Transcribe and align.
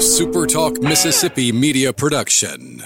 SuperTalk 0.00 0.82
Mississippi 0.82 1.52
media 1.52 1.92
production. 1.92 2.82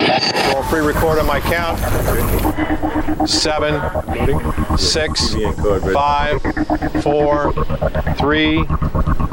I'll 0.00 0.64
pre-record 0.64 1.20
on 1.20 1.26
my 1.26 1.38
count. 1.38 1.78
Seven, 3.28 3.80
six, 4.76 5.32
five, 5.92 6.42
four, 7.04 7.52
three, 8.18 8.64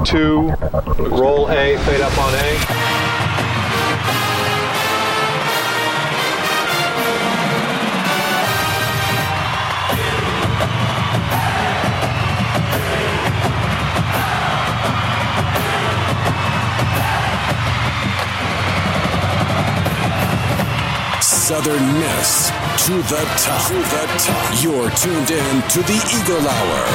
two. 0.06 0.52
Roll 1.00 1.50
A, 1.50 1.76
fade 1.80 2.02
up 2.02 2.16
on 2.20 2.36
A. 2.36 3.11
Southern 21.52 22.00
Miss 22.00 22.48
to 22.86 22.94
the 22.94 23.26
top. 23.36 23.68
To 23.68 23.74
the 23.74 24.08
top. 24.20 24.64
You're 24.64 24.90
tuned 24.92 25.32
in 25.32 25.62
to 25.72 25.82
the 25.82 26.00
Eagle 26.16 26.48
Hour. 26.48 26.86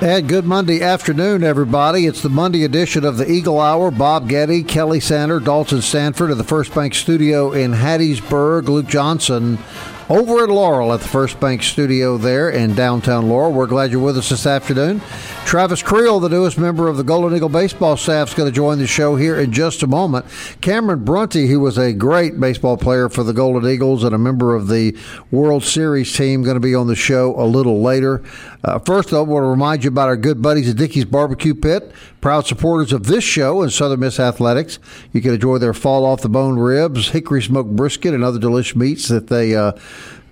And 0.00 0.28
good 0.28 0.44
Monday 0.44 0.80
afternoon, 0.80 1.42
everybody. 1.42 2.06
It's 2.06 2.22
the 2.22 2.28
Monday 2.28 2.62
edition 2.62 3.04
of 3.04 3.16
the 3.16 3.28
Eagle 3.28 3.58
Hour. 3.58 3.90
Bob 3.90 4.28
Getty, 4.28 4.62
Kelly 4.62 5.00
Sander, 5.00 5.40
Dalton 5.40 5.82
Stanford 5.82 6.30
of 6.30 6.38
the 6.38 6.44
First 6.44 6.72
Bank 6.72 6.94
Studio 6.94 7.50
in 7.50 7.72
Hattiesburg. 7.72 8.68
Luke 8.68 8.86
Johnson 8.86 9.58
over 10.08 10.42
at 10.42 10.48
Laurel 10.48 10.92
at 10.92 11.00
the 11.00 11.08
First 11.08 11.38
Bank 11.38 11.62
Studio 11.62 12.16
there 12.16 12.48
in 12.48 12.74
downtown 12.74 13.28
Laurel. 13.28 13.52
We're 13.52 13.66
glad 13.66 13.90
you're 13.90 14.00
with 14.00 14.16
us 14.16 14.30
this 14.30 14.46
afternoon. 14.46 15.02
Travis 15.44 15.82
Creel, 15.82 16.18
the 16.18 16.30
newest 16.30 16.58
member 16.58 16.88
of 16.88 16.96
the 16.96 17.04
Golden 17.04 17.36
Eagle 17.36 17.50
baseball 17.50 17.96
staff, 17.96 18.28
is 18.28 18.34
going 18.34 18.48
to 18.48 18.54
join 18.54 18.78
the 18.78 18.86
show 18.86 19.16
here 19.16 19.38
in 19.38 19.52
just 19.52 19.82
a 19.82 19.86
moment. 19.86 20.24
Cameron 20.60 21.04
Brunty, 21.04 21.46
who 21.46 21.60
was 21.60 21.76
a 21.76 21.92
great 21.92 22.40
baseball 22.40 22.76
player 22.76 23.08
for 23.08 23.22
the 23.22 23.34
Golden 23.34 23.68
Eagles 23.70 24.02
and 24.02 24.14
a 24.14 24.18
member 24.18 24.54
of 24.54 24.68
the 24.68 24.96
World 25.30 25.62
Series 25.62 26.14
team, 26.16 26.42
going 26.42 26.56
to 26.56 26.60
be 26.60 26.74
on 26.74 26.86
the 26.86 26.96
show 26.96 27.38
a 27.38 27.44
little 27.44 27.82
later. 27.82 28.22
Uh, 28.64 28.78
first, 28.80 29.10
though, 29.10 29.20
I 29.24 29.26
want 29.26 29.44
to 29.44 29.48
remind 29.48 29.84
you 29.84 29.88
about 29.88 30.08
our 30.08 30.16
good 30.16 30.42
buddies 30.42 30.68
at 30.68 30.76
Dickey's 30.76 31.04
Barbecue 31.04 31.54
Pit, 31.54 31.92
proud 32.20 32.44
supporters 32.46 32.92
of 32.92 33.04
this 33.04 33.22
show 33.22 33.62
and 33.62 33.72
Southern 33.72 34.00
Miss 34.00 34.18
Athletics. 34.18 34.80
You 35.12 35.20
can 35.20 35.34
enjoy 35.34 35.58
their 35.58 35.72
fall 35.72 36.04
off 36.04 36.22
the 36.22 36.28
bone 36.28 36.58
ribs, 36.58 37.10
hickory 37.10 37.40
smoked 37.42 37.76
brisket, 37.76 38.14
and 38.14 38.24
other 38.24 38.40
delicious 38.40 38.74
meats 38.74 39.06
that 39.08 39.28
they 39.28 39.54
uh, 39.54 39.72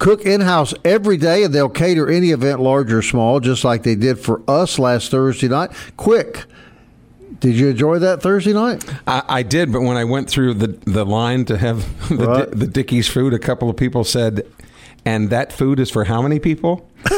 cook 0.01 0.27
in 0.27 0.41
house 0.41 0.75
every 0.85 1.17
day, 1.17 1.45
and 1.45 1.55
they'll 1.55 1.69
cater 1.69 2.11
any 2.11 2.31
event, 2.33 2.59
large 2.61 2.93
or 2.93 3.01
small, 3.01 3.39
just 3.39 3.63
like 3.63 3.85
they 3.85 3.95
did 3.95 4.19
for 4.19 4.43
us 4.51 4.77
last 4.79 5.13
Thursday 5.13 5.47
night. 5.49 5.71
Quick. 5.97 6.47
Did 7.39 7.55
you 7.55 7.69
enjoy 7.69 7.99
that 8.01 8.23
Thursday 8.23 8.55
night? 8.55 8.83
I, 9.07 9.23
I 9.29 9.43
did, 9.45 9.71
but 9.73 9.83
when 9.83 9.97
I 9.97 10.05
went 10.05 10.29
through 10.29 10.55
the, 10.55 10.69
the 10.91 11.05
line 11.05 11.45
to 11.45 11.57
have 11.59 12.09
the, 12.09 12.27
Right. 12.27 12.51
the 12.51 12.67
Dickey's 12.67 13.07
food, 13.09 13.35
a 13.35 13.39
couple 13.39 13.71
of 13.71 13.77
people 13.77 14.03
said, 14.05 14.45
"And 15.05 15.31
that 15.31 15.53
food 15.53 15.79
is 15.79 15.91
for 15.91 16.05
how 16.05 16.23
many 16.23 16.41
people?" 16.41 16.89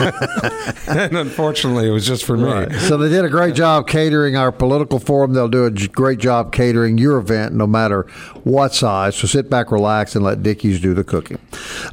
and 0.00 1.16
unfortunately, 1.16 1.88
it 1.88 1.90
was 1.90 2.06
just 2.06 2.24
for 2.24 2.36
me. 2.36 2.78
So 2.80 2.96
they 2.96 3.08
did 3.08 3.24
a 3.24 3.28
great 3.28 3.54
job 3.54 3.86
catering 3.88 4.36
our 4.36 4.52
political 4.52 4.98
forum. 4.98 5.34
They'll 5.34 5.48
do 5.48 5.66
a 5.66 5.70
great 5.70 6.18
job 6.18 6.52
catering 6.52 6.98
your 6.98 7.18
event, 7.18 7.54
no 7.54 7.66
matter 7.66 8.02
what 8.44 8.74
size. 8.74 9.16
So 9.16 9.26
sit 9.26 9.50
back, 9.50 9.70
relax, 9.70 10.14
and 10.14 10.24
let 10.24 10.42
Dickey's 10.42 10.80
do 10.80 10.94
the 10.94 11.04
cooking. 11.04 11.38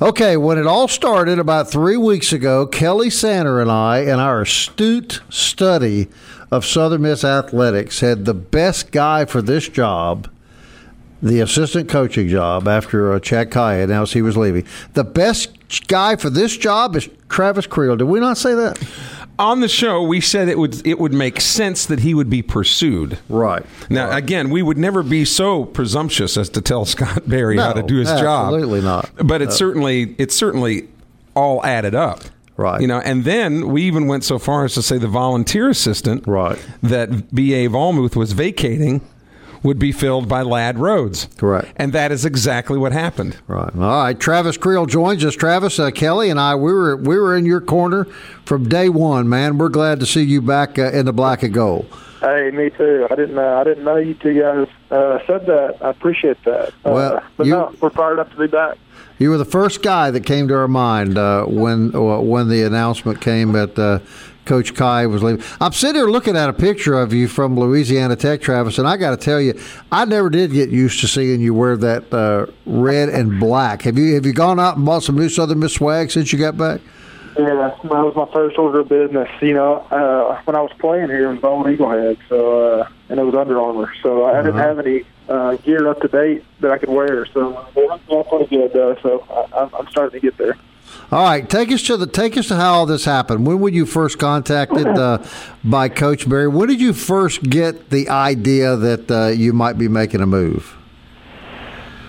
Okay, 0.02 0.38
when 0.38 0.58
it 0.58 0.68
all 0.68 0.88
started 0.88 1.40
about 1.40 1.70
three 1.70 1.98
weeks 1.98 2.34
ago, 2.34 2.66
Kelly 2.66 3.10
Sander 3.10 3.62
and 3.62 3.72
I, 3.72 4.00
in 4.00 4.20
our 4.20 4.42
astute 4.42 5.22
study 5.30 6.08
of 6.52 6.66
Southern 6.66 7.02
Miss 7.02 7.24
athletics, 7.24 8.00
had 8.00 8.26
the 8.26 8.34
best 8.34 8.92
guy 8.92 9.26
for 9.26 9.42
this 9.42 9.68
job 9.68 10.30
the 11.22 11.40
assistant 11.40 11.90
coaching 11.90 12.28
job 12.28 12.68
after 12.68 13.12
uh, 13.12 13.20
Chad 13.20 13.52
Caillet 13.52 13.86
announced 13.86 14.14
he 14.14 14.22
was 14.22 14.38
leaving. 14.38 14.66
The 14.94 15.04
best 15.04 15.57
guy 15.88 16.16
for 16.16 16.30
this 16.30 16.56
job 16.58 16.96
is 16.96 17.10
Travis 17.30 17.68
Creel. 17.68 17.96
Did 17.96 18.06
we 18.06 18.20
not 18.20 18.38
say 18.38 18.54
that? 18.56 18.82
On 19.40 19.60
the 19.60 19.68
show, 19.68 20.02
we 20.02 20.20
said 20.20 20.48
it 20.50 20.58
would 20.58 20.86
it 20.88 20.98
would 21.00 21.14
make 21.14 21.40
sense 21.40 21.86
that 21.86 22.00
he 22.00 22.14
would 22.16 22.30
be 22.30 22.42
pursued. 22.42 23.20
Right. 23.30 23.64
Now, 23.90 24.16
again, 24.16 24.50
we 24.50 24.64
would 24.64 24.80
never 24.80 25.04
be 25.04 25.26
so 25.26 25.66
presumptuous 25.66 26.38
as 26.38 26.50
to 26.50 26.62
tell 26.62 26.86
Scott 26.94 27.30
Berry 27.30 27.58
how 27.58 27.74
to 27.74 27.84
do 27.84 27.98
his 27.98 28.10
job. 28.10 28.48
absolutely 28.54 28.82
not. 28.82 29.10
But 29.24 29.42
it's 29.44 29.56
certainly 29.56 30.16
it's 30.18 30.36
certainly 30.36 30.88
all 31.36 31.64
added 31.64 31.94
up. 31.94 32.22
Right. 32.56 32.82
You 32.82 32.88
know, 32.88 32.98
and 33.00 33.24
then 33.26 33.68
we 33.68 33.84
even 33.84 34.08
went 34.08 34.24
so 34.24 34.40
far 34.40 34.66
as 34.66 34.74
to 34.74 34.82
say 34.82 34.98
the 34.98 35.08
volunteer 35.08 35.70
assistant 35.70 36.26
Right. 36.26 36.58
that 36.82 37.32
B.A. 37.36 37.70
Vollmuth 37.70 38.16
was 38.16 38.32
vacating 38.32 39.02
would 39.64 39.80
be 39.80 39.92
filled 39.92 40.28
by 40.30 40.42
Lad 40.42 40.80
Rhodes. 40.80 41.28
Correct. 41.38 41.72
And 41.78 41.94
that 41.94 42.12
is 42.12 42.26
exactly 42.26 42.78
what 42.78 42.92
happened. 42.92 43.38
Right. 43.48 43.74
All 43.76 44.04
right. 44.04 44.20
Travis 44.20 44.58
Creel 44.58 44.86
joins 44.86 45.24
us. 45.26 45.36
Travis, 45.36 45.80
uh, 45.80 45.92
Kelly, 45.92 46.30
and 46.30 46.40
I, 46.40 46.56
we 46.56 46.72
were 46.72 46.96
we 46.98 47.18
were 47.18 47.36
in 47.36 47.46
your 47.46 47.62
corner 47.62 48.06
from 48.46 48.68
day 48.70 48.90
one, 48.90 49.28
man. 49.30 49.58
We're 49.58 49.70
glad 49.70 50.00
to 50.02 50.06
see 50.06 50.24
you 50.24 50.42
back 50.42 50.78
uh, 50.80 50.92
in 50.92 51.06
the 51.06 51.14
black 51.14 51.44
and 51.44 51.54
gold. 51.54 51.86
Hey, 52.22 52.50
me 52.52 52.72
too. 52.72 53.08
I 53.12 53.16
didn't. 53.16 53.38
Uh, 53.38 53.58
I 53.60 53.64
didn't 53.64 53.84
know 53.84 53.98
you 53.98 54.16
two 54.16 54.34
guys 54.40 54.68
uh, 54.90 55.20
said 55.28 55.46
that. 55.46 55.78
I 55.82 55.90
appreciate 55.92 56.44
that. 56.46 56.74
Well, 56.84 57.18
uh, 57.18 57.24
but 57.38 57.46
you- 57.46 57.54
no, 57.54 57.74
we're 57.80 57.92
fired 57.92 58.18
up 58.20 58.32
to 58.32 58.38
be 58.38 58.48
back. 58.48 58.78
You 59.20 59.32
were 59.32 59.38
the 59.38 59.46
first 59.46 59.82
guy 59.82 60.12
that 60.12 60.26
came 60.26 60.48
to 60.48 60.56
our 60.56 60.68
mind 60.68 61.18
uh, 61.18 61.46
when 61.46 61.96
uh, 61.96 62.20
when 62.20 62.50
the 62.50 62.64
announcement 62.64 63.20
came 63.22 63.52
that 63.54 63.78
uh, 63.78 64.00
Coach 64.48 64.74
Caillet 64.74 65.10
was 65.10 65.22
leaving. 65.22 65.44
I'm 65.62 65.74
sitting 65.74 65.96
here 65.96 66.10
looking 66.10 66.36
at 66.36 66.50
a 66.50 66.54
picture 66.54 66.96
of 66.96 67.14
you 67.14 67.28
from 67.28 67.60
Louisiana 67.60 68.16
Tech, 68.16 68.42
Travis, 68.42 68.80
and 68.80 68.88
I 68.88 68.98
got 68.98 69.12
to 69.12 69.18
tell 69.18 69.40
you, 69.40 69.60
I 69.92 70.06
never 70.06 70.30
did 70.30 70.52
get 70.52 70.70
used 70.70 71.02
to 71.02 71.08
seeing 71.08 71.42
you 71.42 71.54
wear 71.54 71.78
that 71.78 72.12
uh, 72.14 72.48
red 72.66 73.10
and 73.10 73.40
black. 73.40 73.84
Have 73.84 73.98
you 73.98 74.16
have 74.16 74.26
you 74.26 74.34
gone 74.34 74.60
out 74.60 74.78
and 74.78 74.86
bought 74.86 75.04
some 75.04 75.16
new 75.16 75.30
Southern 75.30 75.60
Miss 75.60 75.74
swag 75.74 76.10
since 76.10 76.34
you 76.34 76.40
got 76.40 76.58
back? 76.58 76.82
Yeah, 77.38 77.54
that 77.54 77.84
was 77.84 78.16
my 78.16 78.26
first 78.34 78.58
order 78.58 78.80
of 78.80 78.90
business. 78.90 79.30
You 79.42 79.54
know, 79.54 79.76
uh, 79.92 80.42
when 80.46 80.56
I 80.56 80.62
was 80.62 80.72
playing 80.80 81.10
here, 81.10 81.30
it 81.30 81.34
was 81.34 81.40
Bald 81.40 81.70
Eagle 81.70 81.92
Head, 81.92 82.18
so 82.30 82.80
uh, 82.80 82.90
and 83.10 83.20
it 83.20 83.24
was 83.24 83.36
Under 83.36 83.62
Armour. 83.62 83.94
So 84.02 84.26
I 84.26 84.42
didn't 84.42 84.58
have 84.58 84.80
any 84.80 85.04
uh, 85.30 85.58
gear 85.58 85.88
up 85.88 86.02
to 86.02 86.08
date 86.08 86.44
that 86.62 86.72
I 86.72 86.80
could 86.80 86.90
wear. 86.90 87.28
So 87.28 87.54
uh, 87.54 87.66
they 87.76 87.88
looked 87.88 88.10
all 88.10 88.24
pretty 88.24 88.48
good, 88.48 88.74
though. 88.74 88.96
So 89.04 89.24
I, 89.54 89.70
I'm 89.78 89.88
starting 89.90 90.20
to 90.20 90.26
get 90.26 90.38
there. 90.38 90.58
All 91.10 91.24
right, 91.24 91.50
take 91.50 91.72
us 91.72 91.84
to 91.84 91.96
the 91.96 92.06
take 92.06 92.36
us 92.36 92.50
to 92.50 92.58
how 92.58 92.74
all 92.74 92.86
this 92.86 93.06
happened. 93.06 93.48
When 93.48 93.62
were 93.62 93.70
you 93.70 93.86
first 93.86 94.20
contacted 94.20 94.86
uh, 94.86 95.24
by 95.64 95.88
Coach 95.88 96.28
Berry? 96.28 96.50
When 96.50 96.68
did 96.68 96.82
you 96.82 96.92
first 96.92 97.44
get 97.44 97.92
the 97.92 98.10
idea 98.10 98.76
that 98.76 99.10
uh, 99.10 99.28
you 99.28 99.54
might 99.54 99.78
be 99.78 99.88
making 99.88 100.20
a 100.20 100.26
move? 100.26 100.76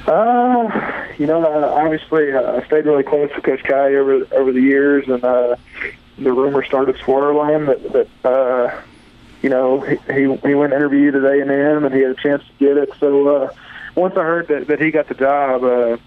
Uh, 0.04 1.04
you 1.16 1.26
know, 1.26 1.44
uh, 1.44 1.69
obviously, 1.75 2.32
uh, 2.32 2.56
I 2.56 2.66
stayed 2.66 2.86
really 2.86 3.04
close 3.04 3.31
to 3.36 3.41
Coach 3.41 3.62
Caillet 3.62 3.94
over 3.94 4.26
over 4.34 4.50
the 4.50 4.62
years, 4.62 5.06
and 5.06 5.22
uh, 5.22 5.54
the 6.19 6.32
rumor 6.32 6.65
started 6.65 6.97
swirling 7.04 7.66
that 7.66 8.10
that 8.25 8.82
you 9.42 9.48
know 9.48 9.80
he 9.80 10.22
he 10.48 10.54
went 10.56 10.72
interviewed 10.72 11.15
at 11.15 11.22
A 11.22 11.41
and 11.41 11.53
M, 11.53 11.84
and 11.84 11.94
he 11.94 12.00
had 12.00 12.10
a 12.10 12.20
chance 12.20 12.42
to 12.42 12.53
get 12.59 12.76
it. 12.76 12.91
So 12.98 13.54
once 13.94 14.16
I 14.16 14.22
heard 14.25 14.48
that 14.48 14.66
that 14.66 14.80
he 14.80 14.91
got 14.91 15.06
the 15.06 15.15
job, 15.15 16.00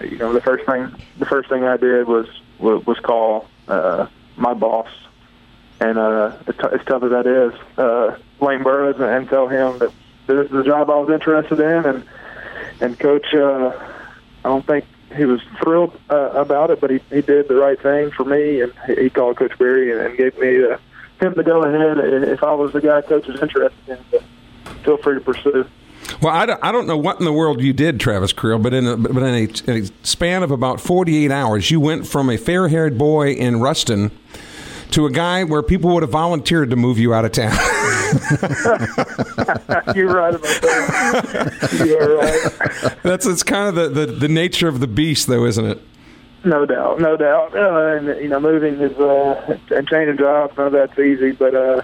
you 0.00 0.18
know, 0.18 0.32
the 0.32 0.40
first 0.40 0.64
thing 0.66 0.94
the 1.18 1.26
first 1.26 1.48
thing 1.48 1.64
I 1.64 1.76
did 1.76 2.06
was 2.06 2.26
was, 2.58 2.98
call 3.00 3.48
uh, 3.68 4.06
my 4.36 4.54
boss, 4.54 4.88
and 5.80 5.98
uh, 5.98 6.36
as, 6.46 6.54
tough 6.56 7.02
as 7.02 7.10
that 7.10 7.26
is, 7.26 7.78
uh, 7.78 8.16
Lane 8.40 8.62
Burroughs, 8.62 9.00
and 9.00 9.28
tell 9.28 9.48
him 9.48 9.78
that 9.78 9.92
this 10.26 10.46
is 10.46 10.52
the 10.52 10.62
job 10.62 10.90
I 10.90 10.96
was 10.96 11.10
interested 11.10 11.58
in, 11.60 11.84
and 11.84 12.04
and 12.80 12.98
coach 12.98 13.32
uh 13.34 13.72
i 14.44 14.48
don't 14.48 14.66
think 14.66 14.84
he 15.16 15.24
was 15.24 15.40
thrilled 15.62 15.98
uh, 16.10 16.30
about 16.30 16.70
it 16.70 16.80
but 16.80 16.90
he 16.90 17.00
he 17.10 17.20
did 17.20 17.48
the 17.48 17.54
right 17.54 17.80
thing 17.80 18.10
for 18.10 18.24
me. 18.24 18.60
And 18.60 18.72
he, 18.86 19.10
called 19.10 19.36
coach 19.36 19.56
Berry 19.58 19.92
and, 19.92 20.00
and 20.00 20.16
gave 20.16 20.36
me 20.38 20.56
the 20.56 20.80
him 21.20 21.34
to 21.34 21.42
go 21.42 21.62
ahead 21.62 21.98
if 22.24 22.42
i 22.42 22.52
was 22.52 22.72
the 22.72 22.80
guy 22.80 23.00
coach 23.02 23.26
was 23.26 23.40
interested 23.40 23.88
in 23.88 23.98
to 24.10 24.24
feel 24.84 24.96
free 24.96 25.14
to 25.14 25.20
pursue 25.20 25.64
Well, 26.20 26.34
I 26.34 26.46
don't, 26.46 26.62
I 26.62 26.72
don't 26.72 26.86
know 26.86 26.96
what 26.96 27.18
in 27.18 27.24
the 27.24 27.32
world 27.32 27.60
you 27.60 27.72
did, 27.72 28.00
Travis 28.00 28.32
Creel, 28.32 28.58
but 28.58 28.74
in 28.74 28.86
a, 28.86 28.96
but 28.96 29.22
in 29.22 29.34
a, 29.34 29.70
in 29.70 29.84
a 29.84 30.06
span 30.06 30.42
of 30.42 30.50
about 30.50 30.80
48 30.80 31.30
hours, 31.30 31.70
you 31.70 31.80
went 31.80 32.06
from 32.06 32.28
a 32.30 32.36
fair 32.36 32.68
haired 32.68 32.98
boy 32.98 33.32
in 33.32 33.60
Ruston 33.60 34.10
to 34.90 35.06
a 35.06 35.10
guy 35.10 35.44
where 35.44 35.62
people 35.62 35.94
would 35.94 36.02
have 36.02 36.10
volunteered 36.10 36.70
to 36.70 36.76
move 36.76 36.98
you 36.98 37.14
out 37.14 37.24
of 37.24 37.32
town. 37.32 37.52
you're 39.94 40.12
right 40.12 40.34
about 40.34 40.60
that 40.60 41.82
you're 41.86 42.18
right 42.18 43.02
That's 43.02 43.24
it's 43.24 43.42
kind 43.42 43.70
of 43.70 43.74
the, 43.74 43.88
the, 43.88 44.12
the 44.12 44.28
nature 44.28 44.68
of 44.68 44.80
the 44.80 44.86
beast, 44.86 45.28
though, 45.28 45.46
isn't 45.46 45.64
it? 45.64 45.80
no 46.44 46.66
doubt 46.66 47.00
no 47.00 47.16
doubt 47.16 47.56
uh, 47.56 47.96
and 47.96 48.20
you 48.20 48.28
know 48.28 48.40
moving 48.40 48.74
is 48.80 48.96
uh 48.98 49.58
and 49.70 49.86
changing 49.88 50.18
jobs 50.18 50.52
none 50.56 50.66
of 50.66 50.72
that's 50.72 50.98
easy 50.98 51.30
but 51.30 51.54
uh 51.54 51.80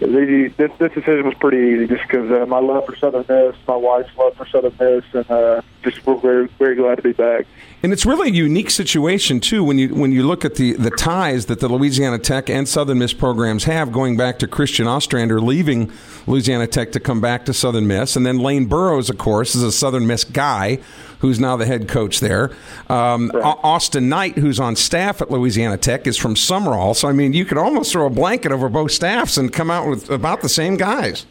the, 0.00 0.52
this, 0.56 0.70
this 0.78 0.92
decision 0.92 1.24
was 1.24 1.34
pretty 1.34 1.74
easy 1.74 1.86
just 1.86 2.02
because 2.02 2.30
uh, 2.30 2.46
my 2.46 2.58
love 2.58 2.84
for 2.86 2.96
Southern 2.96 3.24
Miss, 3.28 3.56
my 3.66 3.76
wife's 3.76 4.16
love 4.16 4.36
for 4.36 4.46
Southern 4.46 4.74
Miss, 4.78 5.04
and 5.12 5.30
uh, 5.30 5.62
just 5.82 6.04
we're 6.06 6.16
very, 6.16 6.48
very 6.58 6.74
glad 6.74 6.96
to 6.96 7.02
be 7.02 7.12
back. 7.12 7.46
And 7.82 7.92
it's 7.92 8.06
really 8.06 8.30
a 8.30 8.32
unique 8.32 8.70
situation 8.70 9.40
too 9.40 9.62
when 9.62 9.78
you 9.78 9.94
when 9.94 10.10
you 10.10 10.26
look 10.26 10.44
at 10.44 10.54
the 10.54 10.72
the 10.72 10.90
ties 10.90 11.46
that 11.46 11.60
the 11.60 11.68
Louisiana 11.68 12.18
Tech 12.18 12.48
and 12.48 12.66
Southern 12.66 12.98
Miss 12.98 13.12
programs 13.12 13.64
have, 13.64 13.92
going 13.92 14.16
back 14.16 14.38
to 14.38 14.46
Christian 14.48 14.86
Ostrander 14.86 15.40
leaving 15.40 15.92
Louisiana 16.26 16.66
Tech 16.66 16.92
to 16.92 17.00
come 17.00 17.20
back 17.20 17.44
to 17.44 17.52
Southern 17.52 17.86
Miss, 17.86 18.16
and 18.16 18.24
then 18.24 18.38
Lane 18.38 18.66
Burroughs, 18.66 19.10
of 19.10 19.18
course, 19.18 19.54
is 19.54 19.62
a 19.62 19.72
Southern 19.72 20.06
Miss 20.06 20.24
guy 20.24 20.78
who's 21.24 21.40
now 21.40 21.56
the 21.56 21.64
head 21.64 21.88
coach 21.88 22.20
there. 22.20 22.50
Um, 22.90 23.30
right. 23.32 23.42
Austin 23.62 24.10
Knight, 24.10 24.36
who's 24.36 24.60
on 24.60 24.76
staff 24.76 25.22
at 25.22 25.30
Louisiana 25.30 25.78
Tech, 25.78 26.06
is 26.06 26.18
from 26.18 26.34
Sumrall. 26.34 26.94
So 26.94 27.08
I 27.08 27.12
mean, 27.12 27.32
you 27.32 27.46
could 27.46 27.56
almost 27.56 27.92
throw 27.92 28.04
a 28.04 28.10
blanket 28.10 28.52
over 28.52 28.68
both 28.68 28.92
staffs 28.92 29.38
and 29.38 29.50
come 29.50 29.70
out 29.70 29.88
with 29.88 30.10
about 30.10 30.42
the 30.42 30.50
same 30.50 30.76
guys. 30.76 31.24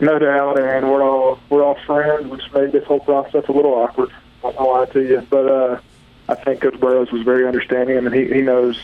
No 0.00 0.18
doubt, 0.18 0.58
and 0.58 0.90
we're 0.90 1.02
all 1.02 1.38
we're 1.50 1.62
all 1.62 1.76
friends, 1.86 2.26
which 2.28 2.40
made 2.54 2.72
this 2.72 2.84
whole 2.84 3.00
process 3.00 3.44
a 3.46 3.52
little 3.52 3.74
awkward. 3.74 4.10
I 4.42 4.48
won't 4.48 4.58
lie 4.58 4.86
to 4.94 5.06
you, 5.06 5.26
but 5.28 5.46
uh, 5.46 5.80
I 6.30 6.34
think 6.36 6.62
Coach 6.62 6.80
Burroughs 6.80 7.12
was 7.12 7.20
very 7.22 7.46
understanding, 7.46 7.98
and 7.98 8.14
he 8.14 8.32
he 8.32 8.40
knows 8.40 8.80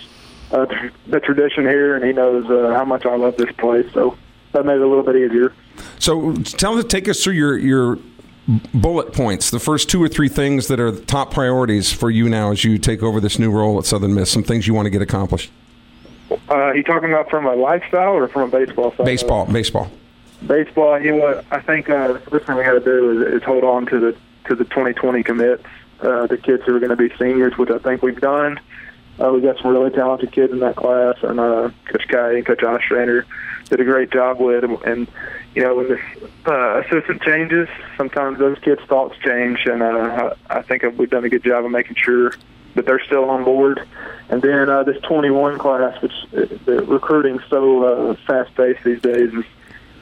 uh, 0.51 0.67
the 1.07 1.21
tradition 1.21 1.65
here, 1.65 1.97
and 1.97 2.05
he 2.05 2.13
knows 2.13 2.45
uh, 2.51 2.75
how 2.75 2.85
much 2.85 3.07
I 3.07 3.17
love 3.17 3.39
this 3.39 3.53
place. 3.57 3.91
So 3.95 4.19
that 4.53 4.67
made 4.67 4.75
it 4.75 4.83
a 4.83 4.87
little 4.87 5.03
bit 5.03 5.17
easier. 5.17 5.55
So 5.99 6.35
tell 6.35 6.77
us, 6.77 6.85
take 6.85 7.09
us 7.09 7.25
through 7.25 7.35
your 7.35 7.57
your 7.57 7.99
bullet 8.49 9.13
points, 9.13 9.51
the 9.51 9.61
first 9.61 9.89
two 9.89 10.03
or 10.03 10.09
three 10.09 10.29
things 10.29 10.69
that 10.69 10.81
are 10.81 10.91
the 10.91 11.05
top 11.05 11.33
priorities 11.33 11.93
for 11.93 12.11
you 12.11 12.29
now 12.29 12.51
as 12.51 12.65
you 12.65 12.79
take 12.79 13.03
over 13.03 13.21
this 13.21 13.39
new 13.39 13.51
role 13.51 13.79
at 13.79 13.85
Southern 13.85 14.15
Miss. 14.15 14.31
Some 14.31 14.43
things 14.43 14.67
you 14.67 14.75
want 14.75 14.87
to 14.87 14.91
get 14.91 15.03
accomplished. 15.03 15.51
Uh, 16.51 16.73
you 16.73 16.83
talking 16.83 17.11
about 17.11 17.31
from 17.31 17.47
a 17.47 17.55
lifestyle 17.55 18.15
or 18.15 18.27
from 18.29 18.43
a 18.43 18.59
baseball 18.59 18.91
side? 18.97 19.05
Baseball, 19.05 19.47
baseball. 19.47 19.91
Baseball. 20.47 21.01
You 21.01 21.13
know 21.13 21.19
what? 21.19 21.45
I 21.51 21.61
think 21.61 21.89
uh, 21.89 22.15
the 22.15 22.19
first 22.21 22.47
thing 22.47 22.57
we 22.57 22.65
got 22.65 22.73
to 22.73 22.81
do 22.81 23.23
is, 23.23 23.35
is 23.35 23.43
hold 23.43 23.65
on 23.65 23.87
to 23.87 24.01
the 24.01 24.17
to 24.47 24.57
the 24.57 24.65
2020 24.65 25.23
commits, 25.23 25.63
uh, 26.01 26.27
the 26.27 26.37
kids 26.37 26.65
who 26.65 26.75
are 26.75 26.81
going 26.81 26.91
to 26.91 26.97
be 26.97 27.15
seniors, 27.17 27.57
which 27.57 27.71
I 27.71 27.79
think 27.79 28.03
we've 28.03 28.21
done. 28.21 28.59
Uh, 29.21 29.31
we've 29.33 29.43
got 29.43 29.59
some 29.59 29.71
really 29.71 29.91
talented 29.91 30.33
kids 30.33 30.53
in 30.53 30.59
that 30.61 30.75
class, 30.75 31.17
and 31.23 31.39
uh, 31.39 31.71
Coach 31.85 32.09
Caillet 32.09 32.37
and 32.37 32.47
Coach 32.47 32.63
Ostrander 32.63 33.25
did 33.73 33.81
a 33.81 33.85
great 33.85 34.11
job 34.11 34.39
with. 34.39 34.65
And, 34.65 34.79
and 34.83 35.09
you 35.55 35.63
know, 35.63 35.75
when 35.75 35.89
the 35.89 35.99
uh, 36.47 36.81
assistant 36.81 37.23
changes, 37.23 37.69
sometimes 37.97 38.39
those 38.39 38.59
kids' 38.59 38.83
thoughts 38.83 39.17
change, 39.25 39.61
and 39.65 39.83
uh, 39.83 40.35
I 40.51 40.61
think 40.63 40.85
we've 40.99 41.09
done 41.09 41.25
a 41.25 41.31
good 41.31 41.43
job 41.43 41.65
of 41.65 41.71
making 41.71 41.97
sure 41.97 42.35
that 42.75 42.85
they're 42.85 43.03
still 43.05 43.31
on 43.31 43.45
board. 43.45 43.87
And 44.29 44.43
then 44.43 44.69
uh, 44.69 44.83
this 44.83 45.01
21 45.03 45.59
class, 45.59 46.01
which 46.03 46.13
uh, 46.37 46.47
the 46.67 46.85
recruiting's 46.87 47.43
so 47.49 47.85
uh, 47.85 48.17
fast-paced 48.27 48.85
these 48.85 49.01
days, 49.01 49.33
is 49.33 49.45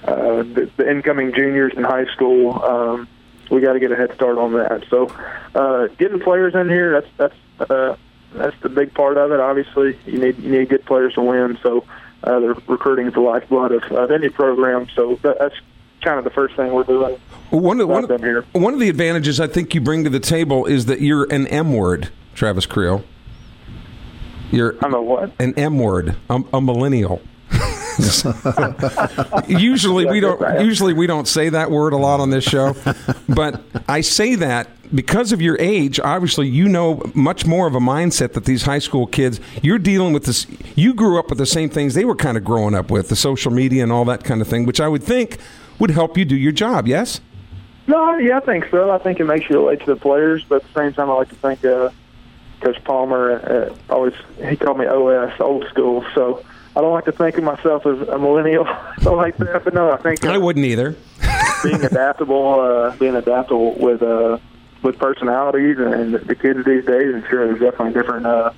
uh, 0.04 0.42
the, 0.42 0.68
the 0.76 0.90
incoming 0.90 1.32
juniors 1.32 1.72
in 1.76 1.84
high 1.84 2.06
school. 2.06 2.62
Um, 2.64 3.08
we 3.50 3.60
got 3.60 3.74
to 3.74 3.80
get 3.80 3.92
a 3.92 3.96
head 3.96 4.12
start 4.14 4.38
on 4.38 4.52
that. 4.54 4.84
So, 4.90 5.06
uh, 5.54 5.88
getting 5.98 6.20
players 6.20 6.54
in 6.54 6.68
here, 6.68 7.00
that's 7.00 7.12
that's 7.58 7.70
uh, 7.70 7.96
that's 8.32 8.56
the 8.62 8.68
big 8.68 8.94
part 8.94 9.16
of 9.16 9.32
it. 9.32 9.40
Obviously, 9.40 9.98
you 10.06 10.18
need 10.18 10.38
you 10.38 10.50
need 10.50 10.68
good 10.68 10.84
players 10.86 11.14
to 11.14 11.20
win. 11.20 11.58
So, 11.62 11.84
uh, 12.24 12.40
the 12.40 12.54
recruiting 12.68 13.06
is 13.06 13.14
the 13.14 13.20
lifeblood 13.20 13.72
of, 13.72 13.82
of 13.92 14.10
any 14.10 14.28
program. 14.28 14.88
So 14.94 15.18
that, 15.22 15.38
that's 15.38 15.54
kind 16.02 16.18
of 16.18 16.24
the 16.24 16.30
first 16.30 16.56
thing 16.56 16.72
we're 16.72 16.84
doing. 16.84 17.18
One 17.50 17.80
of, 17.80 17.88
one, 17.88 18.10
of, 18.10 18.46
one 18.52 18.74
of 18.74 18.80
the 18.80 18.88
advantages 18.88 19.40
I 19.40 19.46
think 19.46 19.74
you 19.74 19.80
bring 19.80 20.04
to 20.04 20.10
the 20.10 20.20
table 20.20 20.66
is 20.66 20.86
that 20.86 21.00
you're 21.00 21.24
an 21.32 21.46
M 21.48 21.72
word, 21.72 22.10
Travis 22.34 22.66
Creel. 22.66 23.04
You're 24.50 24.76
I'm 24.82 24.94
a 24.94 25.02
what? 25.02 25.32
An 25.38 25.54
M 25.56 25.78
word. 25.78 26.16
I'm 26.28 26.46
a 26.52 26.60
millennial. 26.60 27.22
usually 29.48 30.06
we 30.06 30.20
don't 30.20 30.64
usually 30.64 30.92
we 30.92 31.06
don't 31.06 31.28
say 31.28 31.48
that 31.48 31.70
word 31.70 31.92
a 31.92 31.96
lot 31.96 32.20
on 32.20 32.30
this 32.30 32.44
show, 32.44 32.74
but 33.28 33.62
I 33.88 34.00
say 34.00 34.34
that 34.36 34.68
because 34.94 35.32
of 35.32 35.40
your 35.40 35.56
age. 35.60 36.00
Obviously, 36.00 36.48
you 36.48 36.68
know 36.68 37.02
much 37.14 37.46
more 37.46 37.66
of 37.66 37.74
a 37.74 37.80
mindset 37.80 38.32
that 38.32 38.44
these 38.44 38.62
high 38.62 38.78
school 38.78 39.06
kids. 39.06 39.40
You're 39.62 39.78
dealing 39.78 40.12
with 40.12 40.24
this. 40.24 40.46
You 40.76 40.94
grew 40.94 41.18
up 41.18 41.28
with 41.28 41.38
the 41.38 41.46
same 41.46 41.70
things 41.70 41.94
they 41.94 42.04
were 42.04 42.16
kind 42.16 42.36
of 42.36 42.44
growing 42.44 42.74
up 42.74 42.90
with, 42.90 43.08
the 43.08 43.16
social 43.16 43.50
media 43.50 43.82
and 43.82 43.92
all 43.92 44.04
that 44.06 44.24
kind 44.24 44.40
of 44.40 44.48
thing, 44.48 44.66
which 44.66 44.80
I 44.80 44.88
would 44.88 45.02
think 45.02 45.38
would 45.78 45.90
help 45.90 46.16
you 46.16 46.24
do 46.24 46.36
your 46.36 46.52
job. 46.52 46.86
Yes. 46.86 47.20
No, 47.86 48.16
yeah, 48.18 48.36
I 48.36 48.40
think 48.40 48.66
so. 48.70 48.90
I 48.90 48.98
think 48.98 49.18
it 49.18 49.24
makes 49.24 49.48
you 49.50 49.58
relate 49.58 49.80
to 49.80 49.86
the 49.86 49.96
players, 49.96 50.44
but 50.44 50.56
at 50.56 50.72
the 50.72 50.80
same 50.80 50.92
time, 50.92 51.10
I 51.10 51.14
like 51.14 51.28
to 51.30 51.34
think 51.36 51.64
uh, 51.64 51.90
Coach 52.60 52.82
Palmer 52.84 53.32
uh, 53.32 53.92
always 53.92 54.14
he 54.48 54.56
called 54.56 54.78
me 54.78 54.86
OS, 54.86 55.32
old 55.40 55.66
school. 55.68 56.04
So 56.14 56.44
I 56.80 56.82
don't 56.82 56.94
like 56.94 57.04
to 57.04 57.12
think 57.12 57.36
of 57.36 57.44
myself 57.44 57.84
as 57.84 58.08
a 58.08 58.18
millennial, 58.18 58.66
so 59.02 59.12
like 59.12 59.36
that. 59.36 59.64
But 59.64 59.74
no, 59.74 59.92
I 59.92 59.98
think 59.98 60.24
uh, 60.24 60.30
I 60.30 60.38
wouldn't 60.38 60.64
either. 60.64 60.96
being 61.62 61.84
adaptable, 61.84 62.58
uh, 62.58 62.96
being 62.96 63.16
adaptable 63.16 63.74
with 63.74 64.02
uh, 64.02 64.38
with 64.82 64.98
personalities 64.98 65.76
and 65.78 66.14
the 66.14 66.34
kids 66.34 66.64
these 66.64 66.86
days, 66.86 67.14
and 67.14 67.22
sure, 67.28 67.46
there's 67.48 67.60
definitely 67.60 67.92
different 67.92 68.24
uh, 68.24 68.52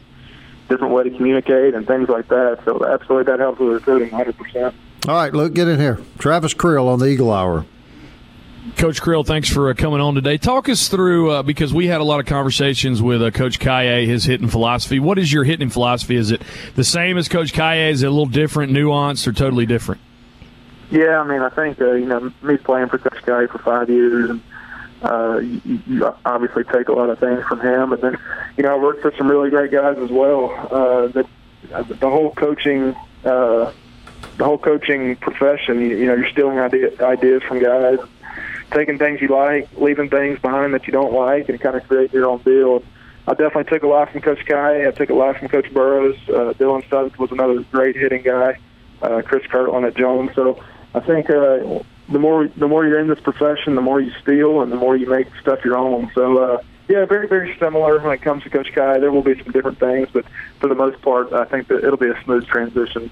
different 0.68 0.94
way 0.94 1.02
to 1.02 1.10
communicate 1.10 1.74
and 1.74 1.84
things 1.84 2.08
like 2.08 2.28
that. 2.28 2.60
So 2.64 2.86
absolutely, 2.86 3.24
that 3.24 3.40
helps 3.40 3.58
with 3.58 3.72
recruiting, 3.72 4.10
hundred 4.10 4.38
percent. 4.38 4.72
All 5.08 5.16
right, 5.16 5.34
Luke, 5.34 5.52
get 5.52 5.66
in 5.66 5.80
here. 5.80 5.98
Travis 6.18 6.54
Creel 6.54 6.86
on 6.86 7.00
the 7.00 7.06
Eagle 7.06 7.32
Hour. 7.32 7.66
Coach 8.76 9.02
Creel, 9.02 9.24
thanks 9.24 9.48
for 9.48 9.70
uh, 9.70 9.74
coming 9.74 10.00
on 10.00 10.14
today. 10.14 10.38
Talk 10.38 10.68
us 10.68 10.86
through 10.86 11.32
uh, 11.32 11.42
because 11.42 11.74
we 11.74 11.88
had 11.88 12.00
a 12.00 12.04
lot 12.04 12.20
of 12.20 12.26
conversations 12.26 13.02
with 13.02 13.20
uh, 13.20 13.32
Coach 13.32 13.58
Caillet, 13.58 14.06
his 14.06 14.24
hitting 14.24 14.46
philosophy. 14.46 15.00
What 15.00 15.18
is 15.18 15.32
your 15.32 15.42
hitting 15.42 15.68
philosophy? 15.68 16.14
Is 16.14 16.30
it 16.30 16.42
the 16.76 16.84
same 16.84 17.18
as 17.18 17.28
Coach 17.28 17.52
Caillet? 17.52 17.92
Is 17.92 18.04
it 18.04 18.06
a 18.06 18.10
little 18.10 18.26
different, 18.26 18.72
nuanced, 18.72 19.26
or 19.26 19.32
totally 19.32 19.66
different? 19.66 20.00
Yeah, 20.92 21.20
I 21.20 21.26
mean, 21.26 21.40
I 21.40 21.48
think 21.48 21.80
uh, 21.80 21.92
you 21.92 22.06
know 22.06 22.32
me 22.40 22.56
playing 22.56 22.88
for 22.88 22.98
Coach 22.98 23.24
Caillet 23.24 23.50
for 23.50 23.58
five 23.58 23.90
years, 23.90 24.30
and 24.30 24.42
uh, 25.02 25.38
you, 25.38 25.80
you 25.88 26.14
obviously 26.24 26.62
take 26.62 26.86
a 26.86 26.92
lot 26.92 27.10
of 27.10 27.18
things 27.18 27.42
from 27.44 27.60
him. 27.60 27.90
But 27.90 28.00
then, 28.00 28.16
you 28.56 28.62
know, 28.62 28.76
I 28.76 28.78
worked 28.78 29.02
for 29.02 29.12
some 29.18 29.28
really 29.28 29.50
great 29.50 29.72
guys 29.72 29.98
as 29.98 30.10
well. 30.10 30.52
Uh, 30.70 31.08
that 31.08 31.26
the 31.98 32.08
whole 32.08 32.32
coaching. 32.32 32.94
The 34.38 34.44
whole 34.44 34.56
coaching 34.58 35.16
profession, 35.16 35.82
you, 35.82 36.06
know, 36.06 36.14
you're 36.14 36.30
stealing 36.30 36.58
idea, 36.58 36.90
ideas 37.04 37.42
from 37.42 37.60
guys, 37.60 37.98
taking 38.72 38.98
things 38.98 39.20
you 39.20 39.28
like, 39.28 39.68
leaving 39.76 40.08
things 40.08 40.38
behind 40.38 40.74
that 40.74 40.86
you 40.86 40.92
don't 40.92 41.12
like, 41.12 41.48
and 41.48 41.60
kind 41.60 41.76
of 41.76 41.86
create 41.86 42.12
your 42.12 42.26
own 42.26 42.38
deal. 42.42 42.82
I 43.26 43.34
definitely 43.34 43.64
took 43.64 43.82
a 43.84 43.86
lot 43.86 44.10
from 44.10 44.20
Coach 44.20 44.44
Caillet. 44.46 44.86
I 44.86 44.90
took 44.90 45.10
a 45.10 45.14
lot 45.14 45.38
from 45.38 45.48
Coach 45.48 45.72
Burroughs. 45.72 46.16
Uh, 46.28 46.54
Dylan 46.54 46.88
Sutton 46.90 47.12
was 47.18 47.30
another 47.30 47.60
great 47.70 47.96
hitting 47.96 48.22
guy. 48.22 48.58
Uh, 49.00 49.22
Chris 49.22 49.46
Kirtland 49.46 49.84
at 49.84 49.96
Jones. 49.96 50.30
So 50.34 50.62
I 50.94 51.00
think 51.00 51.30
uh, 51.30 51.82
the 52.08 52.18
more 52.18 52.48
the 52.48 52.68
more 52.68 52.86
you're 52.86 52.98
in 52.98 53.08
this 53.08 53.20
profession, 53.20 53.74
the 53.74 53.80
more 53.80 54.00
you 54.00 54.12
steal 54.22 54.62
and 54.62 54.72
the 54.72 54.76
more 54.76 54.96
you 54.96 55.08
make 55.08 55.28
stuff 55.40 55.64
your 55.64 55.76
own. 55.76 56.10
So 56.14 56.38
uh, 56.38 56.62
yeah, 56.88 57.04
very 57.04 57.28
very 57.28 57.56
similar 57.58 58.00
when 58.00 58.12
it 58.12 58.22
comes 58.22 58.42
to 58.44 58.50
Coach 58.50 58.72
Caillet. 58.74 59.00
There 59.00 59.12
will 59.12 59.22
be 59.22 59.40
some 59.42 59.52
different 59.52 59.78
things, 59.78 60.08
but 60.12 60.24
for 60.58 60.68
the 60.68 60.74
most 60.74 61.00
part, 61.02 61.32
I 61.32 61.44
think 61.44 61.68
that 61.68 61.84
it'll 61.84 61.96
be 61.96 62.10
a 62.10 62.22
smooth 62.24 62.46
transition. 62.46 63.10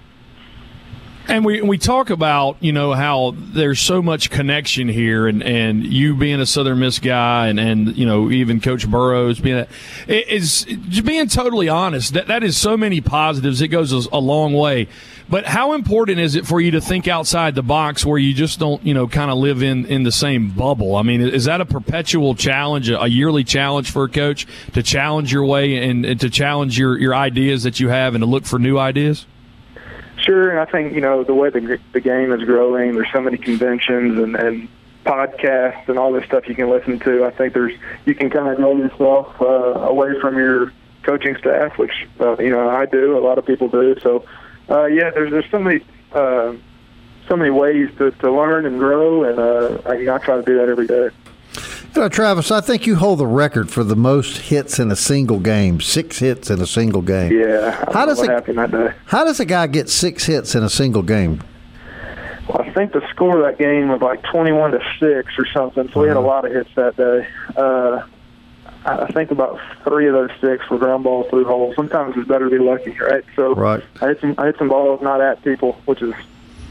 And 1.30 1.44
we 1.44 1.62
we 1.62 1.78
talk 1.78 2.10
about 2.10 2.56
you 2.58 2.72
know 2.72 2.92
how 2.92 3.36
there's 3.36 3.78
so 3.78 4.02
much 4.02 4.30
connection 4.30 4.88
here, 4.88 5.28
and, 5.28 5.44
and 5.44 5.86
you 5.86 6.16
being 6.16 6.40
a 6.40 6.46
Southern 6.46 6.80
Miss 6.80 6.98
guy, 6.98 7.46
and, 7.46 7.60
and 7.60 7.96
you 7.96 8.04
know 8.04 8.32
even 8.32 8.60
Coach 8.60 8.90
Burroughs 8.90 9.38
being 9.38 9.58
a, 9.58 9.68
is 10.08 10.64
just 10.64 11.06
being 11.06 11.28
totally 11.28 11.68
honest. 11.68 12.14
That 12.14 12.26
that 12.26 12.42
is 12.42 12.56
so 12.56 12.76
many 12.76 13.00
positives. 13.00 13.62
It 13.62 13.68
goes 13.68 13.92
a, 13.92 14.18
long 14.18 14.54
way. 14.54 14.88
But 15.28 15.46
how 15.46 15.74
important 15.74 16.18
is 16.18 16.34
it 16.34 16.48
for 16.48 16.60
you 16.60 16.72
to 16.72 16.80
think 16.80 17.06
outside 17.06 17.54
the 17.54 17.62
box, 17.62 18.04
where 18.04 18.18
you 18.18 18.34
just 18.34 18.58
don't 18.58 18.84
you 18.84 18.92
know 18.92 19.06
kind 19.06 19.30
of 19.30 19.38
live 19.38 19.62
in 19.62 19.86
in 19.86 20.02
the 20.02 20.10
same 20.10 20.50
bubble? 20.50 20.96
I 20.96 21.02
mean, 21.02 21.20
is 21.20 21.44
that 21.44 21.60
a 21.60 21.64
perpetual 21.64 22.34
challenge, 22.34 22.90
a, 22.90 23.02
a 23.02 23.06
yearly 23.06 23.44
challenge 23.44 23.92
for 23.92 24.02
a 24.02 24.08
coach 24.08 24.48
to 24.72 24.82
challenge 24.82 25.32
your 25.32 25.44
way 25.44 25.76
and, 25.76 26.04
and 26.04 26.20
to 26.22 26.28
challenge 26.28 26.76
your 26.76 26.98
your 26.98 27.14
ideas 27.14 27.62
that 27.62 27.78
you 27.78 27.88
have, 27.88 28.16
and 28.16 28.22
to 28.22 28.26
look 28.26 28.46
for 28.46 28.58
new 28.58 28.80
ideas? 28.80 29.26
Sure, 30.20 30.50
and 30.50 30.60
I 30.60 30.70
think 30.70 30.92
you 30.92 31.00
know 31.00 31.24
the 31.24 31.34
way 31.34 31.50
the 31.50 31.78
the 31.92 32.00
game 32.00 32.32
is 32.32 32.44
growing. 32.44 32.94
There's 32.94 33.10
so 33.12 33.20
many 33.20 33.38
conventions 33.38 34.18
and, 34.18 34.36
and 34.36 34.68
podcasts 35.04 35.88
and 35.88 35.98
all 35.98 36.12
this 36.12 36.24
stuff 36.26 36.46
you 36.48 36.54
can 36.54 36.68
listen 36.68 36.98
to. 37.00 37.24
I 37.24 37.30
think 37.30 37.54
there's 37.54 37.72
you 38.04 38.14
can 38.14 38.28
kind 38.28 38.48
of 38.48 38.56
grow 38.56 38.76
yourself 38.76 39.40
uh, 39.40 39.44
away 39.44 40.18
from 40.20 40.36
your 40.36 40.72
coaching 41.02 41.36
staff, 41.36 41.78
which 41.78 42.06
uh, 42.20 42.36
you 42.38 42.50
know 42.50 42.68
I 42.68 42.86
do. 42.86 43.16
A 43.16 43.20
lot 43.20 43.38
of 43.38 43.46
people 43.46 43.68
do. 43.68 43.96
So 44.02 44.24
uh, 44.68 44.86
yeah, 44.86 45.10
there's 45.10 45.30
there's 45.30 45.50
so 45.50 45.58
many 45.58 45.80
uh, 46.12 46.54
so 47.28 47.36
many 47.36 47.50
ways 47.50 47.88
to, 47.98 48.10
to 48.10 48.30
learn 48.30 48.66
and 48.66 48.78
grow, 48.78 49.24
and 49.24 49.38
uh, 49.38 49.88
I, 49.88 50.14
I 50.14 50.18
try 50.18 50.36
to 50.36 50.42
do 50.42 50.58
that 50.58 50.68
every 50.68 50.86
day. 50.86 51.08
Know, 51.96 52.08
Travis, 52.08 52.50
I 52.50 52.60
think 52.60 52.86
you 52.86 52.96
hold 52.96 53.18
the 53.18 53.26
record 53.26 53.68
for 53.70 53.84
the 53.84 53.96
most 53.96 54.38
hits 54.38 54.78
in 54.78 54.90
a 54.90 54.96
single 54.96 55.40
game. 55.40 55.80
Six 55.80 56.18
hits 56.18 56.48
in 56.48 56.60
a 56.60 56.66
single 56.66 57.02
game. 57.02 57.32
Yeah. 57.32 57.84
how 57.92 58.06
does 58.06 58.22
it 58.22 58.30
happen 58.30 58.56
that 58.56 58.70
day? 58.70 58.92
How 59.06 59.24
does 59.24 59.40
a 59.40 59.44
guy 59.44 59.66
get 59.66 59.88
six 59.88 60.24
hits 60.24 60.54
in 60.54 60.62
a 60.62 60.70
single 60.70 61.02
game? 61.02 61.42
Well, 62.48 62.62
I 62.62 62.72
think 62.72 62.92
the 62.92 63.06
score 63.10 63.38
of 63.38 63.44
that 63.44 63.58
game 63.58 63.88
was 63.88 64.00
like 64.00 64.22
twenty-one 64.22 64.70
to 64.70 64.80
six 64.98 65.32
or 65.38 65.46
something. 65.46 65.90
So 65.92 66.00
we 66.00 66.08
had 66.08 66.16
a 66.16 66.20
uh-huh. 66.20 66.28
lot 66.28 66.44
of 66.44 66.52
hits 66.52 66.70
that 66.76 66.96
day. 66.96 67.26
Uh, 67.56 68.02
I 68.84 69.12
think 69.12 69.30
about 69.30 69.60
three 69.84 70.06
of 70.08 70.14
those 70.14 70.30
six 70.40 70.68
were 70.70 70.78
ground 70.78 71.04
balls 71.04 71.28
through 71.28 71.44
holes. 71.44 71.76
Sometimes 71.76 72.16
it's 72.16 72.26
better 72.26 72.48
to 72.48 72.50
be 72.50 72.62
lucky, 72.62 72.96
right? 72.98 73.24
So 73.36 73.54
right. 73.54 73.82
I 74.00 74.08
hit 74.08 74.20
some 74.20 74.34
I 74.38 74.46
hit 74.46 74.56
some 74.58 74.68
balls 74.68 75.02
not 75.02 75.20
at 75.20 75.42
people, 75.44 75.72
which 75.84 76.00
is 76.00 76.14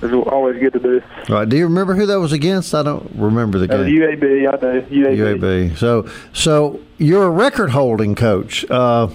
it's 0.02 0.14
always 0.32 0.60
good 0.60 0.74
to 0.74 0.80
do. 0.80 1.02
All 1.30 1.36
right. 1.36 1.50
Do 1.50 1.58
you 1.58 1.66
remember 1.66 1.96
who 1.96 2.06
that 2.06 2.20
was 2.20 2.32
against? 2.32 2.74
I 2.74 2.84
don't 2.84 3.10
remember 3.16 3.60
the 3.60 3.74
Uh, 3.74 3.84
game. 3.84 3.98
UAB, 4.00 4.48
I 4.48 4.52
know 4.52 4.82
UAB. 4.82 5.40
UAB. 5.40 5.78
So, 5.78 6.10
so 6.34 6.80
you're 6.98 7.24
a 7.26 7.30
record 7.30 7.72
holding 7.72 8.16
coach. 8.16 8.66
Uh, 8.70 9.10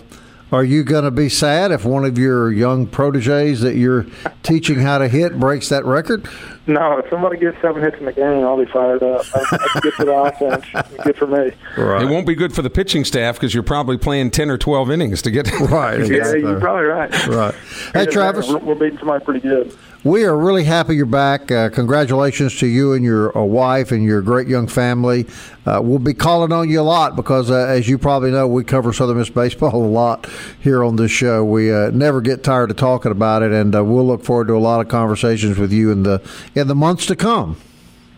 are 0.53 0.63
you 0.63 0.85
going 0.85 1.03
to 1.05 1.11
be 1.11 1.29
sad 1.29 1.73
if 1.73 1.85
one 1.85 2.05
of 2.05 2.17
your 2.17 2.53
young 2.53 2.87
proteges 2.87 3.61
that 3.63 3.75
you're 3.75 4.07
teaching 4.45 4.79
how 4.79 4.99
to 4.99 5.09
hit 5.09 5.41
breaks 5.41 5.69
that 5.71 5.85
record? 5.85 6.29
No, 6.69 6.99
if 6.99 7.11
somebody 7.11 7.39
gets 7.39 7.61
seven 7.61 7.83
hits 7.83 7.97
in 7.99 8.05
the 8.05 8.13
game, 8.13 8.45
I'll 8.45 8.57
be 8.57 8.71
fired 8.71 9.03
up. 9.03 9.25
That's, 9.35 9.51
that's 9.51 9.81
good 9.81 9.95
for 9.95 10.05
the 10.05 10.13
offense. 10.15 10.65
Good 11.05 11.17
for 11.17 11.27
me. 11.27 11.51
Right. 11.77 12.03
It 12.03 12.07
won't 12.09 12.27
be 12.27 12.35
good 12.35 12.55
for 12.55 12.63
the 12.63 12.71
pitching 12.71 13.05
staff 13.05 13.35
because 13.35 13.53
you're 13.53 13.63
probably 13.65 13.99
playing 13.99 14.31
10 14.31 14.49
or 14.49 14.57
12 14.57 14.91
innings 14.91 15.21
to 15.23 15.31
get 15.31 15.51
Right. 15.61 15.99
Yeah, 16.09 16.35
you're 16.35 16.61
probably 16.61 16.85
right. 16.85 17.27
Right. 17.27 17.55
Hey, 17.93 18.07
Travis, 18.07 18.49
We're, 18.49 18.59
we're 18.59 18.75
beating 18.77 18.99
somebody 18.99 19.23
pretty 19.25 19.41
good. 19.41 19.77
We 20.05 20.25
are 20.25 20.37
really 20.37 20.65
happy 20.65 20.95
you're 20.95 21.07
back. 21.07 21.51
Uh, 21.51 21.71
congratulations 21.71 22.59
to 22.59 22.67
you 22.67 22.93
and 22.93 23.03
your 23.03 23.37
uh, 23.37 23.43
wife 23.43 23.91
and 23.91 24.05
your 24.05 24.21
great 24.21 24.47
young 24.47 24.67
family. 24.67 25.27
Uh, 25.65 25.81
we'll 25.83 25.99
be 25.99 26.13
calling 26.13 26.53
on 26.53 26.69
you 26.69 26.79
a 26.79 26.83
lot 26.83 27.17
because, 27.17 27.51
uh, 27.51 27.55
as 27.55 27.89
you 27.89 27.97
probably 27.97 28.31
know, 28.31 28.47
we 28.47 28.63
cover 28.63 28.93
Southern 28.93 29.17
Miss 29.17 29.31
baseball 29.31 29.75
a 29.85 29.89
lot 29.89 30.29
here 30.61 30.85
on 30.85 30.97
this 30.97 31.11
show. 31.11 31.43
We 31.43 31.73
uh, 31.73 31.91
never 31.91 32.21
get 32.21 32.45
tired 32.45 32.71
of 32.71 32.77
talking 32.77 33.11
about 33.11 33.43
it, 33.43 33.51
and 33.51 33.75
uh, 33.75 33.83
we'll 33.83 34.07
look 34.07 34.23
forward 34.23 34.49
to 34.49 34.57
a 34.57 34.59
lot 34.59 34.81
of 34.83 34.89
conversations 34.89 35.59
with 35.59 35.73
you 35.73 35.91
in 35.91 36.03
the 36.03 36.23
in 36.55 36.69
the 36.69 36.75
months 36.75 37.07
to 37.07 37.17
come. 37.17 37.57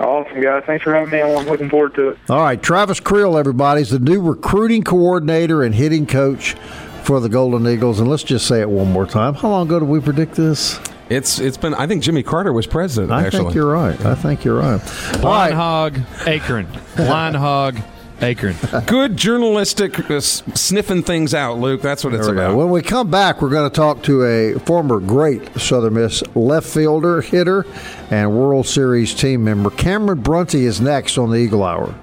Awesome, 0.00 0.42
guys. 0.42 0.62
Thanks 0.66 0.82
for 0.82 0.92
having 0.92 1.10
me 1.10 1.22
on. 1.22 1.38
I'm 1.38 1.46
looking 1.46 1.70
forward 1.70 1.94
to 1.94 2.08
it. 2.10 2.18
All 2.28 2.42
right, 2.42 2.60
Travis 2.60 3.00
Creel, 3.00 3.38
everybody, 3.38 3.80
is 3.80 3.90
the 3.90 3.98
new 3.98 4.20
recruiting 4.20 4.82
coordinator 4.82 5.62
and 5.62 5.74
hitting 5.74 6.06
coach 6.06 6.54
for 7.04 7.20
the 7.20 7.28
Golden 7.30 7.66
Eagles. 7.66 8.00
And 8.00 8.10
let's 8.10 8.24
just 8.24 8.46
say 8.46 8.60
it 8.60 8.68
one 8.68 8.92
more 8.92 9.06
time. 9.06 9.34
How 9.34 9.48
long 9.48 9.68
ago 9.68 9.78
did 9.78 9.88
we 9.88 10.00
predict 10.00 10.34
this? 10.34 10.78
It's 11.08 11.38
it's 11.38 11.56
been. 11.56 11.74
I 11.74 11.86
think 11.86 12.02
Jimmy 12.02 12.22
Carter 12.22 12.52
was 12.52 12.66
president. 12.66 13.12
I 13.12 13.26
actually, 13.26 13.44
think 13.44 13.54
you're 13.54 13.70
right. 13.72 14.00
I 14.04 14.14
think 14.14 14.44
you're 14.44 14.58
right. 14.58 14.80
All 15.16 15.22
Line 15.22 15.50
right. 15.50 15.52
hog, 15.54 15.98
Akron. 16.26 16.66
Line 16.98 17.34
hog, 17.34 17.78
Akron. 18.20 18.56
good 18.86 19.16
journalistic 19.16 20.10
uh, 20.10 20.20
sniffing 20.20 21.02
things 21.04 21.32
out, 21.32 21.58
Luke. 21.58 21.80
That's 21.80 22.02
what 22.02 22.12
it's 22.14 22.26
There 22.26 22.34
we 22.34 22.40
go. 22.40 22.46
about. 22.48 22.56
When 22.58 22.70
we 22.70 22.82
come 22.82 23.08
back, 23.10 23.40
we're 23.40 23.50
going 23.50 23.70
to 23.70 23.74
talk 23.74 24.02
to 24.04 24.24
a 24.24 24.58
former 24.60 24.98
great 24.98 25.54
Southern 25.60 25.94
Miss 25.94 26.22
left 26.34 26.66
fielder, 26.66 27.20
hitter, 27.20 27.64
and 28.10 28.32
World 28.36 28.66
Series 28.66 29.14
team 29.14 29.44
member. 29.44 29.70
Cameron 29.70 30.20
Brunty 30.22 30.64
is 30.64 30.80
next 30.80 31.18
on 31.18 31.30
the 31.30 31.36
Eagle 31.36 31.62
Hour. 31.62 31.94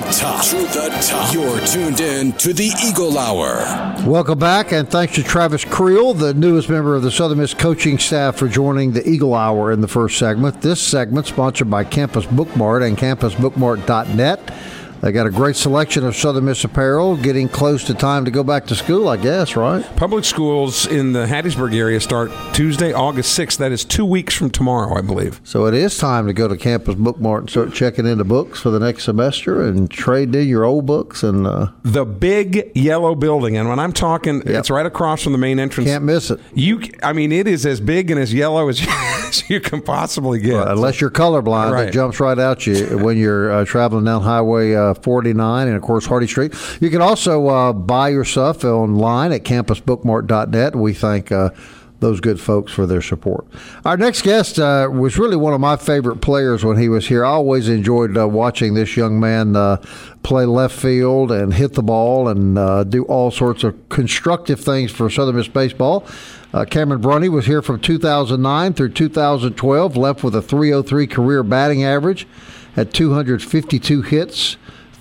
Top. 0.00 0.44
To 0.44 0.56
the 0.56 0.88
top. 1.02 1.32
You're 1.32 1.60
tuned 1.66 2.00
in 2.00 2.32
to 2.34 2.52
the 2.52 2.70
Eagle 2.84 3.18
Hour. 3.18 3.58
Welcome 4.06 4.38
back, 4.38 4.72
and 4.72 4.88
thanks 4.88 5.14
to 5.14 5.22
Travis 5.22 5.64
Creel, 5.64 6.14
the 6.14 6.34
newest 6.34 6.68
member 6.68 6.94
of 6.94 7.02
the 7.02 7.10
Southern 7.10 7.38
Miss 7.38 7.54
coaching 7.54 7.98
staff, 7.98 8.36
for 8.36 8.48
joining 8.48 8.92
the 8.92 9.08
Eagle 9.08 9.34
Hour 9.34 9.72
in 9.72 9.80
the 9.80 9.88
first 9.88 10.18
segment. 10.18 10.60
This 10.60 10.80
segment 10.80 11.26
sponsored 11.26 11.70
by 11.70 11.84
Campus 11.84 12.26
Bookmart 12.26 12.86
and 12.86 12.98
CampusBookmart.net. 12.98 14.50
They 15.04 15.12
got 15.12 15.26
a 15.26 15.30
great 15.30 15.54
selection 15.54 16.06
of 16.06 16.16
Southern 16.16 16.46
Miss 16.46 16.64
apparel. 16.64 17.14
Getting 17.18 17.46
close 17.46 17.84
to 17.84 17.92
time 17.92 18.24
to 18.24 18.30
go 18.30 18.42
back 18.42 18.64
to 18.68 18.74
school, 18.74 19.06
I 19.06 19.18
guess, 19.18 19.54
right? 19.54 19.84
Public 19.96 20.24
schools 20.24 20.86
in 20.86 21.12
the 21.12 21.26
Hattiesburg 21.26 21.74
area 21.74 22.00
start 22.00 22.30
Tuesday, 22.54 22.90
August 22.94 23.38
6th. 23.38 23.58
That 23.58 23.70
is 23.70 23.84
two 23.84 24.06
weeks 24.06 24.34
from 24.34 24.48
tomorrow, 24.48 24.96
I 24.96 25.02
believe. 25.02 25.42
So 25.44 25.66
it 25.66 25.74
is 25.74 25.98
time 25.98 26.26
to 26.26 26.32
go 26.32 26.48
to 26.48 26.56
Campus 26.56 26.94
Bookmart 26.94 27.40
and 27.40 27.50
start 27.50 27.74
checking 27.74 28.06
into 28.06 28.24
books 28.24 28.60
for 28.62 28.70
the 28.70 28.80
next 28.80 29.04
semester 29.04 29.60
and 29.60 29.90
trade 29.90 30.34
in 30.34 30.48
your 30.48 30.64
old 30.64 30.86
books 30.86 31.22
and 31.22 31.46
uh, 31.46 31.66
The 31.82 32.06
big 32.06 32.72
yellow 32.74 33.14
building, 33.14 33.58
and 33.58 33.68
when 33.68 33.78
I'm 33.78 33.92
talking, 33.92 34.42
it's 34.46 34.70
right 34.70 34.86
across 34.86 35.22
from 35.22 35.32
the 35.32 35.38
main 35.38 35.60
entrance. 35.60 35.86
can't 35.86 36.04
miss 36.04 36.30
it. 36.30 36.40
You, 36.54 36.80
I 37.02 37.12
mean, 37.12 37.30
it 37.30 37.46
is 37.46 37.66
as 37.66 37.78
big 37.78 38.10
and 38.10 38.18
as 38.18 38.32
yellow 38.32 38.70
as 38.70 38.80
you, 38.80 38.86
as 38.90 39.50
you 39.50 39.60
can 39.60 39.82
possibly 39.82 40.38
get. 40.38 40.66
Unless 40.66 41.02
you're 41.02 41.10
colorblind, 41.10 41.72
Right. 41.72 41.88
it 41.88 41.92
jumps 41.92 42.20
right 42.20 42.38
out 42.38 42.66
you 42.66 42.96
when 42.96 43.18
you're 43.18 43.52
uh, 43.52 43.64
traveling 43.66 44.06
down 44.06 44.22
Highway 44.22 44.74
uh, 44.74 44.93
49 45.02 45.66
and, 45.66 45.76
of 45.76 45.82
course, 45.82 46.06
Hardy 46.06 46.26
Street. 46.26 46.54
You 46.80 46.90
can 46.90 47.02
also 47.02 47.48
uh, 47.48 47.72
buy 47.72 48.10
your 48.10 48.24
stuff 48.24 48.64
online 48.64 49.32
at 49.32 49.44
campusbookmart.net. 49.44 50.76
We 50.76 50.94
thank 50.94 51.32
uh, 51.32 51.50
those 52.00 52.20
good 52.20 52.38
folks 52.38 52.72
for 52.72 52.86
their 52.86 53.00
support. 53.00 53.46
Our 53.84 53.96
next 53.96 54.22
guest 54.22 54.58
uh, 54.58 54.88
was 54.92 55.18
really 55.18 55.36
one 55.36 55.54
of 55.54 55.60
my 55.60 55.76
favorite 55.76 56.20
players 56.20 56.64
when 56.64 56.78
he 56.78 56.88
was 56.88 57.08
here. 57.08 57.24
I 57.24 57.30
always 57.30 57.68
enjoyed 57.68 58.16
uh, 58.16 58.28
watching 58.28 58.74
this 58.74 58.96
young 58.96 59.18
man 59.18 59.56
uh, 59.56 59.78
play 60.22 60.44
left 60.44 60.78
field 60.78 61.32
and 61.32 61.54
hit 61.54 61.72
the 61.72 61.82
ball 61.82 62.28
and 62.28 62.58
uh, 62.58 62.84
do 62.84 63.04
all 63.04 63.30
sorts 63.30 63.64
of 63.64 63.88
constructive 63.88 64.60
things 64.60 64.92
for 64.92 65.08
Southern 65.08 65.36
Miss 65.36 65.48
baseball. 65.48 66.06
Cameron 66.70 67.00
Brunty 67.00 67.28
was 67.28 67.46
here 67.46 67.62
from 67.62 67.80
2009 67.80 68.74
through 68.74 68.90
2012, 68.90 69.96
left 69.96 70.22
with 70.22 70.36
a 70.36 70.42
303 70.42 71.08
career 71.08 71.42
batting 71.42 71.82
average 71.82 72.28
at 72.76 72.92
252 72.92 74.02
hits, 74.02 74.56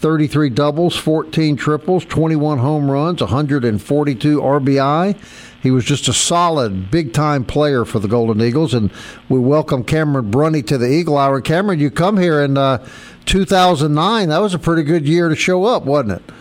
33 0.08 0.50
doubles, 0.50 0.98
14 0.98 1.56
triples, 1.56 2.04
21 2.04 2.58
home 2.58 2.92
runs, 2.92 3.22
142 3.22 4.42
RBI. 4.42 5.16
He 5.62 5.72
was 5.72 5.86
just 5.86 6.10
a 6.10 6.14
solid, 6.14 6.92
big 6.92 7.14
time 7.14 7.46
player 7.46 7.86
for 7.86 8.00
the 8.00 8.10
Golden 8.10 8.42
Eagles, 8.42 8.74
and 8.74 8.92
we 9.30 9.40
welcome 9.40 9.86
Cameron 9.86 10.30
Brunty 10.30 10.62
to 10.64 10.78
the 10.78 10.92
Eagle 10.92 11.18
Hour. 11.18 11.40
Cameron, 11.40 11.80
you 11.80 11.90
come 11.90 12.18
here 12.18 12.42
in 12.42 12.58
uh, 12.58 12.86
2009. 13.28 14.28
That 14.28 14.40
was 14.40 14.54
a 14.54 14.60
pretty 14.60 14.84
good 14.84 15.08
year 15.08 15.30
to 15.30 15.38
show 15.38 15.64
up, 15.64 15.86
wasn't 15.86 16.20
it? 16.22 16.34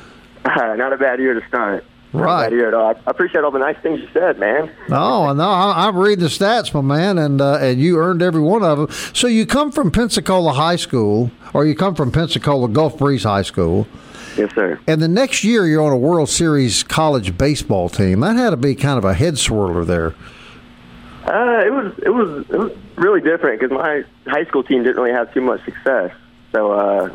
Not 0.76 0.92
a 0.92 0.96
bad 0.96 1.20
year 1.20 1.38
to 1.38 1.46
start. 1.46 1.84
Not 2.12 2.20
Right. 2.24 2.40
a 2.46 2.50
bad 2.50 2.52
year 2.56 2.66
at 2.68 2.74
all. 2.74 2.94
I 3.06 3.10
appreciate 3.12 3.44
all 3.44 3.52
the 3.52 3.60
nice 3.60 3.76
things 3.80 4.00
you 4.00 4.08
said, 4.12 4.40
man. 4.40 4.70
No, 4.88 5.32
no, 5.32 5.48
I- 5.48 5.86
I'm 5.86 5.96
reading 5.96 6.24
the 6.24 6.28
stats, 6.30 6.74
my 6.74 6.80
man, 6.80 7.16
and 7.16 7.40
uh, 7.40 7.58
and 7.58 7.78
you 7.80 7.96
earned 7.98 8.22
every 8.22 8.40
one 8.42 8.64
of 8.64 8.76
them. 8.78 8.88
So 9.14 9.28
you 9.28 9.46
come 9.46 9.70
from 9.70 9.92
Pensacola 9.92 10.52
High 10.52 10.76
School, 10.76 11.30
or 11.54 11.64
you 11.66 11.74
come 11.74 11.94
from 11.94 12.10
Pensacola 12.12 12.68
Gulf 12.68 12.98
Breeze 12.98 13.24
High 13.24 13.42
School, 13.42 13.86
Yes, 14.36 14.54
sir. 14.54 14.78
and 14.86 15.00
the 15.02 15.08
next 15.08 15.44
year 15.44 15.66
you're 15.66 15.82
on 15.82 15.92
a 15.92 15.96
World 15.96 16.28
Series 16.28 16.82
college 16.82 17.36
baseball 17.36 17.88
team. 17.88 18.20
That 18.20 18.36
had 18.36 18.50
to 18.50 18.56
be 18.56 18.74
kind 18.74 18.98
of 18.98 19.04
a 19.04 19.14
head 19.14 19.34
swirler 19.34 19.84
there. 19.86 20.14
Uh, 21.24 21.62
it 21.64 21.72
was 21.72 21.92
it 21.98 22.10
was 22.10 22.44
it 22.50 22.58
was 22.58 22.72
really 22.96 23.20
different 23.20 23.60
because 23.60 23.72
my 23.74 24.02
high 24.26 24.44
school 24.46 24.64
team 24.64 24.82
didn't 24.82 24.96
really 25.00 25.12
have 25.12 25.32
too 25.32 25.40
much 25.40 25.64
success. 25.64 26.12
So 26.50 26.72
uh, 26.72 27.14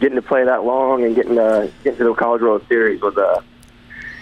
getting 0.00 0.16
to 0.16 0.22
play 0.22 0.44
that 0.44 0.64
long 0.64 1.04
and 1.04 1.14
getting 1.14 1.36
to 1.36 1.70
getting 1.84 1.98
to 1.98 2.04
the 2.04 2.14
College 2.14 2.42
World 2.42 2.64
Series 2.68 3.00
was 3.00 3.16
a 3.16 3.44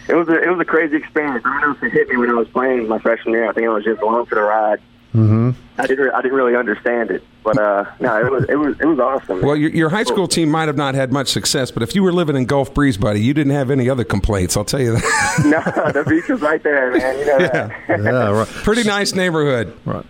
it 0.08 0.14
was 0.14 0.28
a 0.28 0.42
it 0.42 0.50
was 0.50 0.60
a 0.60 0.64
crazy 0.66 0.96
experience. 0.96 1.42
I 1.46 1.60
don't 1.60 1.70
know 1.70 1.76
if 1.76 1.82
it 1.82 1.92
hit 1.96 2.08
me 2.08 2.16
when 2.18 2.28
I 2.30 2.34
was 2.34 2.48
playing 2.48 2.88
my 2.88 2.98
freshman 2.98 3.32
year. 3.32 3.48
I 3.48 3.52
think 3.54 3.66
I 3.66 3.70
was 3.70 3.84
just 3.84 4.02
along 4.02 4.26
for 4.26 4.34
the 4.34 4.42
ride. 4.42 4.80
Mm-hmm. 5.14 5.50
I 5.78 5.86
didn't 5.86 6.06
re- 6.06 6.10
I 6.10 6.22
didn't 6.22 6.36
really 6.36 6.56
understand 6.56 7.10
it, 7.10 7.22
but 7.44 7.58
uh, 7.58 7.84
no, 8.00 8.18
it 8.18 8.30
was 8.30 8.44
it 8.48 8.56
was 8.56 8.80
it 8.80 8.86
was 8.86 8.98
awesome. 8.98 9.42
Well, 9.42 9.56
your, 9.56 9.70
your 9.70 9.88
high 9.90 10.04
school 10.04 10.26
team 10.26 10.50
might 10.50 10.68
have 10.68 10.76
not 10.76 10.94
had 10.94 11.12
much 11.12 11.28
success, 11.28 11.70
but 11.70 11.82
if 11.82 11.94
you 11.94 12.02
were 12.02 12.12
living 12.12 12.34
in 12.34 12.46
Gulf 12.46 12.72
Breeze, 12.72 12.96
buddy, 12.96 13.20
you 13.20 13.34
didn't 13.34 13.52
have 13.52 13.70
any 13.70 13.90
other 13.90 14.04
complaints. 14.04 14.56
I'll 14.56 14.64
tell 14.64 14.80
you 14.80 14.92
that. 14.92 15.42
no, 15.44 15.92
the 15.92 16.08
beach 16.08 16.28
was 16.28 16.40
right 16.40 16.62
there, 16.62 16.92
man. 16.92 17.18
You 17.18 17.26
know 17.26 17.38
that. 17.38 17.70
Yeah, 17.88 18.30
right. 18.30 18.48
Pretty 18.48 18.84
nice 18.84 19.14
neighborhood. 19.14 19.76
right. 19.84 20.06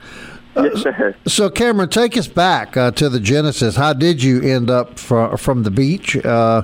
yes, 0.55 0.83
sir. 0.83 1.17
So 1.27 1.51
Cameron, 1.51 1.89
take 1.89 2.17
us 2.17 2.29
back 2.29 2.77
uh, 2.77 2.93
to 2.93 3.09
the 3.09 3.19
genesis. 3.19 3.75
How 3.75 3.93
did 3.93 4.23
you 4.23 4.41
end 4.41 4.71
up 4.71 5.01
from 5.01 5.37
from 5.37 5.65
the 5.65 5.73
beach 5.73 6.17
uh, 6.25 6.63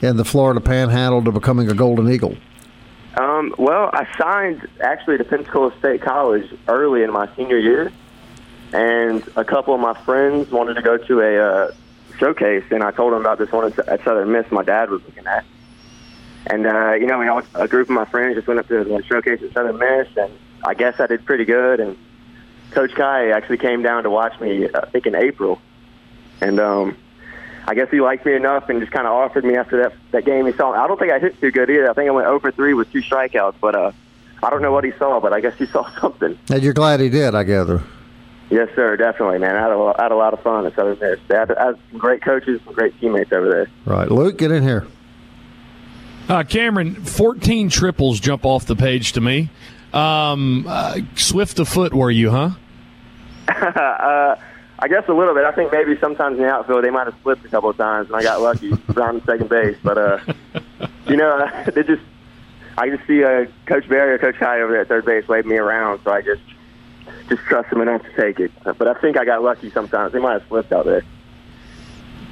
in 0.00 0.16
the 0.16 0.24
Florida 0.24 0.60
Panhandle 0.60 1.24
to 1.24 1.32
becoming 1.32 1.68
a 1.68 1.74
Golden 1.74 2.08
Eagle? 2.08 2.36
Um, 3.20 3.54
well, 3.58 3.90
I 3.92 4.06
signed 4.16 4.66
actually 4.80 5.18
to 5.18 5.24
Pensacola 5.24 5.78
State 5.78 6.00
College 6.00 6.50
early 6.68 7.02
in 7.02 7.12
my 7.12 7.28
senior 7.36 7.58
year, 7.58 7.92
and 8.72 9.22
a 9.36 9.44
couple 9.44 9.74
of 9.74 9.80
my 9.80 9.92
friends 10.04 10.50
wanted 10.50 10.72
to 10.74 10.80
go 10.80 10.96
to 10.96 11.20
a 11.20 11.36
uh, 11.38 11.72
showcase, 12.18 12.64
and 12.70 12.82
I 12.82 12.92
told 12.92 13.12
them 13.12 13.20
about 13.20 13.36
this 13.36 13.52
one 13.52 13.74
at 13.86 14.04
Southern 14.04 14.32
Miss 14.32 14.50
my 14.50 14.62
dad 14.62 14.88
was 14.88 15.02
looking 15.04 15.26
at. 15.26 15.44
And 16.46 16.66
uh, 16.66 16.94
you 16.94 17.04
know, 17.04 17.18
we 17.18 17.28
all, 17.28 17.42
a 17.54 17.68
group 17.68 17.90
of 17.90 17.94
my 17.94 18.06
friends 18.06 18.36
just 18.36 18.48
went 18.48 18.58
up 18.58 18.68
to 18.68 18.84
the 18.84 19.02
showcase 19.02 19.42
at 19.42 19.52
Southern 19.52 19.78
Miss, 19.78 20.08
and 20.16 20.32
I 20.64 20.72
guess 20.72 20.98
I 20.98 21.06
did 21.06 21.26
pretty 21.26 21.44
good. 21.44 21.78
And 21.78 21.98
Coach 22.70 22.92
Caillet 22.94 23.32
actually 23.32 23.58
came 23.58 23.82
down 23.82 24.04
to 24.04 24.10
watch 24.10 24.40
me, 24.40 24.66
I 24.72 24.86
think 24.86 25.04
in 25.04 25.14
April, 25.14 25.60
and 26.40 26.58
um, 26.58 26.96
I 27.66 27.74
guess 27.74 27.90
he 27.90 28.00
liked 28.00 28.26
me 28.26 28.34
enough 28.34 28.68
and 28.68 28.80
just 28.80 28.92
kind 28.92 29.06
of 29.06 29.12
offered 29.12 29.44
me 29.44 29.56
after 29.56 29.82
that 29.82 29.92
that 30.12 30.24
game. 30.24 30.46
He 30.46 30.52
saw. 30.52 30.72
I 30.72 30.86
don't 30.86 30.98
think 30.98 31.12
I 31.12 31.18
hit 31.18 31.40
too 31.40 31.50
good 31.50 31.70
either. 31.70 31.90
I 31.90 31.94
think 31.94 32.08
I 32.08 32.12
went 32.12 32.26
over 32.26 32.50
three 32.50 32.74
with 32.74 32.90
two 32.92 33.02
strikeouts, 33.02 33.54
but 33.60 33.74
uh, 33.74 33.92
I 34.42 34.50
don't 34.50 34.62
know 34.62 34.72
what 34.72 34.84
he 34.84 34.92
saw, 34.92 35.20
but 35.20 35.32
I 35.32 35.40
guess 35.40 35.56
he 35.56 35.66
saw 35.74 35.88
something. 36.00 36.38
And 36.50 36.62
you're 36.62 36.72
glad 36.72 37.00
he 37.00 37.08
did, 37.08 37.34
I 37.34 37.44
gather. 37.44 37.82
Yes, 38.50 38.68
sir, 38.74 38.96
definitely, 38.96 39.38
man. 39.38 39.54
I 39.54 39.60
had 39.60 39.70
a, 39.70 39.94
I 39.96 40.02
had 40.02 40.12
a 40.12 40.16
lot 40.16 40.34
of 40.34 40.42
fun 40.42 40.66
at 40.66 40.74
Southern 40.74 40.98
Miss. 40.98 41.20
They 41.28 41.36
had, 41.36 41.52
I 41.52 41.66
had 41.66 41.78
some 41.90 42.00
great 42.00 42.20
coaches, 42.20 42.60
some 42.64 42.74
great 42.74 42.98
teammates 43.00 43.32
over 43.32 43.48
there. 43.48 43.70
Right, 43.86 44.10
Luke, 44.10 44.38
get 44.38 44.50
in 44.50 44.64
here. 44.64 44.88
Uh, 46.28 46.42
Cameron, 46.42 46.96
14 46.96 47.68
triples 47.70 48.18
jump 48.18 48.44
off 48.44 48.66
the 48.66 48.74
page 48.74 49.12
to 49.12 49.20
me. 49.20 49.50
Um, 49.92 50.64
uh, 50.68 50.98
swift 51.14 51.60
of 51.60 51.68
foot 51.68 51.94
were 51.94 52.10
you, 52.10 52.30
huh? 52.30 52.50
uh, 53.48 54.36
I 54.82 54.88
guess 54.88 55.04
a 55.08 55.12
little 55.12 55.34
bit. 55.34 55.44
I 55.44 55.52
think 55.52 55.72
maybe 55.72 55.98
sometimes 55.98 56.38
in 56.38 56.44
the 56.44 56.50
outfield 56.50 56.84
they 56.84 56.90
might 56.90 57.06
have 57.06 57.16
slipped 57.22 57.44
a 57.44 57.48
couple 57.48 57.68
of 57.68 57.76
times, 57.76 58.08
and 58.08 58.16
I 58.16 58.22
got 58.22 58.40
lucky 58.40 58.72
around 58.96 59.22
second 59.26 59.48
base. 59.48 59.76
But 59.82 59.98
uh, 59.98 60.18
you 61.06 61.16
know, 61.16 61.46
they 61.74 61.82
just 61.82 62.02
I 62.78 62.88
just 62.88 63.06
see 63.06 63.22
uh, 63.22 63.44
Coach 63.66 63.88
Berry 63.88 64.12
or 64.12 64.18
Coach 64.18 64.36
High 64.36 64.60
over 64.60 64.72
there 64.72 64.80
at 64.80 64.88
third 64.88 65.04
base 65.04 65.28
wave 65.28 65.44
me 65.44 65.56
around, 65.56 66.00
so 66.02 66.12
I 66.12 66.22
just 66.22 66.42
just 67.28 67.42
trust 67.42 67.68
them 67.70 67.82
enough 67.82 68.02
to 68.02 68.16
take 68.16 68.40
it. 68.40 68.50
But 68.64 68.88
I 68.88 68.94
think 68.94 69.18
I 69.18 69.24
got 69.24 69.42
lucky 69.42 69.70
sometimes. 69.70 70.12
They 70.12 70.18
might 70.18 70.32
have 70.40 70.48
slipped 70.48 70.72
out 70.72 70.86
there. 70.86 71.02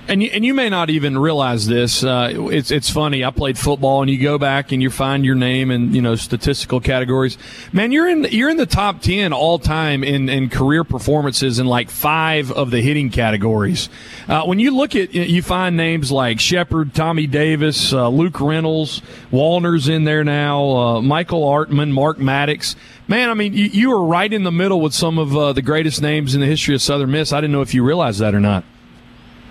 And 0.09 0.23
you, 0.23 0.31
and 0.33 0.43
you 0.43 0.55
may 0.55 0.71
not 0.71 0.89
even 0.89 1.19
realize 1.19 1.67
this. 1.67 2.03
Uh, 2.03 2.49
it's 2.51 2.71
it's 2.71 2.89
funny. 2.89 3.23
I 3.27 3.31
played 3.31 3.59
football, 3.59 4.01
and 4.01 4.11
you 4.11 4.19
go 4.19 4.39
back 4.39 4.73
and 4.73 4.83
you 4.83 4.89
find 4.89 5.23
your 5.23 5.35
name 5.35 5.71
in 5.71 5.95
you 5.95 6.01
know 6.01 6.15
statistical 6.15 6.81
categories. 6.81 7.37
Man, 7.75 7.93
you're 7.93 8.09
in 8.09 8.25
you're 8.31 8.49
in 8.49 8.57
the 8.57 8.65
top 8.65 9.03
ten 9.03 9.35
all 9.35 9.59
time 9.59 10.03
in, 10.03 10.31
in 10.31 10.49
career 10.49 10.83
performances 10.83 11.59
in 11.59 11.67
like 11.67 11.91
five 11.91 12.51
of 12.51 12.71
the 12.71 12.81
hitting 12.81 13.11
categories. 13.11 13.91
Uh, 14.27 14.45
when 14.45 14.59
you 14.59 14.75
look 14.75 14.97
at 14.97 15.13
you 15.13 15.43
find 15.43 15.77
names 15.77 16.11
like 16.11 16.41
Shepard, 16.41 16.95
Tommy 16.95 17.27
Davis, 17.27 17.93
uh, 17.93 18.09
Luke 18.09 18.41
Reynolds, 18.41 19.03
Wallner's 19.31 19.91
in 19.91 20.05
there 20.05 20.25
now, 20.25 20.71
uh, 20.71 21.03
Michael 21.03 21.43
Artman, 21.43 21.91
Mark 21.91 22.19
Maddox. 22.19 22.77
Man, 23.09 23.29
I 23.29 23.35
mean, 23.35 23.53
you, 23.53 23.67
you 23.67 23.91
were 23.91 24.05
right 24.05 24.33
in 24.33 24.45
the 24.45 24.53
middle 24.53 24.81
with 24.81 24.95
some 24.95 25.19
of 25.19 25.37
uh, 25.37 25.53
the 25.53 25.63
greatest 25.63 26.01
names 26.01 26.35
in 26.35 26.41
the 26.41 26.47
history 26.47 26.75
of 26.75 26.81
Southern 26.81 27.11
Miss. 27.11 27.31
I 27.31 27.43
didn't 27.43 27.53
know 27.53 27.63
if 27.63 27.75
you 27.75 27.85
realized 27.85 28.21
that 28.21 28.35
or 28.35 28.41
not. 28.41 28.65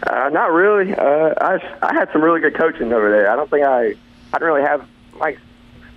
Uh, 0.03 0.29
not 0.29 0.51
really. 0.51 0.93
Uh, 0.93 1.33
I 1.41 1.59
I 1.81 1.93
had 1.93 2.09
some 2.11 2.23
really 2.23 2.39
good 2.39 2.55
coaching 2.55 2.93
over 2.93 3.09
there. 3.09 3.29
I 3.31 3.35
don't 3.35 3.49
think 3.49 3.65
I 3.65 3.79
I 3.85 3.93
didn't 4.33 4.47
really 4.47 4.61
have 4.61 4.87
my 5.19 5.35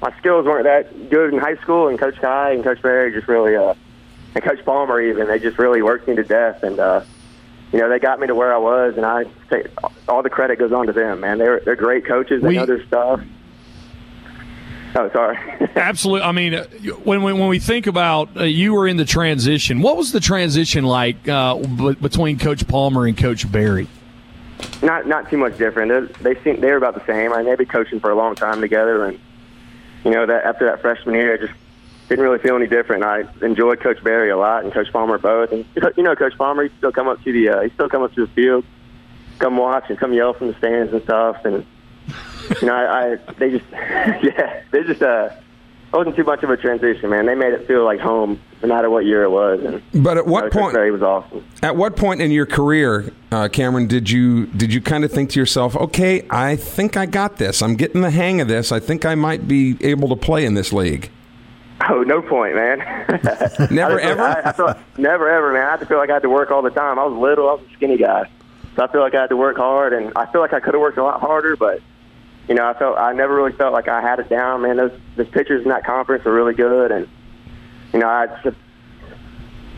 my 0.00 0.12
skills 0.18 0.46
weren't 0.46 0.64
that 0.64 1.10
good 1.10 1.32
in 1.34 1.38
high 1.38 1.56
school. 1.56 1.88
And 1.88 1.98
Coach 1.98 2.16
Caillet 2.20 2.54
and 2.54 2.64
Coach 2.64 2.80
Berry 2.80 3.12
just 3.12 3.28
really 3.28 3.56
uh, 3.56 3.74
and 4.34 4.42
Coach 4.44 4.64
Palmer 4.64 5.00
even 5.00 5.26
they 5.28 5.38
just 5.38 5.58
really 5.58 5.82
worked 5.82 6.08
me 6.08 6.16
to 6.16 6.24
death. 6.24 6.62
And 6.62 6.78
uh, 6.78 7.02
you 7.72 7.78
know 7.78 7.88
they 7.90 7.98
got 7.98 8.18
me 8.20 8.26
to 8.26 8.34
where 8.34 8.54
I 8.54 8.58
was. 8.58 8.96
And 8.96 9.04
I 9.04 9.24
take 9.50 9.66
all 10.08 10.22
the 10.22 10.30
credit 10.30 10.58
goes 10.58 10.72
on 10.72 10.86
to 10.86 10.92
them. 10.92 11.20
Man, 11.20 11.38
they're 11.38 11.60
they're 11.60 11.76
great 11.76 12.06
coaches. 12.06 12.40
They 12.42 12.48
We- 12.48 12.56
know 12.56 12.66
their 12.66 12.84
stuff. 12.86 13.20
Oh, 14.94 15.08
sorry. 15.12 15.38
Absolutely. 15.76 16.22
I 16.26 16.32
mean, 16.32 16.54
uh, 16.54 16.64
when 17.04 17.22
when, 17.22 17.38
when 17.38 17.48
we 17.48 17.58
think 17.58 17.86
about 17.86 18.36
uh, 18.36 18.44
you 18.44 18.74
were 18.74 18.88
in 18.88 18.96
the 18.96 19.04
transition, 19.04 19.82
what 19.82 19.96
was 19.96 20.12
the 20.12 20.20
transition 20.20 20.84
like 20.84 21.28
uh, 21.28 21.56
b- 21.56 21.94
between 21.94 22.38
Coach 22.38 22.66
Palmer 22.66 23.06
and 23.06 23.16
Coach 23.16 23.50
Berry? 23.50 23.88
not 24.82 25.06
not 25.06 25.28
too 25.30 25.36
much 25.36 25.56
different. 25.58 26.18
They, 26.22 26.34
they 26.34 26.42
seem 26.42 26.60
they 26.60 26.70
were 26.70 26.76
about 26.76 26.94
the 26.94 27.04
same. 27.06 27.32
I 27.32 27.38
mean, 27.38 27.46
they've 27.46 27.58
been 27.58 27.66
coaching 27.66 28.00
for 28.00 28.10
a 28.10 28.14
long 28.14 28.34
time 28.34 28.60
together, 28.60 29.04
and 29.04 29.18
you 30.04 30.10
know 30.10 30.26
that 30.26 30.44
after 30.44 30.66
that 30.66 30.80
freshman 30.80 31.14
year, 31.14 31.34
I 31.34 31.36
just 31.38 31.52
didn't 32.08 32.24
really 32.24 32.38
feel 32.38 32.56
any 32.56 32.66
different. 32.66 33.04
I 33.04 33.24
enjoyed 33.42 33.80
Coach 33.80 34.02
Berry 34.02 34.30
a 34.30 34.36
lot 34.36 34.64
and 34.64 34.72
Coach 34.72 34.92
Palmer 34.92 35.18
both. 35.18 35.52
And 35.52 35.64
you 35.96 36.02
know, 36.02 36.16
Coach 36.16 36.36
Palmer, 36.36 36.64
he 36.64 36.76
still 36.78 36.92
come 36.92 37.08
up 37.08 37.22
to 37.22 37.32
the 37.32 37.48
uh, 37.48 37.60
he 37.62 37.70
still 37.70 37.88
come 37.88 38.02
up 38.02 38.14
to 38.14 38.26
the 38.26 38.32
field, 38.32 38.64
come 39.38 39.56
watch 39.56 39.84
and 39.88 39.98
come 39.98 40.12
yell 40.12 40.32
from 40.32 40.48
the 40.48 40.54
stands 40.58 40.92
and 40.92 41.02
stuff. 41.02 41.44
And 41.44 41.64
you 42.60 42.66
know, 42.66 42.74
I, 42.74 43.12
I 43.12 43.16
they 43.38 43.50
just 43.50 43.64
yeah, 43.72 44.62
they 44.70 44.82
just 44.84 45.02
uh. 45.02 45.30
It 45.92 45.96
wasn't 45.96 46.14
too 46.14 46.22
much 46.22 46.44
of 46.44 46.50
a 46.50 46.56
transition, 46.56 47.10
man. 47.10 47.26
They 47.26 47.34
made 47.34 47.52
it 47.52 47.66
feel 47.66 47.84
like 47.84 47.98
home, 47.98 48.38
no 48.62 48.68
matter 48.68 48.88
what 48.88 49.06
year 49.06 49.24
it 49.24 49.30
was. 49.30 49.60
And 49.64 50.04
But 50.04 50.18
at 50.18 50.26
what 50.26 50.52
point? 50.52 50.72
Berry 50.72 50.92
was 50.92 51.02
awesome. 51.02 51.44
At 51.64 51.74
what 51.74 51.96
point 51.96 52.22
in 52.22 52.30
your 52.30 52.46
career, 52.46 53.12
uh, 53.32 53.48
Cameron, 53.48 53.88
did 53.88 54.08
you 54.08 54.46
did 54.46 54.72
you 54.72 54.80
kind 54.80 55.04
of 55.04 55.10
think 55.10 55.30
to 55.30 55.40
yourself, 55.40 55.74
"Okay, 55.74 56.24
I 56.30 56.54
think 56.54 56.96
I 56.96 57.06
got 57.06 57.38
this. 57.38 57.60
I'm 57.60 57.74
getting 57.74 58.02
the 58.02 58.12
hang 58.12 58.40
of 58.40 58.46
this. 58.46 58.70
I 58.70 58.78
think 58.78 59.04
I 59.04 59.16
might 59.16 59.48
be 59.48 59.76
able 59.80 60.08
to 60.10 60.16
play 60.16 60.44
in 60.44 60.54
this 60.54 60.72
league." 60.72 61.10
Oh, 61.88 62.02
no 62.04 62.22
point, 62.22 62.54
man. 62.54 62.78
Never, 63.70 63.98
I 63.98 64.02
ever? 64.04 64.22
I, 64.22 64.42
I 64.44 64.52
felt, 64.52 64.76
never 64.96 65.28
ever, 65.28 65.52
man. 65.52 65.66
I 65.66 65.70
had 65.72 65.80
to 65.80 65.86
feel 65.86 65.96
like 65.96 66.10
I 66.10 66.14
had 66.14 66.22
to 66.22 66.28
work 66.28 66.50
all 66.52 66.62
the 66.62 66.70
time. 66.70 66.98
I 67.00 67.04
was 67.04 67.18
little. 67.18 67.48
I 67.48 67.54
was 67.54 67.62
a 67.68 67.72
skinny 67.72 67.96
guy, 67.96 68.30
so 68.76 68.84
I 68.84 68.92
feel 68.92 69.00
like 69.00 69.14
I 69.14 69.22
had 69.22 69.30
to 69.30 69.36
work 69.36 69.56
hard, 69.56 69.92
and 69.92 70.12
I 70.14 70.30
feel 70.30 70.40
like 70.40 70.52
I 70.52 70.60
could 70.60 70.74
have 70.74 70.80
worked 70.80 70.98
a 70.98 71.02
lot 71.02 71.20
harder, 71.20 71.56
but 71.56 71.80
you 72.50 72.56
know, 72.56 72.68
I 72.68 72.74
felt 72.74 72.98
I 72.98 73.12
never 73.12 73.32
really 73.32 73.52
felt 73.52 73.72
like 73.72 73.86
I 73.86 74.00
had 74.00 74.18
it 74.18 74.28
down, 74.28 74.62
man. 74.62 74.76
Those 74.76 74.90
those 75.14 75.28
pitchers 75.28 75.62
in 75.62 75.68
that 75.68 75.84
conference 75.84 76.26
are 76.26 76.32
really 76.32 76.52
good, 76.52 76.90
and 76.90 77.08
you 77.92 78.00
know, 78.00 78.08
I 78.08 78.22
had 78.22 78.40
some 78.42 78.56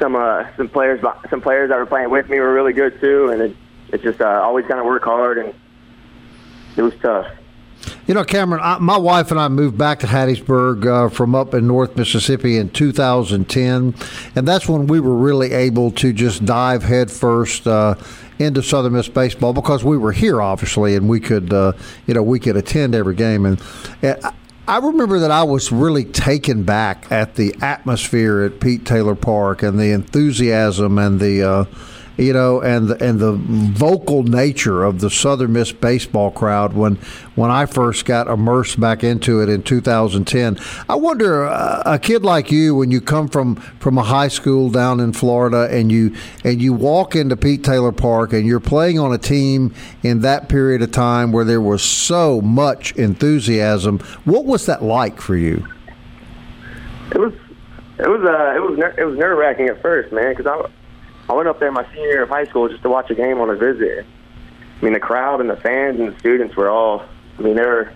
some, 0.00 0.16
uh, 0.16 0.44
some 0.56 0.70
players 0.70 1.04
some 1.28 1.42
players 1.42 1.68
that 1.68 1.76
were 1.76 1.86
playing 1.86 2.08
with 2.08 2.30
me 2.30 2.40
were 2.40 2.52
really 2.52 2.72
good 2.72 2.98
too, 2.98 3.28
and 3.28 3.42
it, 3.42 3.56
it's 3.90 4.02
just 4.02 4.22
uh, 4.22 4.40
always 4.42 4.64
kind 4.66 4.80
of 4.80 4.86
work 4.86 5.04
hard, 5.04 5.36
and 5.36 5.54
it 6.78 6.82
was 6.82 6.94
tough. 7.02 7.26
You 8.06 8.14
know, 8.14 8.24
Cameron, 8.24 8.60
I, 8.64 8.78
my 8.78 8.96
wife 8.96 9.30
and 9.30 9.38
I 9.38 9.46
moved 9.48 9.78
back 9.78 10.00
to 10.00 10.06
Hattiesburg 10.08 10.86
uh, 10.86 11.08
from 11.08 11.36
up 11.36 11.54
in 11.54 11.68
North 11.68 11.96
Mississippi 11.96 12.58
in 12.58 12.68
2010, 12.70 13.94
and 14.34 14.48
that's 14.48 14.68
when 14.68 14.88
we 14.88 14.98
were 14.98 15.14
really 15.16 15.52
able 15.52 15.92
to 15.92 16.12
just 16.12 16.44
dive 16.44 16.82
headfirst 16.82 17.66
uh, 17.68 17.94
into 18.40 18.60
Southern 18.60 18.94
Miss 18.94 19.08
baseball 19.08 19.52
because 19.52 19.84
we 19.84 19.96
were 19.96 20.10
here, 20.10 20.42
obviously, 20.42 20.96
and 20.96 21.08
we 21.08 21.20
could, 21.20 21.52
uh, 21.52 21.74
you 22.08 22.14
know, 22.14 22.22
we 22.24 22.40
could 22.40 22.56
attend 22.56 22.94
every 22.96 23.14
game. 23.14 23.46
And, 23.46 23.60
and 24.02 24.18
I- 24.24 24.32
I 24.68 24.78
remember 24.78 25.18
that 25.18 25.32
I 25.32 25.42
was 25.42 25.72
really 25.72 26.04
taken 26.04 26.62
back 26.62 27.10
at 27.10 27.34
the 27.34 27.52
atmosphere 27.60 28.42
at 28.42 28.60
Pete 28.60 28.86
Taylor 28.86 29.16
Park 29.16 29.60
and 29.64 29.76
the 29.78 29.90
enthusiasm 29.90 30.98
and 30.98 31.18
the. 31.18 31.66
You 32.16 32.32
know, 32.34 32.60
and 32.60 32.88
the, 32.88 33.04
and 33.04 33.18
the 33.18 33.32
vocal 33.32 34.22
nature 34.22 34.84
of 34.84 35.00
the 35.00 35.08
Southern 35.08 35.54
Miss 35.54 35.72
baseball 35.72 36.30
crowd 36.30 36.74
when 36.74 36.96
when 37.34 37.50
I 37.50 37.66
first 37.66 38.04
got 38.04 38.26
immersed 38.26 38.78
back 38.78 39.02
into 39.02 39.40
it 39.40 39.48
in 39.48 39.62
2010. 39.62 40.58
I 40.88 40.94
wonder, 40.94 41.46
uh, 41.46 41.82
a 41.86 41.98
kid 41.98 42.22
like 42.22 42.52
you, 42.52 42.74
when 42.74 42.90
you 42.90 43.00
come 43.00 43.28
from 43.28 43.56
from 43.56 43.96
a 43.96 44.02
high 44.02 44.28
school 44.28 44.68
down 44.68 45.00
in 45.00 45.12
Florida 45.12 45.68
and 45.70 45.90
you 45.90 46.14
and 46.44 46.60
you 46.60 46.72
walk 46.72 47.16
into 47.16 47.36
Pete 47.36 47.64
Taylor 47.64 47.92
Park 47.92 48.32
and 48.32 48.46
you're 48.46 48.60
playing 48.60 48.98
on 48.98 49.12
a 49.12 49.18
team 49.18 49.74
in 50.02 50.20
that 50.20 50.48
period 50.48 50.82
of 50.82 50.92
time 50.92 51.32
where 51.32 51.44
there 51.44 51.60
was 51.60 51.82
so 51.82 52.40
much 52.40 52.92
enthusiasm. 52.96 53.98
What 54.24 54.44
was 54.44 54.66
that 54.66 54.82
like 54.82 55.20
for 55.20 55.36
you? 55.36 55.66
It 57.10 57.18
was, 57.18 57.32
it 57.98 58.08
was, 58.08 58.20
uh, 58.24 58.54
it 58.56 58.62
was, 58.62 58.78
ner- 58.78 58.94
it 58.98 59.04
was 59.04 59.18
nerve 59.18 59.36
wracking 59.36 59.68
at 59.68 59.82
first, 59.82 60.12
man, 60.12 60.34
because 60.34 60.46
I, 60.46 60.81
I 61.28 61.34
went 61.34 61.48
up 61.48 61.60
there 61.60 61.70
my 61.72 61.84
senior 61.92 62.08
year 62.08 62.22
of 62.22 62.28
high 62.28 62.44
school 62.44 62.68
just 62.68 62.82
to 62.82 62.88
watch 62.88 63.10
a 63.10 63.14
game 63.14 63.40
on 63.40 63.48
a 63.50 63.56
visit. 63.56 64.04
I 64.80 64.84
mean, 64.84 64.94
the 64.94 65.00
crowd 65.00 65.40
and 65.40 65.48
the 65.48 65.56
fans 65.56 66.00
and 66.00 66.12
the 66.12 66.18
students 66.18 66.56
were 66.56 66.68
all, 66.68 67.04
I 67.38 67.42
mean, 67.42 67.54
they 67.54 67.62
were, 67.62 67.92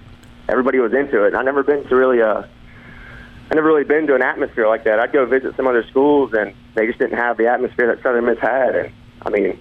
everybody 0.48 0.78
was 0.78 0.92
into 0.92 1.24
it. 1.24 1.28
And 1.28 1.36
I 1.36 1.42
never 1.42 1.62
been 1.62 1.84
to 1.88 1.96
really, 1.96 2.22
uh, 2.22 2.42
I 3.50 3.54
never 3.54 3.66
really 3.66 3.84
been 3.84 4.06
to 4.06 4.14
an 4.14 4.22
atmosphere 4.22 4.68
like 4.68 4.84
that. 4.84 4.98
I'd 4.98 5.12
go 5.12 5.26
visit 5.26 5.56
some 5.56 5.66
other 5.66 5.84
schools, 5.88 6.32
and 6.32 6.54
they 6.74 6.86
just 6.86 6.98
didn't 6.98 7.18
have 7.18 7.36
the 7.36 7.48
atmosphere 7.48 7.88
that 7.94 8.02
Southern 8.02 8.24
Miss 8.24 8.38
had. 8.38 8.74
And 8.76 8.92
I 9.22 9.30
mean, 9.30 9.60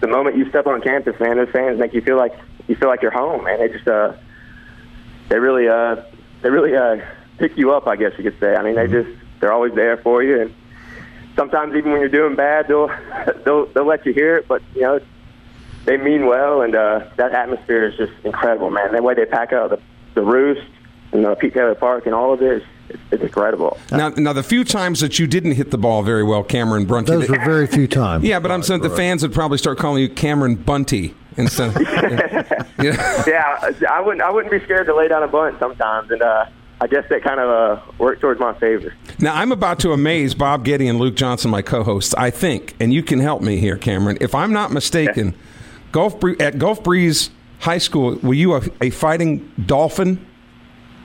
the 0.00 0.08
moment 0.08 0.36
you 0.36 0.48
step 0.48 0.66
on 0.66 0.80
campus, 0.80 1.18
man, 1.20 1.36
those 1.36 1.50
fans 1.50 1.78
make 1.78 1.94
you 1.94 2.00
feel 2.00 2.16
like 2.16 2.34
you 2.66 2.76
feel 2.76 2.88
like 2.88 3.02
you're 3.02 3.10
home, 3.10 3.44
man. 3.44 3.60
They 3.60 3.68
just, 3.68 3.86
uh, 3.86 4.14
they 5.28 5.38
really, 5.38 5.68
uh, 5.68 6.02
they 6.42 6.50
really 6.50 6.74
uh, 6.74 7.04
pick 7.38 7.56
you 7.56 7.72
up, 7.72 7.86
I 7.86 7.96
guess 7.96 8.12
you 8.16 8.24
could 8.24 8.38
say. 8.40 8.54
I 8.54 8.62
mean, 8.62 8.74
they 8.74 8.88
just, 8.88 9.10
they're 9.40 9.52
always 9.52 9.74
there 9.74 9.98
for 9.98 10.22
you, 10.22 10.40
and 10.40 10.54
sometimes 11.36 11.74
even 11.74 11.92
when 11.92 12.00
you're 12.00 12.08
doing 12.08 12.34
bad, 12.36 12.68
they'll, 12.68 12.88
they'll, 13.44 13.66
they'll 13.66 13.86
let 13.86 14.04
you 14.06 14.12
hear 14.12 14.36
it. 14.36 14.48
But 14.48 14.62
you 14.74 14.82
know, 14.82 15.00
they 15.84 15.96
mean 15.96 16.26
well, 16.26 16.62
and 16.62 16.74
uh, 16.74 17.08
that 17.16 17.32
atmosphere 17.32 17.84
is 17.84 17.96
just 17.96 18.12
incredible, 18.24 18.70
man. 18.70 18.92
The 18.92 19.02
way 19.02 19.14
they 19.14 19.26
pack 19.26 19.52
out 19.52 19.70
the, 19.70 19.80
the 20.14 20.22
roost 20.22 20.66
and 21.12 21.24
uh, 21.26 21.34
Pete 21.34 21.54
Taylor 21.54 21.74
Park 21.74 22.06
and 22.06 22.14
all 22.14 22.32
of 22.32 22.40
this, 22.40 22.62
it's, 22.88 23.02
it's 23.10 23.22
incredible. 23.22 23.78
Now, 23.90 24.08
now 24.10 24.32
the 24.32 24.42
few 24.42 24.64
times 24.64 25.00
that 25.00 25.18
you 25.18 25.26
didn't 25.26 25.52
hit 25.52 25.70
the 25.70 25.78
ball 25.78 26.02
very 26.02 26.24
well, 26.24 26.42
Cameron 26.42 26.86
Brunty. 26.86 27.12
Those 27.12 27.28
were 27.28 27.38
very 27.44 27.66
few 27.66 27.86
times. 27.86 28.24
yeah, 28.24 28.40
but 28.40 28.50
I'm 28.50 28.62
saying 28.62 28.80
the 28.80 28.90
fans 28.90 29.22
would 29.22 29.32
probably 29.32 29.58
start 29.58 29.78
calling 29.78 30.02
you 30.02 30.08
Cameron 30.08 30.56
Bunty 30.56 31.14
instead. 31.36 31.74
Yeah. 32.82 33.22
yeah, 33.26 33.72
I 33.88 34.00
wouldn't. 34.00 34.20
I 34.20 34.30
wouldn't 34.30 34.50
be 34.50 34.60
scared 34.64 34.86
to 34.86 34.94
lay 34.96 35.06
down 35.08 35.22
a 35.22 35.28
bunt 35.28 35.58
sometimes, 35.60 36.10
and 36.10 36.20
uh, 36.20 36.46
I 36.80 36.86
guess 36.86 37.04
that 37.08 37.22
kind 37.22 37.40
of 37.40 37.48
uh, 37.78 37.82
worked 37.98 38.20
towards 38.20 38.40
my 38.40 38.52
favor. 38.54 38.92
Now 39.20 39.34
I'm 39.34 39.52
about 39.52 39.78
to 39.80 39.92
amaze 39.92 40.34
Bob 40.34 40.64
Getty 40.64 40.86
and 40.88 40.98
Luke 40.98 41.14
Johnson, 41.14 41.50
my 41.50 41.62
co-hosts. 41.62 42.14
I 42.14 42.30
think, 42.30 42.74
and 42.80 42.92
you 42.92 43.02
can 43.02 43.20
help 43.20 43.42
me 43.42 43.56
here, 43.58 43.76
Cameron. 43.76 44.18
If 44.20 44.34
I'm 44.34 44.52
not 44.52 44.72
mistaken, 44.72 45.34
Gulf 45.92 46.18
Bree- 46.20 46.36
at 46.40 46.58
Gulf 46.58 46.82
Breeze 46.82 47.30
High 47.60 47.78
School, 47.78 48.18
were 48.22 48.34
you 48.34 48.54
a, 48.54 48.62
a 48.80 48.90
fighting 48.90 49.50
dolphin? 49.66 50.26